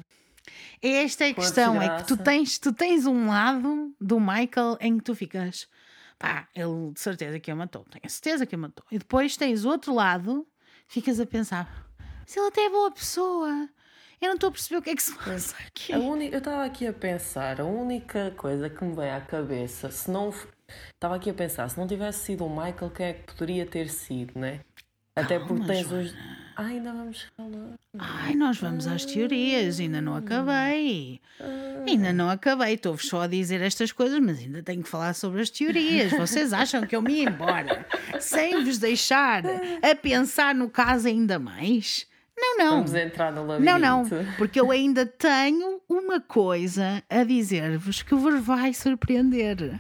[0.82, 4.98] Esta é a questão, é que tu tens, tu tens um lado do Michael em
[4.98, 5.68] que tu ficas,
[6.20, 8.86] pá, ele de certeza que a matou, tenho a certeza que a matou.
[8.92, 10.46] E depois tens outro lado,
[10.88, 11.88] ficas a pensar,
[12.26, 13.70] se ele até é boa pessoa,
[14.24, 15.92] eu não estou a perceber o que é que se passa aqui.
[15.92, 19.92] A única, eu estava aqui a pensar, a única coisa que me vem à cabeça,
[19.92, 20.34] se não.
[20.94, 23.90] Estava aqui a pensar, se não tivesse sido o Michael, quem é que poderia ter
[23.90, 24.62] sido, né?
[25.16, 26.16] Até porque tens os.
[26.56, 27.74] Ainda vamos falar.
[27.98, 31.20] Ai, nós vamos às teorias, ainda não acabei.
[31.88, 35.42] Ainda não acabei, estou-vos só a dizer estas coisas, mas ainda tenho que falar sobre
[35.42, 36.12] as teorias.
[36.12, 37.86] Vocês acham que eu me ia embora
[38.20, 39.44] sem vos deixar
[39.82, 42.06] a pensar no caso ainda mais?
[42.38, 42.72] Não, não.
[42.78, 43.80] Vamos entrar no labirinto.
[43.80, 49.80] Não, não, porque eu ainda tenho uma coisa a dizer-vos que vos vai surpreender.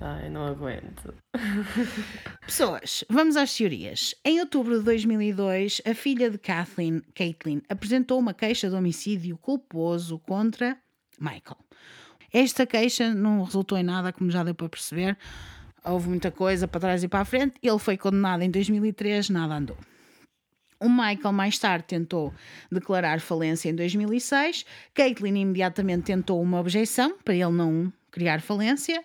[0.00, 1.14] Ai, não aguento.
[2.44, 4.14] Pessoas, vamos às teorias.
[4.24, 10.18] Em outubro de 2002, a filha de Kathleen, Caitlin, apresentou uma queixa de homicídio culposo
[10.18, 10.76] contra
[11.18, 11.58] Michael.
[12.32, 15.16] Esta queixa não resultou em nada, como já deu para perceber.
[15.84, 17.54] Houve muita coisa para trás e para a frente.
[17.62, 19.78] Ele foi condenado em 2003, nada andou.
[20.80, 22.34] O Michael mais tarde tentou
[22.70, 24.66] declarar falência em 2006.
[24.92, 29.04] Caitlin imediatamente tentou uma objeção para ele não criar falência.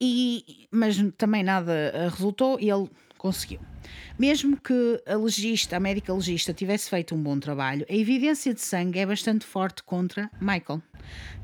[0.00, 3.60] E, mas também nada eh, resultou e ele conseguiu.
[4.18, 8.60] Mesmo que a legista, a médica legista, tivesse feito um bom trabalho, a evidência de
[8.60, 10.82] sangue é bastante forte contra Michael.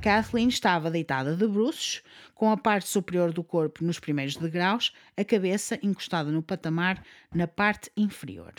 [0.00, 2.02] Kathleen estava deitada de bruços,
[2.34, 7.02] com a parte superior do corpo nos primeiros degraus, a cabeça encostada no patamar
[7.34, 8.52] na parte inferior.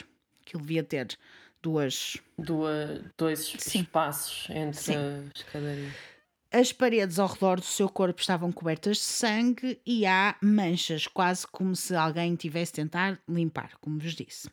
[0.45, 1.17] Que ele devia ter
[1.61, 2.17] duas.
[2.37, 3.81] Duas, dois Sim.
[3.81, 4.95] espaços entre Sim.
[4.95, 6.12] as.
[6.55, 11.47] As paredes ao redor do seu corpo estavam cobertas de sangue e há manchas, quase
[11.47, 14.47] como se alguém tivesse tentar limpar, como vos disse.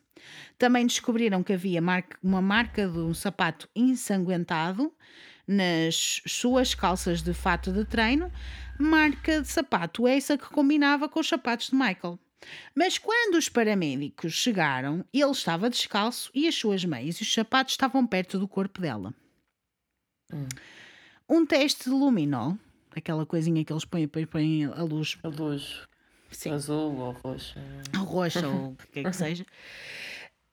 [0.57, 4.91] Também descobriram que havia marca- uma marca de um sapato ensanguentado
[5.47, 8.31] nas suas calças de fato de treino,
[8.79, 12.17] marca de sapato essa que combinava com os sapatos de Michael.
[12.73, 17.73] Mas quando os paramédicos chegaram, ele estava descalço e as suas meias e os sapatos
[17.73, 19.13] estavam perto do corpo dela.
[21.33, 22.57] Um teste de luminol,
[22.93, 25.87] aquela coisinha que eles põem põem a luz A luz
[26.29, 26.51] Sim.
[26.51, 27.57] azul ou roxa.
[27.95, 29.45] roxa ou o que quer que seja.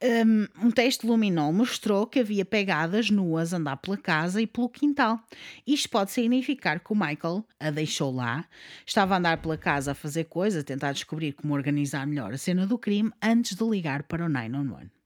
[0.01, 4.47] Um, um teste de luminol mostrou que havia pegadas nuas a andar pela casa e
[4.47, 5.19] pelo quintal.
[5.67, 8.45] Isto pode significar que o Michael a deixou lá,
[8.87, 12.39] estava a andar pela casa a fazer coisas, a tentar descobrir como organizar melhor a
[12.39, 14.98] cena do crime antes de ligar para o 911.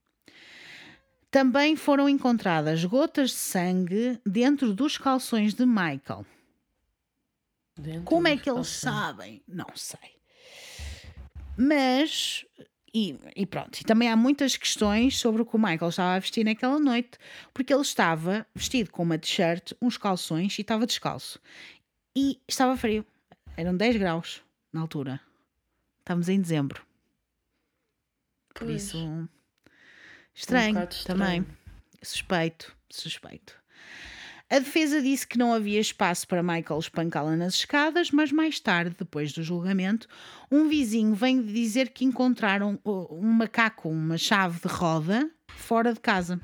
[1.33, 6.23] Também foram encontradas gotas de sangue dentro dos calções de Michael.
[7.75, 9.41] Dentro Como é que eles sabem?
[9.47, 10.15] Não sei.
[11.57, 12.45] Mas,
[12.93, 16.19] e, e pronto, e também há muitas questões sobre o que o Michael estava a
[16.19, 17.17] vestir naquela noite,
[17.51, 21.39] porque ele estava vestido com uma t-shirt, uns calções e estava descalço.
[22.15, 23.03] E estava frio.
[23.57, 25.19] Eram 10 graus na altura.
[26.01, 26.85] Estávamos em dezembro.
[28.53, 28.83] Por Pois.
[28.83, 29.27] isso,
[30.33, 31.05] estranho, estranho.
[31.05, 31.45] também.
[32.01, 33.63] Suspeito, suspeito.
[34.49, 38.95] A defesa disse que não havia espaço para Michael espancá-la nas escadas, mas mais tarde,
[38.99, 40.07] depois do julgamento,
[40.51, 46.39] um vizinho vem dizer que encontraram um macaco, uma chave de roda, fora de casa.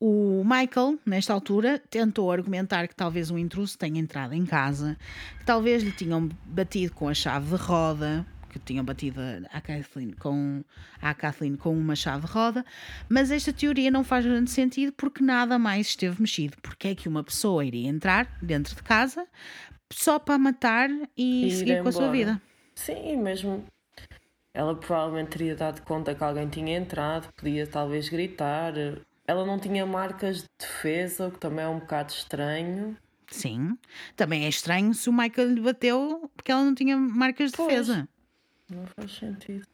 [0.00, 4.96] O Michael, nesta altura, tentou argumentar que talvez um intruso tenha entrado em casa,
[5.38, 8.26] que talvez lhe tinham batido com a chave de roda,
[8.58, 9.20] que tinham batido
[9.52, 10.64] a Kathleen com,
[11.00, 12.64] a Kathleen com uma chave de roda,
[13.08, 16.56] mas esta teoria não faz grande sentido porque nada mais esteve mexido.
[16.62, 19.26] Porque é que uma pessoa iria entrar dentro de casa
[19.92, 22.40] só para matar e, E ir seguir com a sua vida?
[22.74, 23.64] Sim, mesmo
[24.56, 28.72] ela provavelmente teria dado conta que alguém tinha entrado, podia talvez gritar.
[29.26, 32.96] Ela não tinha marcas de defesa, o que também é um bocado estranho.
[33.28, 33.76] Sim.
[34.14, 37.68] Também é estranho se o Michael lhe bateu porque ela não tinha marcas de Pois.
[37.68, 38.08] defesa.
[38.70, 39.66] Não faz sentido.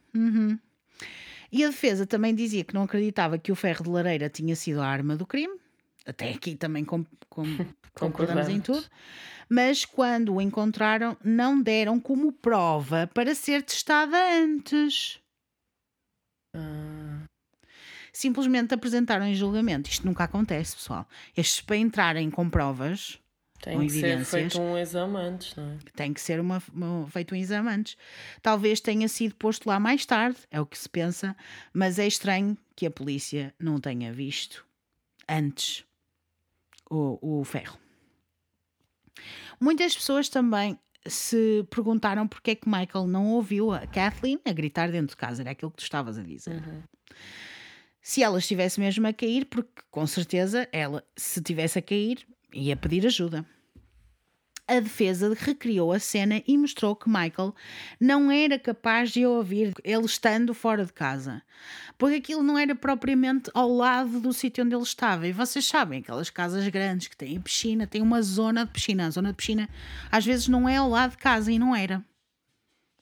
[1.51, 4.81] E a defesa também dizia que não acreditava que o ferro de lareira tinha sido
[4.81, 5.55] a arma do crime.
[6.05, 7.43] Até aqui também com, com,
[7.93, 8.85] concordamos em tudo.
[9.49, 15.19] Mas quando o encontraram, não deram como prova para ser testada antes.
[16.55, 17.23] Ah,
[18.11, 19.89] Simplesmente apresentaram em julgamento.
[19.89, 21.07] Isto nunca acontece, pessoal.
[21.35, 23.19] Estes para entrarem com provas
[23.63, 24.29] tem Com que ser evidências.
[24.29, 25.77] feito um exame antes, não é?
[25.95, 27.95] tem que ser uma, uma- feito um exame antes.
[28.41, 31.33] Talvez tenha sido posto lá mais tarde, é o que se pensa,
[31.73, 34.65] mas é estranho que a polícia não tenha visto
[35.29, 35.85] antes
[36.89, 37.79] o, o ferro.
[39.59, 44.91] Muitas pessoas também se perguntaram porque é que Michael não ouviu a Kathleen a gritar
[44.91, 46.61] dentro de casa, era aquilo que tu estavas a dizer.
[48.01, 52.75] Se ela estivesse mesmo a cair, porque com certeza ela, se estivesse a cair, ia
[52.75, 53.45] pedir ajuda.
[54.65, 57.53] A defesa recriou a cena e mostrou que Michael
[57.99, 61.43] não era capaz de ouvir ele estando fora de casa,
[61.97, 65.27] porque aquilo não era propriamente ao lado do sítio onde ele estava.
[65.27, 69.07] E vocês sabem, aquelas casas grandes que têm piscina, têm uma zona de piscina.
[69.07, 69.67] A zona de piscina
[70.09, 72.01] às vezes não é ao lado de casa e não era.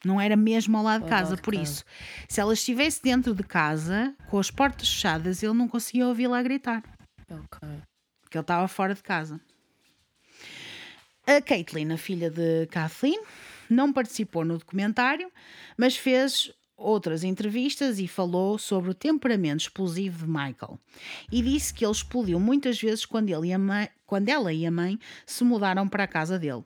[0.04, 1.86] Não era mesmo ao lado de casa, por isso,
[2.28, 6.82] se ela estivesse dentro de casa, com as portas fechadas, ele não conseguia ouvi-la gritar
[7.30, 7.70] Ok.
[8.28, 9.40] que ele estava fora de casa.
[11.32, 13.24] A Caitlin, a filha de Kathleen,
[13.70, 15.32] não participou no documentário,
[15.78, 20.78] mas fez outras entrevistas e falou sobre o temperamento explosivo de Michael.
[21.32, 24.66] E disse que ele explodiu muitas vezes quando, ele e a mãe, quando ela e
[24.66, 26.66] a mãe se mudaram para a casa dele,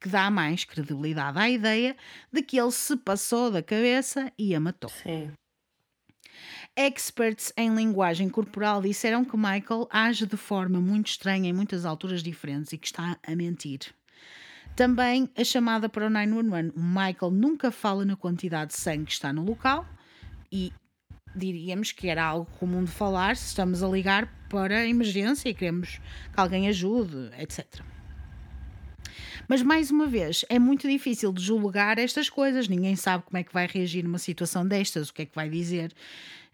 [0.00, 1.94] que dá mais credibilidade à ideia
[2.32, 4.88] de que ele se passou da cabeça e a matou.
[4.88, 5.32] Sim.
[6.74, 12.22] Experts em linguagem corporal disseram que Michael age de forma muito estranha em muitas alturas
[12.22, 13.97] diferentes e que está a mentir.
[14.76, 16.72] Também a chamada para o 911.
[16.76, 19.86] O Michael nunca fala na quantidade de sangue que está no local
[20.50, 20.72] e
[21.34, 25.54] diríamos que era algo comum de falar se estamos a ligar para a emergência e
[25.54, 25.98] queremos
[26.32, 27.82] que alguém ajude, etc.
[29.48, 32.68] Mas mais uma vez, é muito difícil de julgar estas coisas.
[32.68, 35.48] Ninguém sabe como é que vai reagir numa situação destas, o que é que vai
[35.48, 35.92] dizer.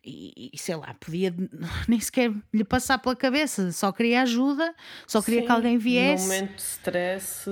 [0.04, 1.34] E, e, sei lá, podia
[1.88, 4.74] nem sequer lhe passar pela cabeça, só queria ajuda,
[5.06, 6.26] só queria Sim, que alguém viesse.
[6.26, 7.50] No momento de stress,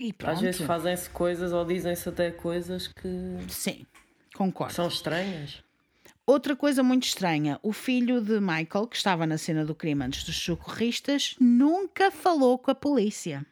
[0.00, 3.08] E às vezes fazem-se coisas ou dizem-se até coisas que
[3.48, 3.86] Sim,
[4.34, 4.74] concordo.
[4.74, 5.62] são estranhas.
[6.26, 10.24] Outra coisa muito estranha: o filho de Michael, que estava na cena do crime antes
[10.24, 13.46] dos socorristas, nunca falou com a polícia.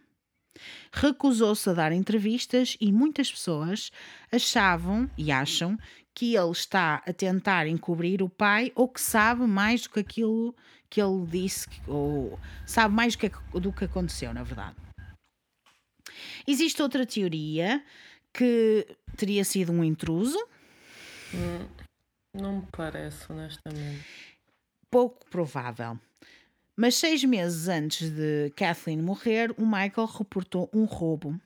[0.92, 3.90] Recusou-se a dar entrevistas e muitas pessoas
[4.32, 5.78] achavam e acham
[6.16, 10.56] que ele está a tentar encobrir o pai ou que sabe mais do que aquilo
[10.88, 14.74] que ele disse, ou sabe mais do que, do que aconteceu, na verdade.
[16.46, 17.84] Existe outra teoria
[18.32, 20.38] que teria sido um intruso,
[22.34, 24.02] Não me parece, honestamente.
[24.90, 25.98] pouco provável.
[26.78, 31.40] Mas seis meses antes de Kathleen morrer, o Michael reportou um roubo.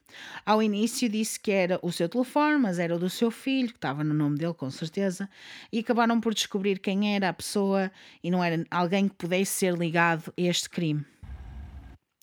[0.45, 3.77] Ao início disse que era o seu telefone, mas era o do seu filho, que
[3.77, 5.31] estava no nome dele, com certeza,
[5.73, 7.93] e acabaram por descobrir quem era a pessoa
[8.25, 11.07] e não era alguém que pudesse ser ligado a este crime.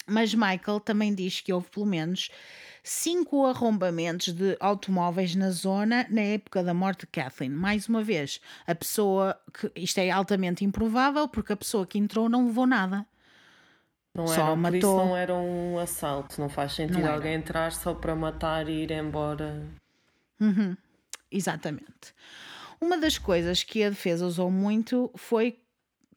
[0.06, 2.30] Mas Michael também diz que houve pelo menos
[2.88, 7.52] cinco arrombamentos de automóveis na zona na época da morte de Kathleen.
[7.52, 12.30] Mais uma vez, a pessoa que isto é altamente improvável porque a pessoa que entrou
[12.30, 13.06] não levou nada.
[14.16, 15.06] Não Só era, por isso matou.
[15.06, 16.40] não era um assalto.
[16.42, 19.64] Não faz sentido Não alguém entrar só para matar e ir embora.
[21.30, 22.16] Exatamente.
[22.80, 25.60] Uma das coisas que a defesa usou muito foi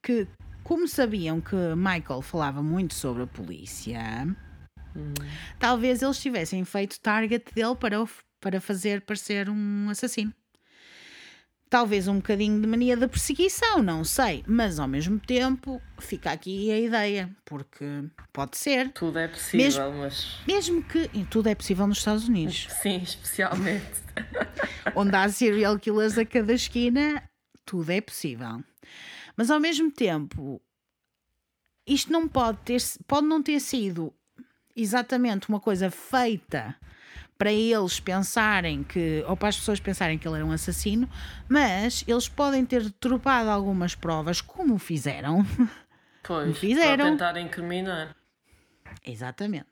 [0.03, 0.27] que,
[0.63, 3.99] como sabiam que Michael falava muito sobre a polícia,
[5.59, 8.09] talvez eles tivessem feito target dele para, o-
[8.41, 10.33] para fazer parecer um assassino.
[11.69, 16.69] Talvez um bocadinho de mania de perseguição, não sei, mas ao mesmo tempo fica aqui
[16.73, 17.85] a ideia, porque
[18.33, 18.91] pode ser.
[18.93, 21.09] Tudo é possível, mas Mesmo que.
[21.27, 22.67] tudo é possível nos Estados Unidos.
[22.83, 23.87] sim, especialmente.
[24.97, 27.23] onde há serial killers a cada esquina,
[27.65, 28.65] tudo é possível.
[29.37, 30.61] Mas ao mesmo tempo,
[31.87, 34.13] isto não pode ter, pode não ter sido
[34.81, 36.77] exatamente uma coisa feita
[37.39, 41.09] para eles pensarem que, ou para as pessoas pensarem que ele era um assassino,
[41.49, 45.45] mas eles podem ter tropado algumas provas, como fizeram.
[46.23, 47.17] Pois, fizeram.
[47.17, 48.15] para tentar incriminar.
[49.05, 49.67] Exatamente.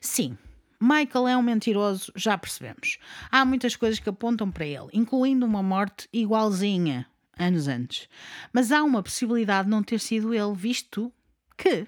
[0.00, 0.36] Sim,
[0.78, 2.98] Michael é um mentiroso, já percebemos.
[3.32, 7.06] Há muitas coisas que apontam para ele, incluindo uma morte igualzinha
[7.38, 8.08] anos antes.
[8.52, 11.12] Mas há uma possibilidade de não ter sido ele, visto
[11.56, 11.86] que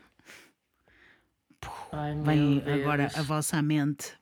[1.92, 4.12] Ai, vem agora a vossa mente.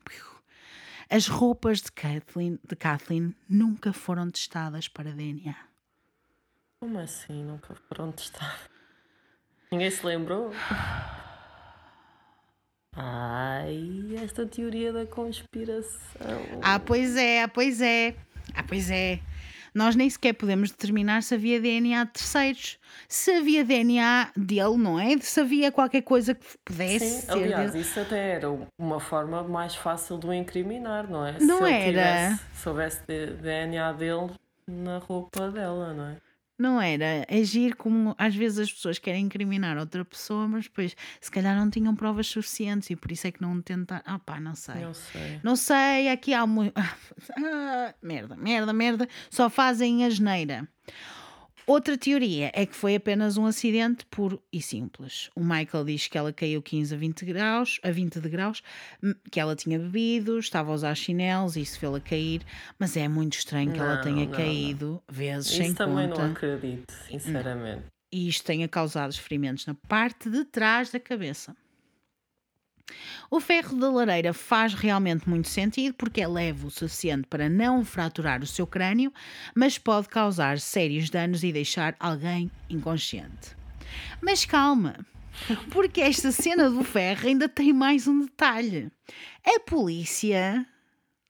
[1.09, 5.55] As roupas de Kathleen, de Kathleen nunca foram testadas para DNA.
[6.79, 7.43] Como assim?
[7.43, 8.59] Nunca foram testar.
[9.71, 10.51] Ninguém se lembrou?
[12.97, 15.99] Ai, esta teoria da conspiração.
[16.61, 18.15] Ah, pois é, ah, pois é.
[18.53, 19.19] Ah, pois é.
[19.75, 22.79] Nós nem sequer podemos determinar se havia DNA de terceiros.
[23.09, 25.17] Se havia DNA dele, não é?
[25.19, 27.83] Se havia qualquer coisa que pudesse Sim, ser aliás, dele.
[27.83, 28.47] isso até era
[28.79, 31.37] uma forma mais fácil de o incriminar, não é?
[31.41, 31.85] Não Se era.
[31.85, 34.31] tivesse, soubesse de DNA dele
[34.65, 36.15] na roupa dela, não é?
[36.57, 41.29] Não era agir como às vezes as pessoas querem incriminar outra pessoa, mas depois se
[41.29, 44.03] calhar não tinham provas suficientes e por isso é que não tentaram.
[44.05, 44.75] Ah, pá, não sei.
[44.75, 45.39] Não sei.
[45.43, 46.73] Não sei, aqui há muito.
[47.37, 49.09] Ah, merda, merda, merda.
[49.29, 50.67] Só fazem a geneira.
[51.67, 55.31] Outra teoria é que foi apenas um acidente puro e simples.
[55.35, 58.61] O Michael diz que ela caiu 15 a 20 graus, a 20 de graus,
[59.03, 62.41] hum, que ela tinha bebido, estava a usar chinelos e isso fê-la cair,
[62.77, 64.31] mas é muito estranho que ela Não, tenha não, não.
[64.31, 67.83] caído vezes sem Isso também conta não acredito, sinceramente.
[68.13, 71.55] e isto tenha causado ferimentos na parte de trás da cabeça.
[73.29, 77.83] O ferro da lareira faz realmente muito sentido porque é leve o suficiente para não
[77.83, 79.11] fraturar o seu crânio,
[79.55, 83.55] mas pode causar sérios danos e deixar alguém inconsciente.
[84.21, 85.05] Mas calma,
[85.71, 88.91] porque esta cena do ferro ainda tem mais um detalhe.
[89.45, 90.65] A polícia.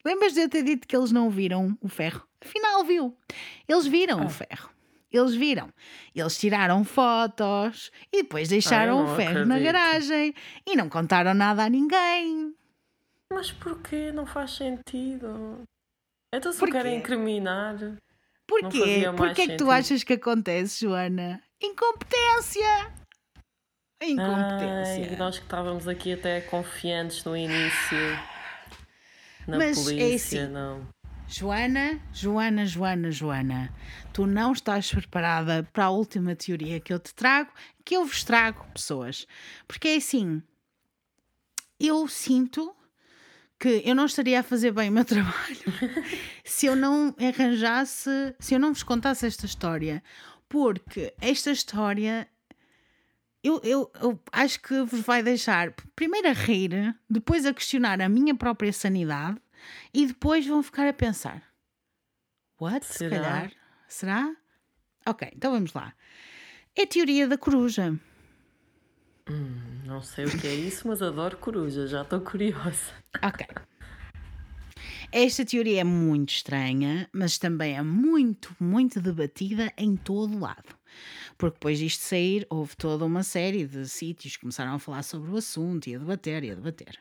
[0.06, 2.28] Lembras de eu ter dito que eles não viram o ferro?
[2.40, 3.18] Afinal, viu.
[3.68, 4.75] Eles viram o ferro.
[5.16, 5.70] Eles viram.
[6.14, 9.74] Eles tiraram fotos e depois deixaram o ferro na acredito.
[9.74, 10.34] garagem
[10.66, 12.54] e não contaram nada a ninguém.
[13.32, 14.12] Mas porquê?
[14.12, 15.64] Não faz sentido.
[16.34, 16.74] Então se Porquê?
[16.74, 17.76] querem incriminar.
[18.48, 19.06] Porquê?
[19.16, 21.42] Porquê é que tu achas que acontece, Joana?
[21.62, 22.94] Incompetência!
[24.04, 25.10] Incompetência.
[25.12, 27.98] Ai, nós que estávamos aqui até confiantes no início.
[29.48, 30.52] Na Mas é polícia, assim.
[30.52, 30.88] não.
[31.28, 33.74] Joana, Joana, Joana, Joana,
[34.14, 37.52] tu não estás preparada para a última teoria que eu te trago,
[37.84, 39.26] que eu vos trago, pessoas.
[39.68, 40.42] Porque é assim,
[41.80, 42.74] eu sinto
[43.60, 45.58] que eu não estaria a fazer bem o meu trabalho
[46.44, 50.04] se eu não arranjasse, se eu não vos contasse esta história.
[50.48, 52.28] Porque esta história
[53.44, 58.10] eu, eu, eu acho que vos vai deixar primeiro a rir, depois a questionar a
[58.10, 59.38] minha própria sanidade
[59.94, 61.44] e depois vão ficar a pensar:
[62.60, 62.86] What?
[62.86, 63.10] Se Será?
[63.10, 63.52] calhar?
[63.88, 64.36] Será?
[65.08, 65.94] Ok, então vamos lá.
[66.76, 67.98] É a teoria da coruja.
[69.86, 72.92] Não sei o que é isso, mas adoro coruja, já estou curiosa.
[73.24, 73.46] Ok.
[75.12, 80.76] Esta teoria é muito estranha, mas também é muito, muito debatida em todo lado.
[81.38, 85.32] Porque depois disto sair, houve toda uma série de sítios que começaram a falar sobre
[85.32, 87.00] o assunto e a debater e a debater.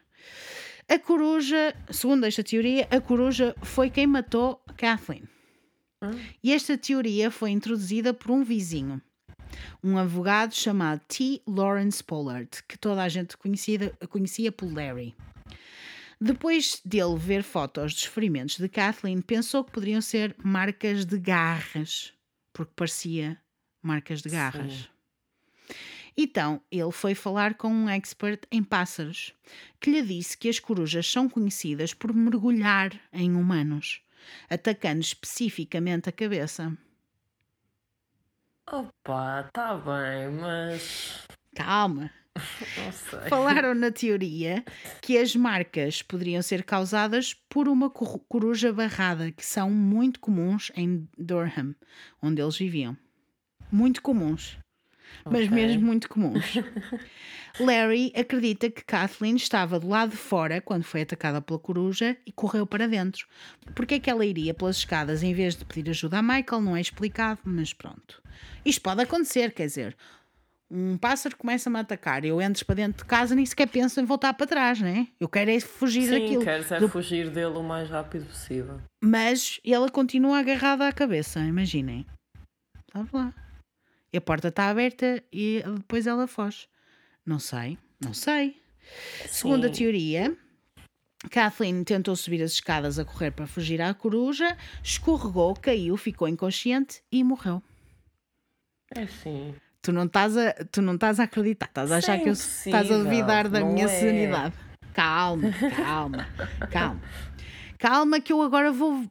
[0.89, 5.25] A coruja, segundo esta teoria, a coruja foi quem matou Kathleen.
[6.43, 9.01] E esta teoria foi introduzida por um vizinho,
[9.83, 11.41] um advogado chamado T.
[11.49, 15.15] Lawrence Pollard, que toda a gente conhecia, por Larry.
[16.21, 22.13] Depois dele ver fotos dos ferimentos de Kathleen, pensou que poderiam ser marcas de garras,
[22.53, 23.41] porque parecia
[23.83, 24.73] marcas de garras.
[24.73, 24.94] Sim.
[26.17, 29.35] Então, ele foi falar com um expert em pássaros,
[29.81, 34.01] que lhe disse que as corujas são conhecidas por mergulhar em humanos,
[34.49, 36.77] atacando especificamente a cabeça.
[38.71, 41.27] Opa, tá bem, mas.
[41.55, 42.11] Calma.
[42.77, 43.29] Não sei.
[43.29, 44.65] Falaram na teoria
[45.03, 50.73] que as marcas poderiam ser causadas por uma cor- coruja barrada, que são muito comuns
[50.75, 51.75] em Durham,
[52.23, 52.97] onde eles viviam.
[53.71, 54.59] Muito comuns.
[55.25, 55.51] Mas Ok.
[55.51, 56.45] mesmo muito comuns.
[57.61, 62.33] Larry acredita que Kathleen estava do lado de fora quando foi atacada pela coruja e
[62.33, 63.27] correu para dentro.
[63.75, 66.61] Porque é que ela iria pelas escadas em vez de pedir ajuda a Michael?
[66.61, 68.21] Não é explicado, mas pronto.
[68.65, 69.97] Isto pode acontecer, quer dizer,
[70.69, 74.05] um pássaro começa-me a atacar, eu entro para dentro de casa nem sequer penso em
[74.05, 75.07] voltar para trás, né?
[75.21, 76.43] Eu quero é fugir Sim, daquilo.
[76.43, 78.81] queres é Do- fugir dele o mais rápido possível.
[79.01, 82.05] Mas ela continua agarrada à cabeça, imaginem.
[82.93, 83.33] Sabe lá.
[84.15, 86.69] E a porta está aberta e depois ela foge.
[87.27, 88.63] Não sei, não sei.
[89.27, 89.75] Segundo a Sim.
[89.75, 90.37] teoria,
[91.29, 97.03] Kathleen tentou subir as escadas a correr para fugir à coruja, escorregou, caiu, ficou inconsciente
[97.11, 97.61] e morreu.
[98.95, 99.53] É assim.
[99.83, 102.35] Tu não estás a, tu não estás a acreditar, estás a achar é que eu
[102.35, 103.89] estás a duvidar da minha é.
[103.89, 104.55] sanidade.
[104.93, 106.29] Calma, calma,
[106.71, 107.03] calma.
[107.77, 109.05] Calma que eu agora vou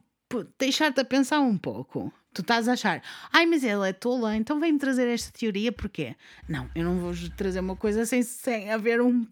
[0.58, 2.12] deixar-te a pensar um pouco.
[2.32, 3.00] Tu estás a achar,
[3.32, 6.16] ai, mas ela é tola, então vem-me trazer esta teoria, porquê?
[6.48, 9.24] Não, eu não vou trazer uma coisa sem, sem haver um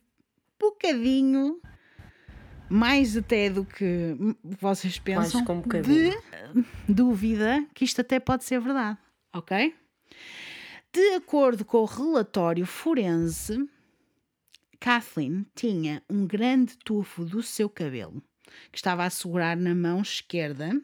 [0.59, 1.61] bocadinho
[2.70, 4.16] mais até do que
[4.61, 6.16] vocês pensam um de
[6.89, 8.99] dúvida que isto até pode ser verdade,
[9.35, 9.74] ok?
[10.93, 13.69] De acordo com o relatório forense,
[14.79, 18.23] Kathleen tinha um grande tufo do seu cabelo
[18.70, 20.81] que estava a segurar na mão esquerda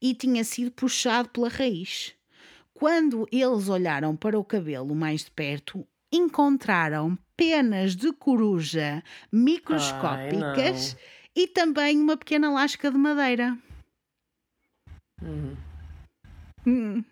[0.00, 2.14] e tinha sido puxado pela raiz.
[2.74, 9.02] Quando eles olharam para o cabelo mais de perto, encontraram penas de coruja
[9.32, 10.96] microscópicas
[11.34, 13.56] e também uma pequena lasca de madeira.
[15.22, 15.56] Uhum.
[16.66, 17.04] Hum.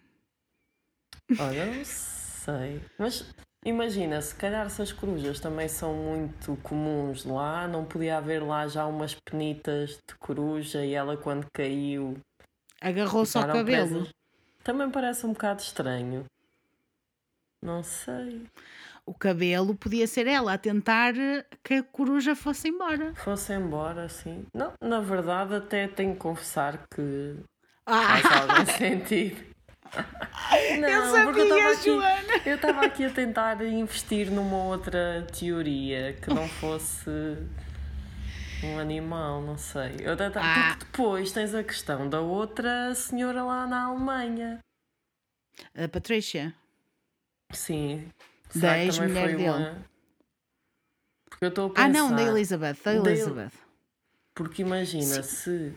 [1.39, 2.83] Olha, não sei.
[2.99, 3.25] Mas
[3.65, 8.67] imagina, se calhar se as corujas também são muito comuns lá, não podia haver lá
[8.69, 12.19] já umas penitas de coruja e ela quando caiu.
[12.81, 13.65] Agarrou-se ao cabelo.
[13.65, 14.09] presas.
[14.63, 16.25] Também parece um bocado estranho.
[17.63, 18.47] Não sei.
[19.07, 21.13] O cabelo podia ser ela a tentar
[21.63, 23.15] que a coruja fosse embora.
[23.17, 24.47] Fosse embora, assim.
[24.55, 27.37] Não, na verdade, até tenho que confessar que
[27.87, 29.54] Ah, faz algum sentido.
[30.81, 32.43] Não, eu porque eu estava sabia, aqui, Joana!
[32.47, 37.11] eu estava aqui a tentar investir numa outra teoria que não fosse
[38.63, 39.97] um animal, não sei.
[40.01, 40.75] Eu até tava- Ah.
[40.77, 44.59] Porque depois tens a questão da outra senhora lá na Alemanha.
[45.77, 46.55] A Patrícia.
[47.53, 48.09] Sim.
[48.55, 49.49] Da Será também ex-mulher dele.
[49.49, 49.85] uma-
[51.29, 51.85] Porque eu estou a pensar.
[51.85, 52.77] Ah, não, da Elizabeth.
[52.85, 53.53] Da Da El- Elizabeth.
[54.35, 55.75] Porque imagina, se,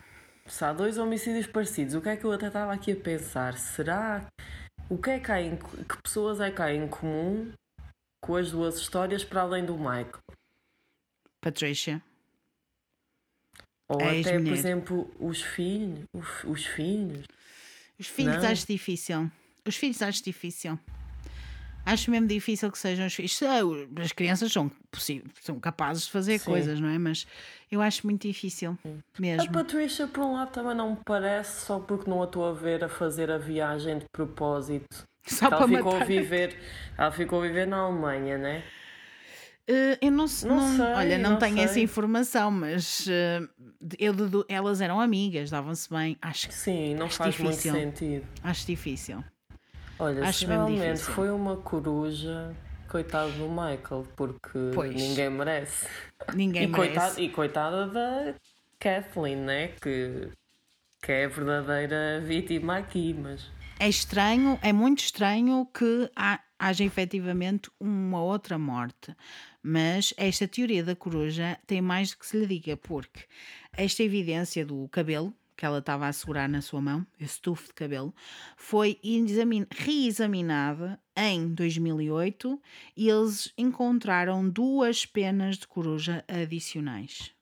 [0.48, 3.56] se há dois homicídios parecidos, o que é que eu até estava aqui a pensar?
[3.58, 4.26] Será
[4.88, 7.52] o que é que há em, que pessoas é que há em comum
[8.22, 10.18] com as duas histórias para além do Michael?
[11.40, 12.02] Patrícia.
[13.88, 17.24] Ou A até, por exemplo, os filhos, os, os filhos.
[17.98, 18.50] Os filhos Não.
[18.50, 19.30] acho difícil.
[19.66, 20.78] Os filhos acho difícil.
[21.90, 23.42] Acho mesmo difícil que sejam os filhos.
[23.42, 26.44] Ah, o- As crianças são, possi- são capazes de fazer Sim.
[26.44, 26.98] coisas, não é?
[26.98, 27.26] Mas
[27.70, 28.76] eu acho muito difícil.
[28.84, 29.52] A Mesmo.
[29.52, 32.84] Patrícia, por um lado, também não me parece, só porque não a estou a ver
[32.84, 35.06] a fazer a viagem de propósito.
[35.26, 36.02] Só ela para ficou matar.
[36.02, 36.56] a viver,
[36.96, 38.62] ela ficou a viver na Alemanha, né?
[39.66, 41.82] Eh, eu não, Não não- sei, olha, não, não tenho essa sei.
[41.82, 43.40] informação, mas eh,
[43.98, 46.16] eu dedu- elas eram amigas, davam-se bem.
[46.22, 47.72] Acho, Sim, não Acho faz difícil.
[47.74, 48.26] muito sentido.
[48.42, 49.22] acho difícil.
[49.98, 52.54] Olha, Acho realmente foi uma coruja,
[52.88, 54.94] coitado do Michael, porque Pois.
[54.94, 55.86] ninguém merece.
[56.34, 56.88] Ninguém E, merece.
[56.94, 58.34] coitado, e coitada da
[58.78, 59.68] Kathleen, né?
[59.80, 60.28] Que,
[61.02, 63.50] que é a verdadeira vítima aqui, mas.
[63.80, 69.14] É estranho, é muito estranho que ha- haja efetivamente uma outra morte.
[69.62, 73.24] Mas esta teoria da coruja tem mais do que se lhe diga, porque
[73.76, 77.74] esta evidência do cabelo que ela estava a segurar na sua mão, esse tufo de
[77.74, 78.14] cabelo,
[78.56, 82.62] foi examin- reexaminada em 2008
[82.96, 87.32] e eles encontraram duas penas de coruja adicionais.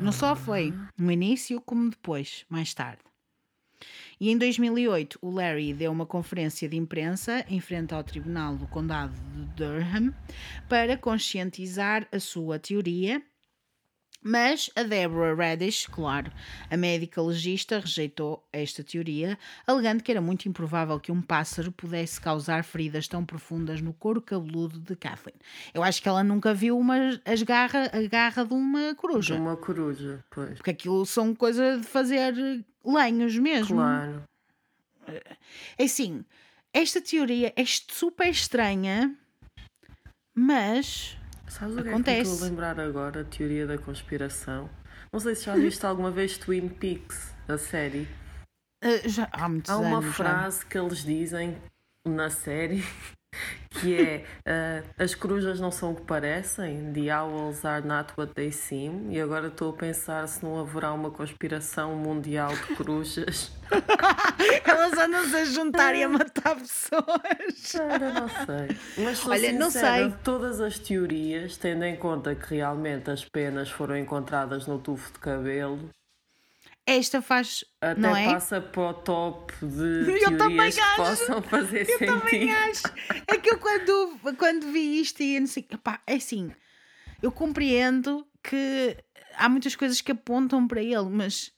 [0.00, 3.02] Não só foi no início, como depois, mais tarde.
[4.18, 8.66] E em 2008, o Larry deu uma conferência de imprensa em frente ao Tribunal do
[8.66, 10.14] Condado de Durham
[10.70, 13.22] para conscientizar a sua teoria.
[14.22, 16.30] Mas a Deborah Radish, claro,
[16.70, 22.20] a médica legista, rejeitou esta teoria, alegando que era muito improvável que um pássaro pudesse
[22.20, 25.36] causar feridas tão profundas no couro cabeludo de Kathleen.
[25.72, 29.34] Eu acho que ela nunca viu uma, as garra, a garra de uma De coruja.
[29.36, 30.56] uma coruja, pois.
[30.58, 32.34] Porque aquilo são coisas de fazer
[32.84, 33.76] lenhos mesmo.
[33.76, 34.22] Claro.
[35.78, 36.22] É assim,
[36.74, 39.16] esta teoria é super estranha,
[40.34, 41.16] mas
[41.50, 42.28] Sabes o que é que Acontece.
[42.28, 43.20] me estou a lembrar agora?
[43.20, 44.70] A teoria da conspiração.
[45.12, 48.06] Não sei se já viste alguma vez Twin Peaks, a série.
[48.84, 50.06] uh, já há muitos Há uma anos.
[50.06, 50.12] já.
[50.12, 51.58] frase que eles dizem
[52.06, 52.84] na série
[53.70, 58.34] que é ah, as corujas não são o que parecem, the owls are not what
[58.34, 59.06] they seem.
[59.10, 63.52] E agora estou a pensar se não haverá uma conspiração mundial de corujas.
[64.64, 67.72] Elas andam-se a juntar e a matar pessoas.
[67.72, 69.04] Cara, não sei.
[69.04, 70.18] Mas Olha, não sincera, sei.
[70.24, 75.18] todas as teorias, tendo em conta que realmente as penas foram encontradas no tufo de
[75.20, 75.88] cabelo,
[76.96, 77.64] Esta faz.
[77.80, 78.24] até não é?
[78.32, 80.96] passa para o top de Eu também teorias que acho.
[80.96, 82.20] possam fazer Eu sentido.
[82.20, 82.82] também acho.
[83.26, 85.66] É que eu quando, quando vi isto e não sei.
[85.70, 86.50] Epá, é assim.
[87.22, 88.96] Eu compreendo que
[89.36, 91.52] há muitas coisas que apontam para ele, mas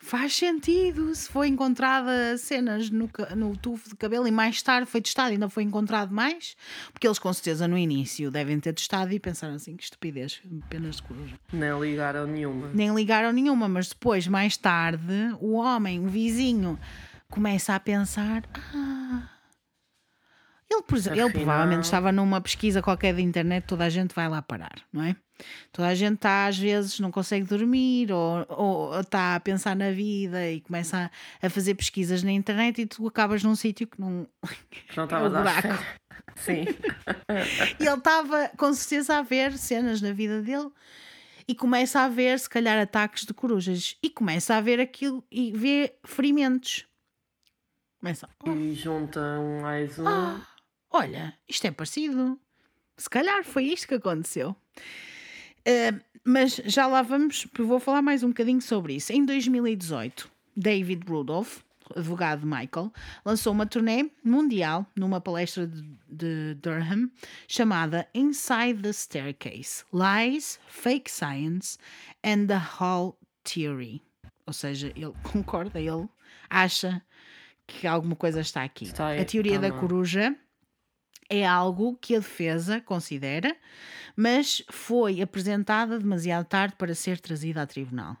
[0.00, 5.00] faz sentido se foi encontrada cenas no, no tufo de cabelo e mais tarde foi
[5.00, 6.56] testado, ainda foi encontrado mais,
[6.92, 10.96] porque eles com certeza no início devem ter testado e pensaram assim, que estupidez, penas
[10.96, 11.38] de coruja.
[11.52, 12.70] Nem ligaram nenhuma.
[12.72, 16.78] Nem ligaram nenhuma, mas depois, mais tarde, o homem, o vizinho,
[17.28, 19.28] começa a pensar: ah,
[20.68, 24.28] ele, por exemplo, ele provavelmente estava numa pesquisa qualquer da internet, toda a gente vai
[24.28, 25.14] lá parar, não é?
[25.72, 29.90] Toda a gente está, às vezes, não consegue dormir ou, ou está a pensar na
[29.90, 31.10] vida e começa
[31.42, 34.26] a, a fazer pesquisas na internet e tu acabas num sítio que não.
[34.70, 35.84] Que não É o estavas à buraco.
[36.36, 36.64] Sim.
[37.78, 40.70] E ele estava com certeza a ver cenas na vida dele
[41.48, 45.52] e começa a ver, se calhar, ataques de corujas e começa a ver aquilo e
[45.52, 46.86] vê ferimentos.
[47.98, 50.06] Começa, "Oh, E junta um mais um.
[50.06, 50.46] Ah.
[50.90, 52.38] olha, isto é parecido.
[52.96, 54.54] Se calhar foi isto que aconteceu.
[55.64, 55.92] Eh,
[56.24, 59.12] mas já lá vamos, vou falar mais um bocadinho sobre isso.
[59.12, 61.60] Em 2018, David Rudolph,
[61.94, 62.92] advogado Michael,
[63.24, 67.10] lançou uma turnê mundial numa palestra de, de Durham
[67.48, 71.78] chamada Inside the Staircase: Lies, Fake Science
[72.24, 74.02] and the Hall Theory.
[74.46, 76.08] Ou seja, ele concorda, ele
[76.48, 77.02] acha
[77.66, 78.84] que alguma coisa está aqui.
[78.84, 80.36] Está aí, a teoria da coruja
[81.30, 83.56] é algo que a defesa considera,
[84.16, 88.16] mas foi apresentada demasiado tarde para ser trazida a tribunal.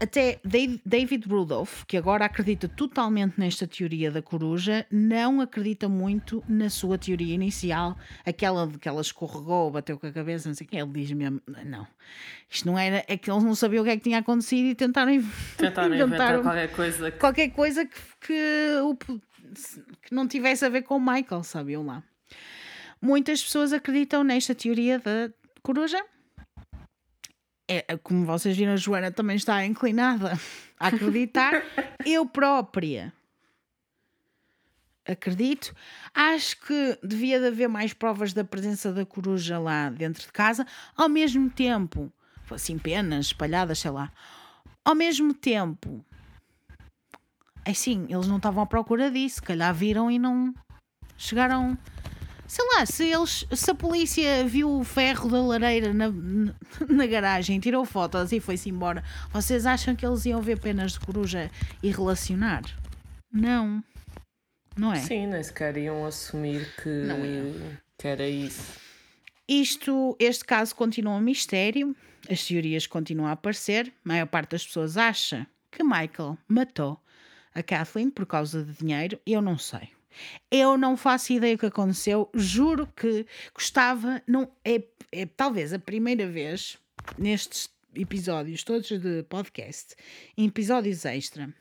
[0.00, 0.38] Até
[0.86, 6.96] David Rudolph, que agora acredita totalmente nesta teoria da coruja, não acredita muito na sua
[6.96, 10.76] teoria inicial, aquela de que ela escorregou, bateu com a cabeça, não sei o que.
[10.76, 11.84] Ele diz mesmo: não,
[12.48, 14.74] isto não era, é que eles não sabiam o que é que tinha acontecido e
[14.76, 15.10] tentaram,
[15.58, 17.18] Tentaram inventar qualquer coisa que.
[17.18, 19.20] qualquer coisa que, que, o-
[20.02, 22.02] que não tivesse a ver com o Michael, sabiam lá.
[23.00, 25.30] Muitas pessoas acreditam nesta teoria da
[25.62, 26.04] coruja.
[27.68, 30.32] É, como vocês viram, a Joana também está inclinada
[30.80, 31.62] a acreditar.
[32.04, 33.12] Eu própria
[35.12, 35.74] acredito.
[36.14, 40.66] Acho que devia de haver mais provas da presença da coruja lá dentro de casa.
[40.94, 42.12] Ao mesmo tempo,
[42.50, 44.12] assim, penas espalhadas, sei lá.
[44.84, 46.04] Ao mesmo tempo,
[47.68, 50.54] é assim, eles não estavam à procura disso, se calhar viram e não
[51.18, 51.76] chegaram.
[52.46, 56.06] Sei lá, se eles, se a polícia viu o ferro da lareira na,
[56.88, 61.00] na, garagem, tirou fotos e foi-se embora, vocês acham que eles iam ver penas de
[61.00, 61.50] coruja
[61.82, 62.62] e relacionar?
[63.30, 63.84] Não.
[64.74, 65.00] Não é?
[65.00, 67.76] Sim, nem sequer iam assumir que, iam.
[67.98, 68.80] Que era isso.
[69.46, 71.94] Isto, este caso continua um mistério,
[72.30, 73.92] as teorias continuam a aparecer.
[74.06, 76.98] A maior parte das pessoas acha que Michael matou
[77.58, 79.18] a Kathleen por causa de dinheiro.
[79.26, 79.90] Eu não sei.
[80.50, 82.30] Eu não faço ideia do que aconteceu.
[82.34, 84.22] Juro que gostava.
[84.26, 84.82] Não, é,
[85.12, 86.78] é talvez a primeira vez
[87.16, 89.94] nestes episódios todos de podcast,
[90.36, 91.52] em episódios extra,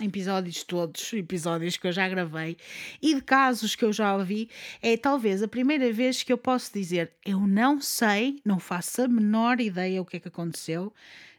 [0.00, 2.56] episódios todos, episódios que eu já gravei
[3.00, 4.48] e de casos que eu já ouvi,
[4.80, 9.08] é talvez a primeira vez que eu posso dizer eu não sei, não faço a
[9.08, 10.92] menor ideia o que é que aconteceu,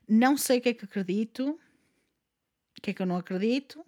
[0.07, 1.62] não sei o que é que acredito, o
[2.81, 3.83] que é que eu não acredito.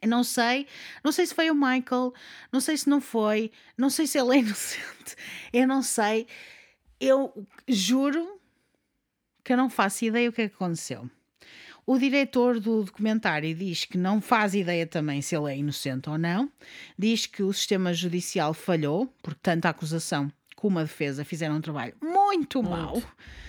[0.00, 0.66] Eu não sei,
[1.02, 2.12] não sei se foi o Michael,
[2.52, 5.16] não sei se não foi, não sei se ele é inocente,
[5.52, 6.26] eu não sei.
[7.00, 8.40] Eu juro
[9.42, 11.08] que eu não faço ideia o que é que aconteceu.
[11.86, 16.16] O diretor do documentário diz que não faz ideia também se ele é inocente ou
[16.16, 16.50] não.
[16.98, 20.32] Diz que o sistema judicial falhou, porque tanto a acusação
[20.64, 23.02] como a defesa fizeram um trabalho muito, muito mau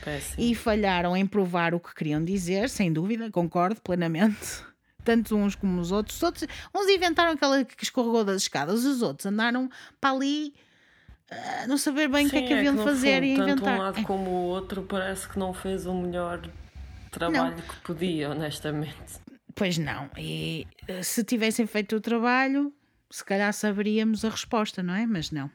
[0.03, 0.35] péssimo.
[0.37, 4.61] e falharam em provar o que queriam dizer, sem dúvida, concordo plenamente.
[5.01, 6.17] Tanto uns como os outros.
[6.17, 9.69] Os outros uns inventaram aquela que escorregou das escadas, os outros andaram
[10.01, 10.53] para ali
[11.31, 13.49] a não saber bem o que é que haviam de no fazer fundo, e tanto
[13.51, 13.75] inventar.
[13.79, 14.03] um lado É.
[14.03, 16.41] como o outro parece que não fez o melhor
[17.11, 19.23] trabalho que podia, honestamente.
[19.55, 20.09] Pois não.
[20.17, 22.73] E eh, se tivessem feito o trabalho,
[23.09, 25.05] se calhar saberíamos a resposta, não é?
[25.05, 25.49] Mas não.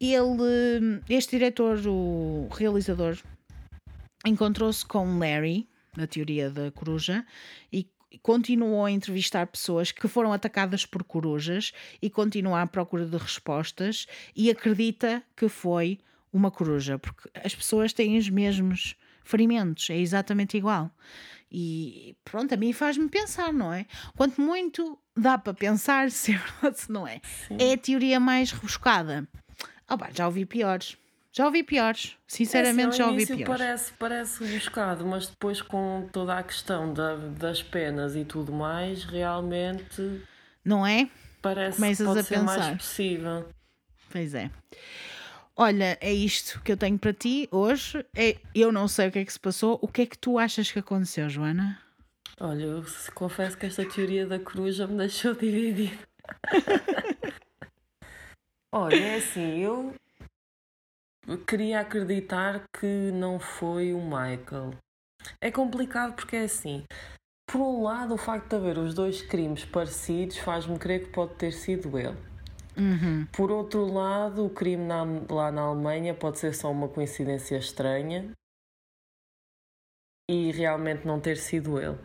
[0.00, 3.18] Ele, este diretor, o realizador,
[4.24, 7.26] encontrou-se com Larry, da teoria da coruja,
[7.72, 7.88] e
[8.22, 14.06] continuou a entrevistar pessoas que foram atacadas por corujas e continua à procura de respostas
[14.34, 15.98] e acredita que foi
[16.32, 20.90] uma coruja, porque as pessoas têm os mesmos ferimentos, é exatamente igual.
[21.50, 23.86] E pronto, a mim faz-me pensar, não é?
[24.16, 27.20] Quanto muito dá para pensar se é se não é.
[27.58, 29.26] É a teoria mais rebuscada.
[29.88, 30.96] Ah, pá, já ouvi piores.
[31.32, 32.16] Já ouvi piores.
[32.26, 33.46] Sinceramente, É assim, já ouvi piores.
[33.60, 39.04] Parece, parece buscado, mas depois com toda a questão da- das penas e tudo mais,
[39.04, 40.22] realmente
[40.64, 41.08] Não é?
[41.40, 43.48] parece Começas que pode a ser mais possível.
[44.10, 44.50] Pois é.
[45.56, 48.04] Olha, é isto que eu tenho para ti hoje.
[48.14, 49.78] É, eu não sei o que é que se passou.
[49.82, 51.80] O que é que tu achas que aconteceu, Joana?
[52.40, 52.84] Olha, eu
[53.14, 55.98] confesso que esta teoria da coruja me deixou dividido.
[58.72, 59.94] Olha, é assim, eu
[61.46, 64.74] queria acreditar que não foi o Michael.
[65.40, 66.84] É complicado porque é assim.
[67.50, 71.34] Por um lado, o facto de haver os dois crimes parecidos faz-me crer que pode
[71.36, 72.16] ter sido ele.
[72.76, 73.26] Uhum.
[73.32, 78.32] Por outro lado, o crime na- lá na Alemanha pode ser só uma coincidência estranha
[80.30, 81.98] e realmente não ter sido ele.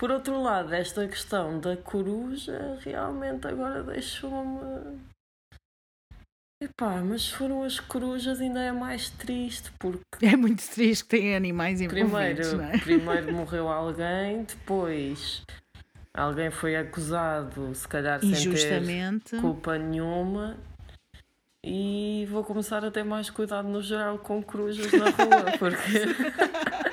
[0.00, 4.98] Por outro lado, esta questão da coruja realmente agora deixou-me.
[6.58, 11.36] Epá, mas foram as corujas ainda é mais triste porque É muito triste que tem
[11.36, 12.78] animais envolvidos, primeiro, é?
[12.78, 15.42] primeiro morreu alguém, depois
[16.14, 20.56] alguém foi acusado, se calhar sem ter culpa nenhuma
[21.62, 26.88] e vou começar a ter mais cuidado no geral com corujas na rua, porque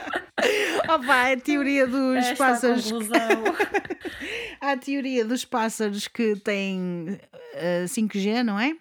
[0.90, 2.92] Opa, é a teoria dos esta é a pássaros.
[4.60, 7.20] Há a teoria dos pássaros que têm
[7.54, 8.76] eh, 5G, não é?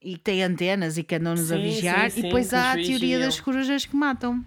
[0.00, 2.10] E que têm antenas e que andam-nos a vigiar.
[2.10, 4.44] sim, e depois há a teoria das corujas que matam.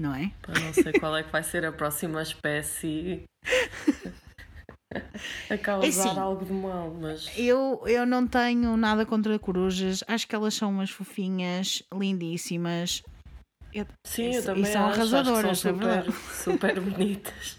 [0.00, 0.30] Não é?
[0.42, 3.24] Pá, não sei qual é que vai ser a próxima espécie
[5.50, 10.04] a causar assim, algo de mal, mas Eu, eu não tenho nada contra corujas.
[10.06, 13.02] Acho que elas são umas fofinhas, lindíssimas.
[13.76, 16.12] Eu- sim, eu também e são acho, acho arrasadoras, verdade.
[16.12, 17.58] super, super bonitas.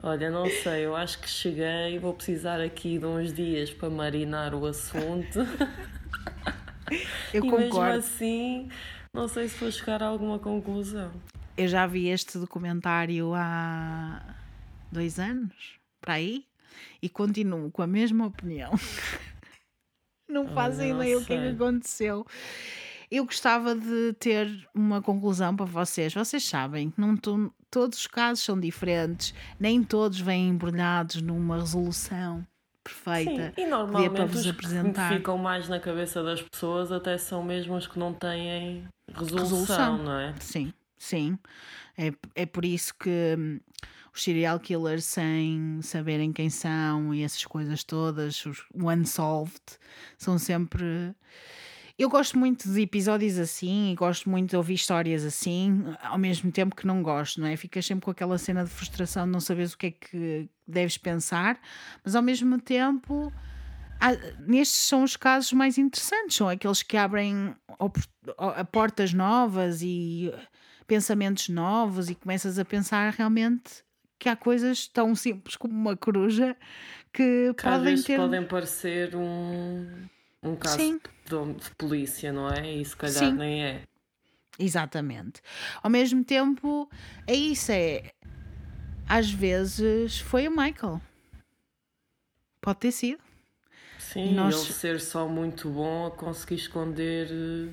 [0.00, 4.54] Olha, não sei, eu acho que cheguei, vou precisar aqui de uns dias para marinar
[4.54, 5.40] o assunto.
[7.34, 7.98] Eu e mesmo concordo.
[7.98, 8.70] assim,
[9.12, 11.12] não sei se vou chegar a alguma conclusão.
[11.56, 14.22] Eu já vi este documentário há
[14.90, 15.52] dois anos,
[16.00, 16.46] para aí,
[17.02, 18.70] e continuo com a mesma opinião.
[20.30, 22.26] Não fazem não ideia o que é que aconteceu.
[23.10, 26.12] Eu gostava de ter uma conclusão para vocês.
[26.12, 32.46] Vocês sabem, não to- todos os casos são diferentes, nem todos vêm embrulhados numa resolução
[32.84, 33.52] perfeita.
[33.56, 35.14] Sim, e para normalmente vos os que apresentar.
[35.16, 39.42] ficam mais na cabeça das pessoas até são mesmo os que não têm resolução,
[39.96, 39.98] Resolução.
[39.98, 40.34] não é?
[40.40, 41.38] Sim, sim.
[41.96, 43.58] É, é por isso que hum,
[44.14, 49.60] os serial killers, sem saberem quem são e essas coisas todas, os o unsolved,
[50.18, 51.14] são sempre.
[51.98, 56.52] Eu gosto muito de episódios assim e gosto muito de ouvir histórias assim, ao mesmo
[56.52, 57.56] tempo que não gosto, não é?
[57.56, 60.96] Ficas sempre com aquela cena de frustração de não saberes o que é que deves
[60.96, 61.60] pensar,
[62.04, 63.32] mas ao mesmo tempo
[64.00, 64.14] há-
[64.46, 67.52] nestes são os casos mais interessantes, são aqueles que abrem
[68.70, 70.32] portas novas e
[70.86, 73.82] pensamentos novos e começas a pensar realmente
[74.20, 76.56] que há coisas tão simples como uma coruja
[77.12, 78.16] que podem ter.
[78.16, 79.86] podem parecer um,
[80.42, 81.00] um caso Sim.
[81.24, 82.74] de, polícia, não é?
[82.74, 83.32] E se calhar Sim.
[83.36, 83.82] nem é.
[84.58, 85.40] Exatamente.
[85.82, 86.88] Ao mesmo tempo,
[87.26, 88.12] é isso, é.
[89.08, 91.00] Às vezes foi o Michael.
[92.60, 93.22] Pode ter sido.
[93.98, 97.70] Sim, nós- ele ser só muito bom a conseguir esconder eh,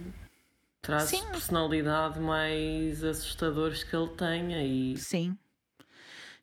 [0.82, 1.26] traços Sim.
[1.26, 5.38] de personalidade mais assustadores que ele tenha e Sim.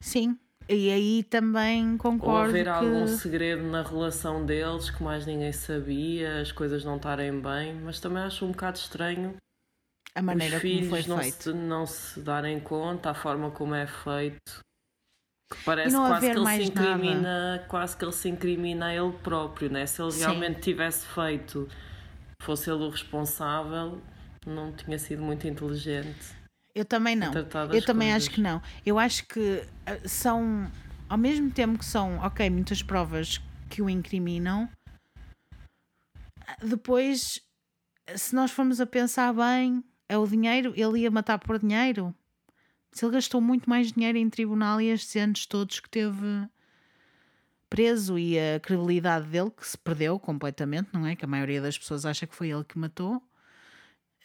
[0.01, 0.39] Sim.
[0.68, 2.70] E aí também ou concordo haver que.
[2.70, 8.01] algum segredo na relação deles que mais ninguém sabia, as coisas não estarem bem, mas
[8.01, 9.36] também acho um bocado estranho
[10.14, 11.43] A maneira os como filhos foi não feito.
[11.43, 14.60] se, não se darem conta, a forma como é feito.
[15.52, 16.90] Que parece não quase haver que ele se mais nada.
[16.90, 19.84] incrimina, quase que ele se incrimina a ele próprio, né?
[19.84, 20.20] Se ele Sim.
[20.20, 21.68] realmente tivesse feito,
[22.40, 24.01] fosse ele o responsável,
[24.47, 26.41] não tinha sido muito inteligente.
[26.74, 27.32] Eu também não.
[27.35, 28.28] Eu também coisas.
[28.28, 28.62] acho que não.
[28.85, 30.70] Eu acho que ah, são,
[31.09, 34.69] ao mesmo tempo que são, ok, muitas provas que o incriminam,
[36.47, 37.40] ah, depois,
[38.15, 42.15] se nós formos a pensar bem, é o dinheiro, ele ia matar por dinheiro.
[42.90, 46.49] Se ele gastou muito mais dinheiro em tribunal e estes anos todos que teve
[47.69, 51.16] preso e a credibilidade dele que se perdeu completamente, não é?
[51.16, 53.23] Que a maioria das pessoas acha que foi ele que matou.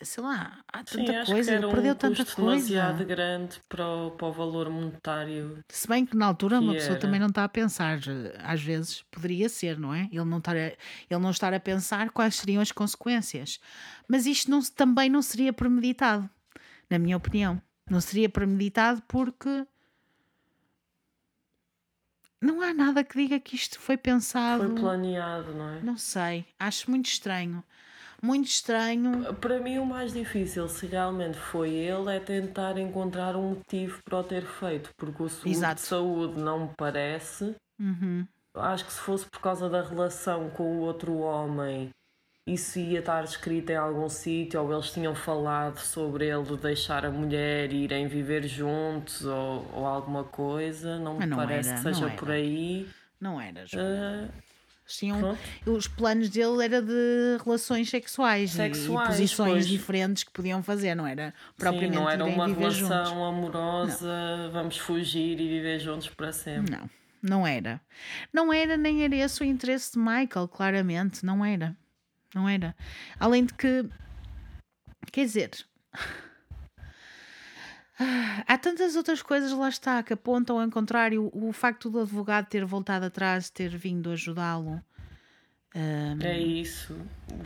[0.02, 2.36] Sei lá, há Sim, tanta acho coisa, era perdeu um tanta coisa.
[2.36, 5.64] demasiado grande para o, para o valor monetário.
[5.70, 7.02] Se bem que na altura que uma pessoa era.
[7.02, 8.00] também não está a pensar,
[8.44, 10.08] às vezes poderia ser, não é?
[10.12, 10.78] Ele não estar a, ele
[11.20, 13.60] não estar a pensar quais seriam as consequências.
[14.08, 16.30] Mas isto não, também não seria premeditado,
[16.90, 17.60] na minha opinião.
[17.90, 19.66] Não seria premeditado porque
[22.40, 24.64] não há nada que diga que isto foi pensado.
[24.64, 25.82] Foi planeado, não é?
[25.82, 27.64] Não sei, acho muito estranho.
[28.22, 29.34] Muito estranho.
[29.36, 34.20] Para mim, o mais difícil, se realmente foi ele, é tentar encontrar um motivo para
[34.20, 35.76] o ter feito, porque o seguro Exato.
[35.76, 37.56] de saúde não me parece.
[37.80, 38.26] Uhum.
[38.56, 41.92] Acho que se fosse por causa da relação com o outro homem,
[42.48, 47.12] isso ia estar escrito em algum sítio, ou eles tinham falado sobre ele deixar a
[47.12, 50.98] mulher e irem viver juntos, ou, ou alguma coisa.
[50.98, 52.88] Não me não parece era, que seja por aí.
[53.20, 54.32] Não era, Joana.
[54.34, 54.42] Ah,
[54.88, 59.68] Tinham, os planos dele era de relações sexuais, Sexuais, e posições pois.
[59.68, 63.12] diferentes que podiam fazer, não era sim, propriamente não era uma relação juntos.
[63.12, 66.72] amorosa, vamos fugir e viver juntos para sempre.
[66.72, 66.90] Não,
[67.22, 67.82] não era.
[68.32, 71.76] Não era, nem era esse o interesse de Michael, claramente, não era.
[72.34, 72.76] Não era.
[73.20, 73.86] Além de que,
[75.12, 75.52] quer dizer,
[78.48, 81.30] há tantas outras coisas, lá está, que apontam ao contrário.
[81.34, 84.82] O facto do advogado ter voltado atrás, ter vindo ajudá-lo.
[86.24, 86.94] É isso.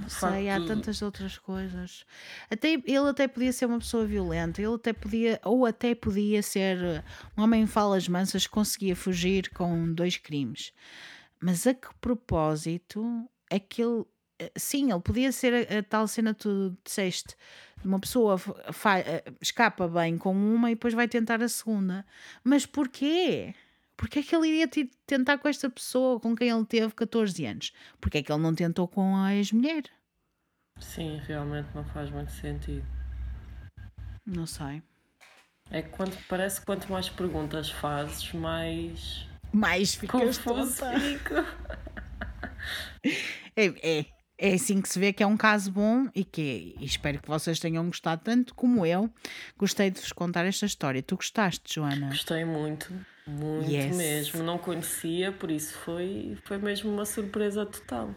[0.06, 2.06] O sei, há tantas outras coisas.
[2.50, 6.78] Até, ele até podia ser uma pessoa violenta, ele até podia, ou até podia ser
[6.78, 7.04] uh,
[7.38, 10.72] um homem em falas mansas que conseguia fugir com dois crimes.
[11.42, 14.06] Mas a que propósito é que ele.
[14.40, 17.36] eh, Sim, ele podia ser a, a tal cena que tu disseste.
[17.84, 18.40] Uma pessoa
[19.06, 22.06] eh, escapa bem com uma e depois vai tentar a segunda.
[22.44, 23.56] Mas porquê?
[23.98, 27.46] Porquê é que ele iria te- tentar com esta pessoa com quem ele teve 14
[27.46, 27.74] anos?
[28.00, 29.84] Porquê é que ele não tentou com a ex-mulher?
[30.80, 32.86] Sim, realmente não faz muito sentido.
[34.26, 34.82] Não sei.
[35.70, 41.34] É que quando, parece que quanto mais perguntas fazes, mais Mais ficas confuso fico.
[43.56, 44.06] É, é,
[44.42, 47.28] é assim que se vê que é um caso bom e que e espero que
[47.28, 49.10] vocês tenham gostado tanto como eu.
[49.58, 51.04] Gostei de vos contar esta história.
[51.04, 52.08] Tu gostaste, Joana?
[52.10, 52.92] Gostei muito,
[53.28, 53.96] muito Yes.
[53.96, 54.44] mesmo.
[54.44, 58.16] Não conhecia, por isso foi, foi mesmo uma surpresa total.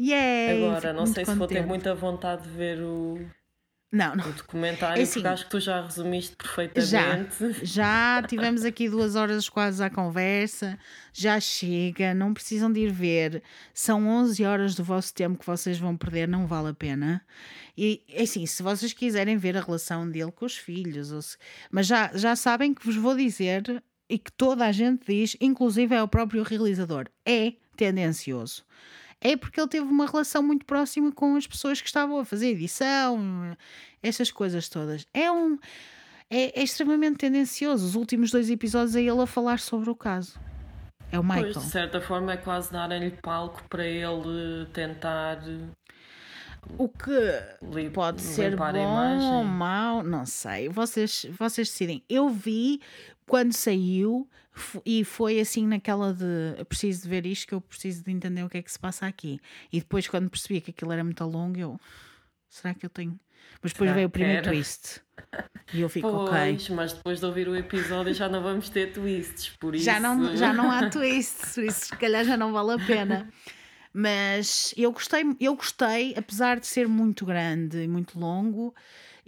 [0.00, 0.64] Yay!
[0.64, 1.68] Agora, não sei se vou ter contente.
[1.68, 3.18] muita vontade de ver o,
[3.92, 4.28] Não, não.
[4.28, 7.66] o documentário, É assim, porque acho que tu já resumiste perfeitamente.
[7.66, 10.78] Já tivemos aqui duas horas quase à conversa,
[11.12, 13.42] já chega, não precisam de ir ver.
[13.74, 17.20] São 11 horas do vosso tempo que vocês vão perder, não vale a pena.
[17.76, 21.36] E é assim, se vocês quiserem ver a relação dele com os filhos, se-
[21.70, 25.94] mas já, já sabem que vos vou dizer e que toda a gente diz, inclusive
[25.96, 28.64] é o próprio realizador, é tendencioso.
[29.20, 32.48] É porque ele teve uma relação muito próxima com as pessoas que estavam a fazer
[32.48, 33.56] edição,
[34.02, 35.06] essas coisas todas.
[35.12, 35.58] É um
[36.30, 37.84] é, é extremamente tendencioso.
[37.84, 40.38] Os últimos dois episódios é ele a falar sobre o caso.
[41.10, 41.52] É o Michael.
[41.52, 45.42] Pois, de certa forma, é quase darem-lhe palco para ele tentar
[46.78, 50.68] O que pode ser bom ou mau, não sei.
[50.68, 52.04] Vocês, vocês decidem.
[52.08, 52.80] Eu vi
[53.26, 54.28] quando saiu
[54.84, 58.48] e foi assim naquela de preciso de ver isto, que eu preciso de entender o
[58.48, 59.40] que é que se passa aqui.
[59.72, 61.80] E depois, quando percebi que aquilo era muito longo, eu
[62.48, 63.18] será que eu tenho?
[63.62, 64.50] Mas depois Será veio o primeiro era?
[64.50, 65.00] twist.
[65.72, 66.28] E eu fico, ok.
[66.28, 69.84] Pois, mas depois de ouvir o episódio já não vamos ter twists, por isso.
[69.84, 73.28] Já não, já não há twist, por isso se calhar já não vale a pena.
[73.92, 78.74] Mas eu gostei, eu gostei, apesar de ser muito grande e muito longo,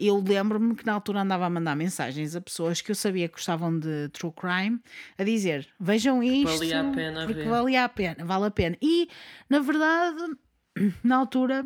[0.06, 3.34] eu lembro-me que na altura andava a mandar mensagens a pessoas que eu sabia que
[3.34, 4.80] gostavam de true crime
[5.18, 8.76] a dizer vejam isto valia a pena porque ver." valia a pena, vale a pena.
[8.80, 9.08] E
[9.48, 10.36] na verdade,
[11.02, 11.64] na altura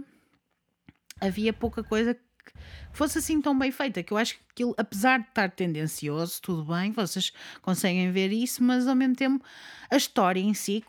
[1.21, 2.53] havia pouca coisa que
[2.93, 6.65] fosse assim tão bem feita, que eu acho que aquilo, apesar de estar tendencioso, tudo
[6.65, 7.33] bem, vocês
[7.63, 9.45] conseguem ver isso, mas ao mesmo tempo
[9.91, 10.85] a história em si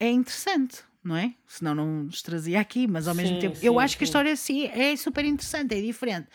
[0.00, 1.34] é interessante, não é?
[1.46, 4.06] Senão não nos trazia aqui, mas ao mesmo Sim, tempo eu sim, acho que a
[4.06, 4.10] sim.
[4.10, 6.28] história em si é super interessante, é diferente.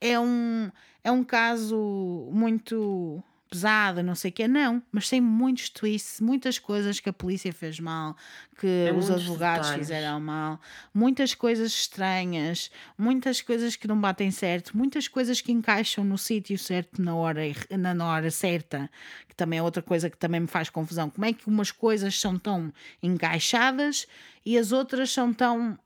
[0.00, 0.70] É um,
[1.04, 6.58] é um caso muito pesado, não sei o que, não, mas tem muitos twists, muitas
[6.58, 8.16] coisas que a polícia fez mal,
[8.58, 9.86] que É os advogados detalhes.
[9.88, 10.60] fizeram mal,
[10.92, 16.58] muitas coisas estranhas, muitas coisas que não batem certo, muitas coisas que encaixam no sítio
[16.58, 17.42] certo na hora,
[17.78, 18.90] na hora certa,
[19.28, 21.08] que também é outra coisa que também me faz confusão.
[21.08, 24.06] Como é que umas coisas são tão encaixadas
[24.44, 25.78] e as outras são tão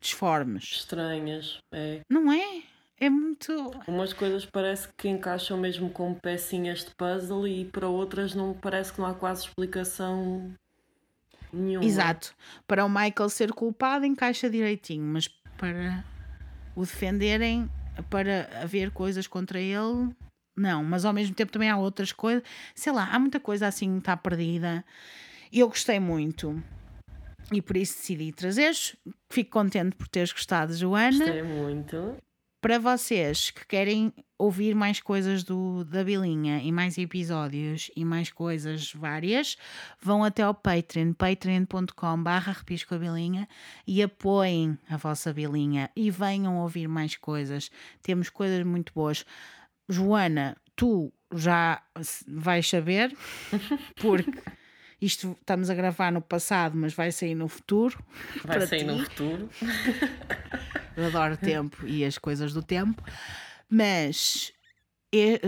[0.00, 0.64] disformes?
[0.64, 1.58] Estranhas.
[1.72, 2.00] É.
[2.08, 2.62] Não é?
[3.00, 3.52] É muito.
[3.86, 8.92] Umas coisas parece que encaixam mesmo como pecinhas de puzzle e para outras não parece
[8.92, 10.52] que não há quase explicação
[11.52, 11.84] nenhuma.
[11.84, 12.34] Exato.
[12.66, 16.04] Para o Michael ser culpado, encaixa direitinho, mas para
[16.74, 17.70] o defenderem,
[18.10, 20.10] para haver coisas contra ele,
[20.56, 20.82] não.
[20.82, 22.42] Mas ao mesmo tempo também há outras coisas.
[22.74, 24.84] Sei lá, há muita coisa assim que está perdida.
[25.52, 26.60] E eu gostei muito.
[27.52, 28.96] E por isso decidi trazer-vos.
[29.30, 31.18] Fico contente por teres gostado, Joana.
[31.18, 32.16] Gostei muito.
[32.60, 38.32] Para vocês que querem ouvir mais coisas do, da Bilinha e mais episódios e mais
[38.32, 39.56] coisas várias,
[40.00, 43.48] vão até ao Patreon, patreon.com barra repisco a Bilinha
[43.86, 47.70] e apoiem a vossa Bilinha e venham ouvir mais coisas.
[48.02, 49.24] Temos coisas muito boas.
[49.88, 51.80] Joana, tu já
[52.26, 53.16] vais saber,
[54.02, 54.42] porque
[55.00, 58.02] isto estamos a gravar no passado, mas vai sair no futuro.
[58.44, 58.84] Vai sair ti.
[58.84, 59.48] no futuro.
[61.06, 63.02] Adoro tempo e as coisas do tempo,
[63.68, 64.52] mas
[65.12, 65.40] e-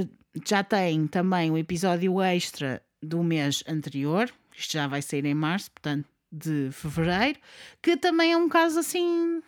[0.46, 5.70] já tem também o episódio extra do mês anterior, isto já vai sair em março,
[5.72, 7.38] portanto, de fevereiro,
[7.82, 9.42] que também é um caso assim.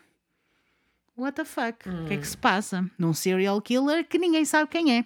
[1.17, 1.89] What the fuck?
[1.89, 2.91] O que é que se passa?
[2.99, 5.05] Num serial killer que ninguém sabe quem é.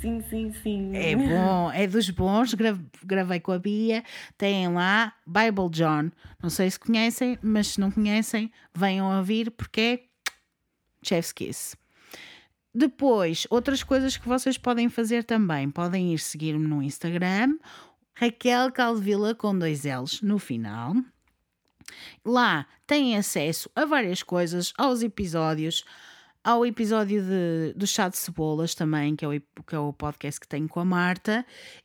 [0.00, 0.96] Sim, sim, sim.
[0.96, 2.54] É bom, é dos bons.
[2.54, 4.02] gra- Gravei com a Bia.
[4.38, 6.10] Tem lá Bible John.
[6.42, 10.00] Não sei se conhecem, mas se não conhecem, venham a ouvir porque é
[11.02, 11.76] Chef's Kiss.
[12.74, 15.68] Depois, outras coisas que vocês podem fazer também.
[15.70, 17.58] Podem ir seguir-me no Instagram,
[18.14, 20.94] Raquel Calvila com dois L's no final.
[22.24, 25.84] Lá têm acesso a várias coisas, aos episódios,
[26.42, 30.40] ao episódio de, do Chá de Cebolas também, que é, o, que é o podcast
[30.40, 31.44] que tenho com a Marta,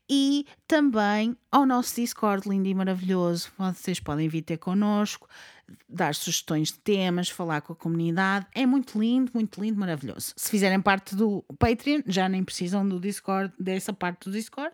[0.10, 3.52] e também ao nosso Discord lindo e maravilhoso.
[3.58, 5.28] Vocês podem vir ter connosco,
[5.90, 8.48] dar sugestões de temas, falar com a comunidade.
[8.54, 10.34] É muito lindo, muito lindo, maravilhoso.
[10.36, 14.74] Se fizerem parte do Patreon, já nem precisam do Discord, dessa parte do Discord,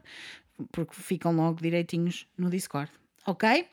[0.72, 2.92] porque ficam logo direitinhos no Discord,
[3.26, 3.68] ok?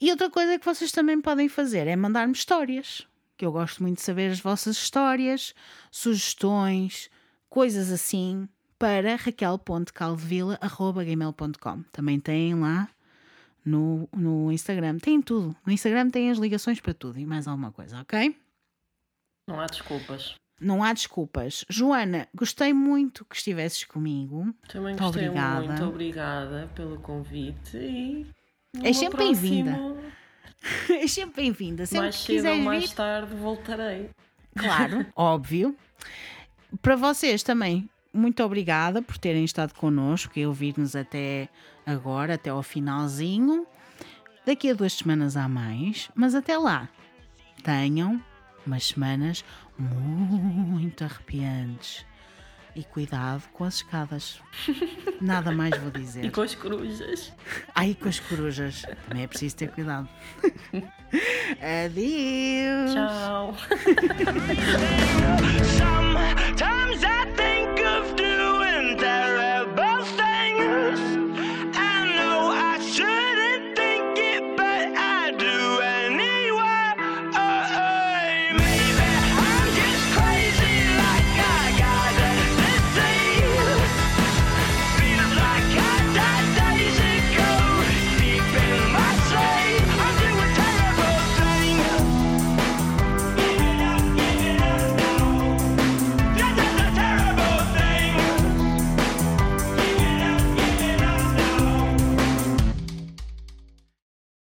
[0.00, 3.06] E outra coisa que vocês também podem fazer é mandar-me histórias,
[3.40, 5.54] que eu gosto muito de saber as vossas histórias,
[5.90, 7.10] sugestões,
[7.48, 8.46] coisas assim,
[8.78, 11.82] para raquel.calvila.gmail.com.
[11.90, 12.86] Também têm lá
[13.64, 14.98] no, no Instagram.
[14.98, 15.56] Tem tudo.
[15.64, 18.36] No Instagram tem as ligações para tudo e mais alguma coisa, ok?
[19.48, 20.34] Não há desculpas.
[20.60, 21.64] Não há desculpas.
[21.66, 24.54] Joana, gostei muito que estivesses comigo.
[24.68, 25.66] Também Muito gostei obrigada.
[25.66, 25.84] muito.
[25.84, 28.26] Obrigada pelo convite e.
[28.84, 29.78] É sempre bem-vinda.
[31.08, 31.86] sempre bem-vinda.
[31.86, 34.10] Sempre Mais que cedo ou mais vir, tarde voltarei.
[34.56, 35.76] Claro, óbvio.
[36.82, 41.48] Para vocês também, muito obrigada por terem estado connosco e ouvir-nos até
[41.86, 43.66] agora, até ao finalzinho.
[44.44, 46.88] Daqui a duas semanas há mais, mas até lá,
[47.62, 48.22] tenham
[48.66, 49.44] umas semanas
[49.78, 52.04] muito arrepiantes.
[52.80, 54.40] E cuidado com as escadas.
[55.20, 56.24] Nada mais vou dizer.
[56.30, 57.30] E com as corujas.
[57.74, 58.86] Ai, com as corujas.
[59.06, 60.08] Também é preciso ter cuidado.
[61.60, 62.94] Adeus.
[62.94, 63.54] Tchau.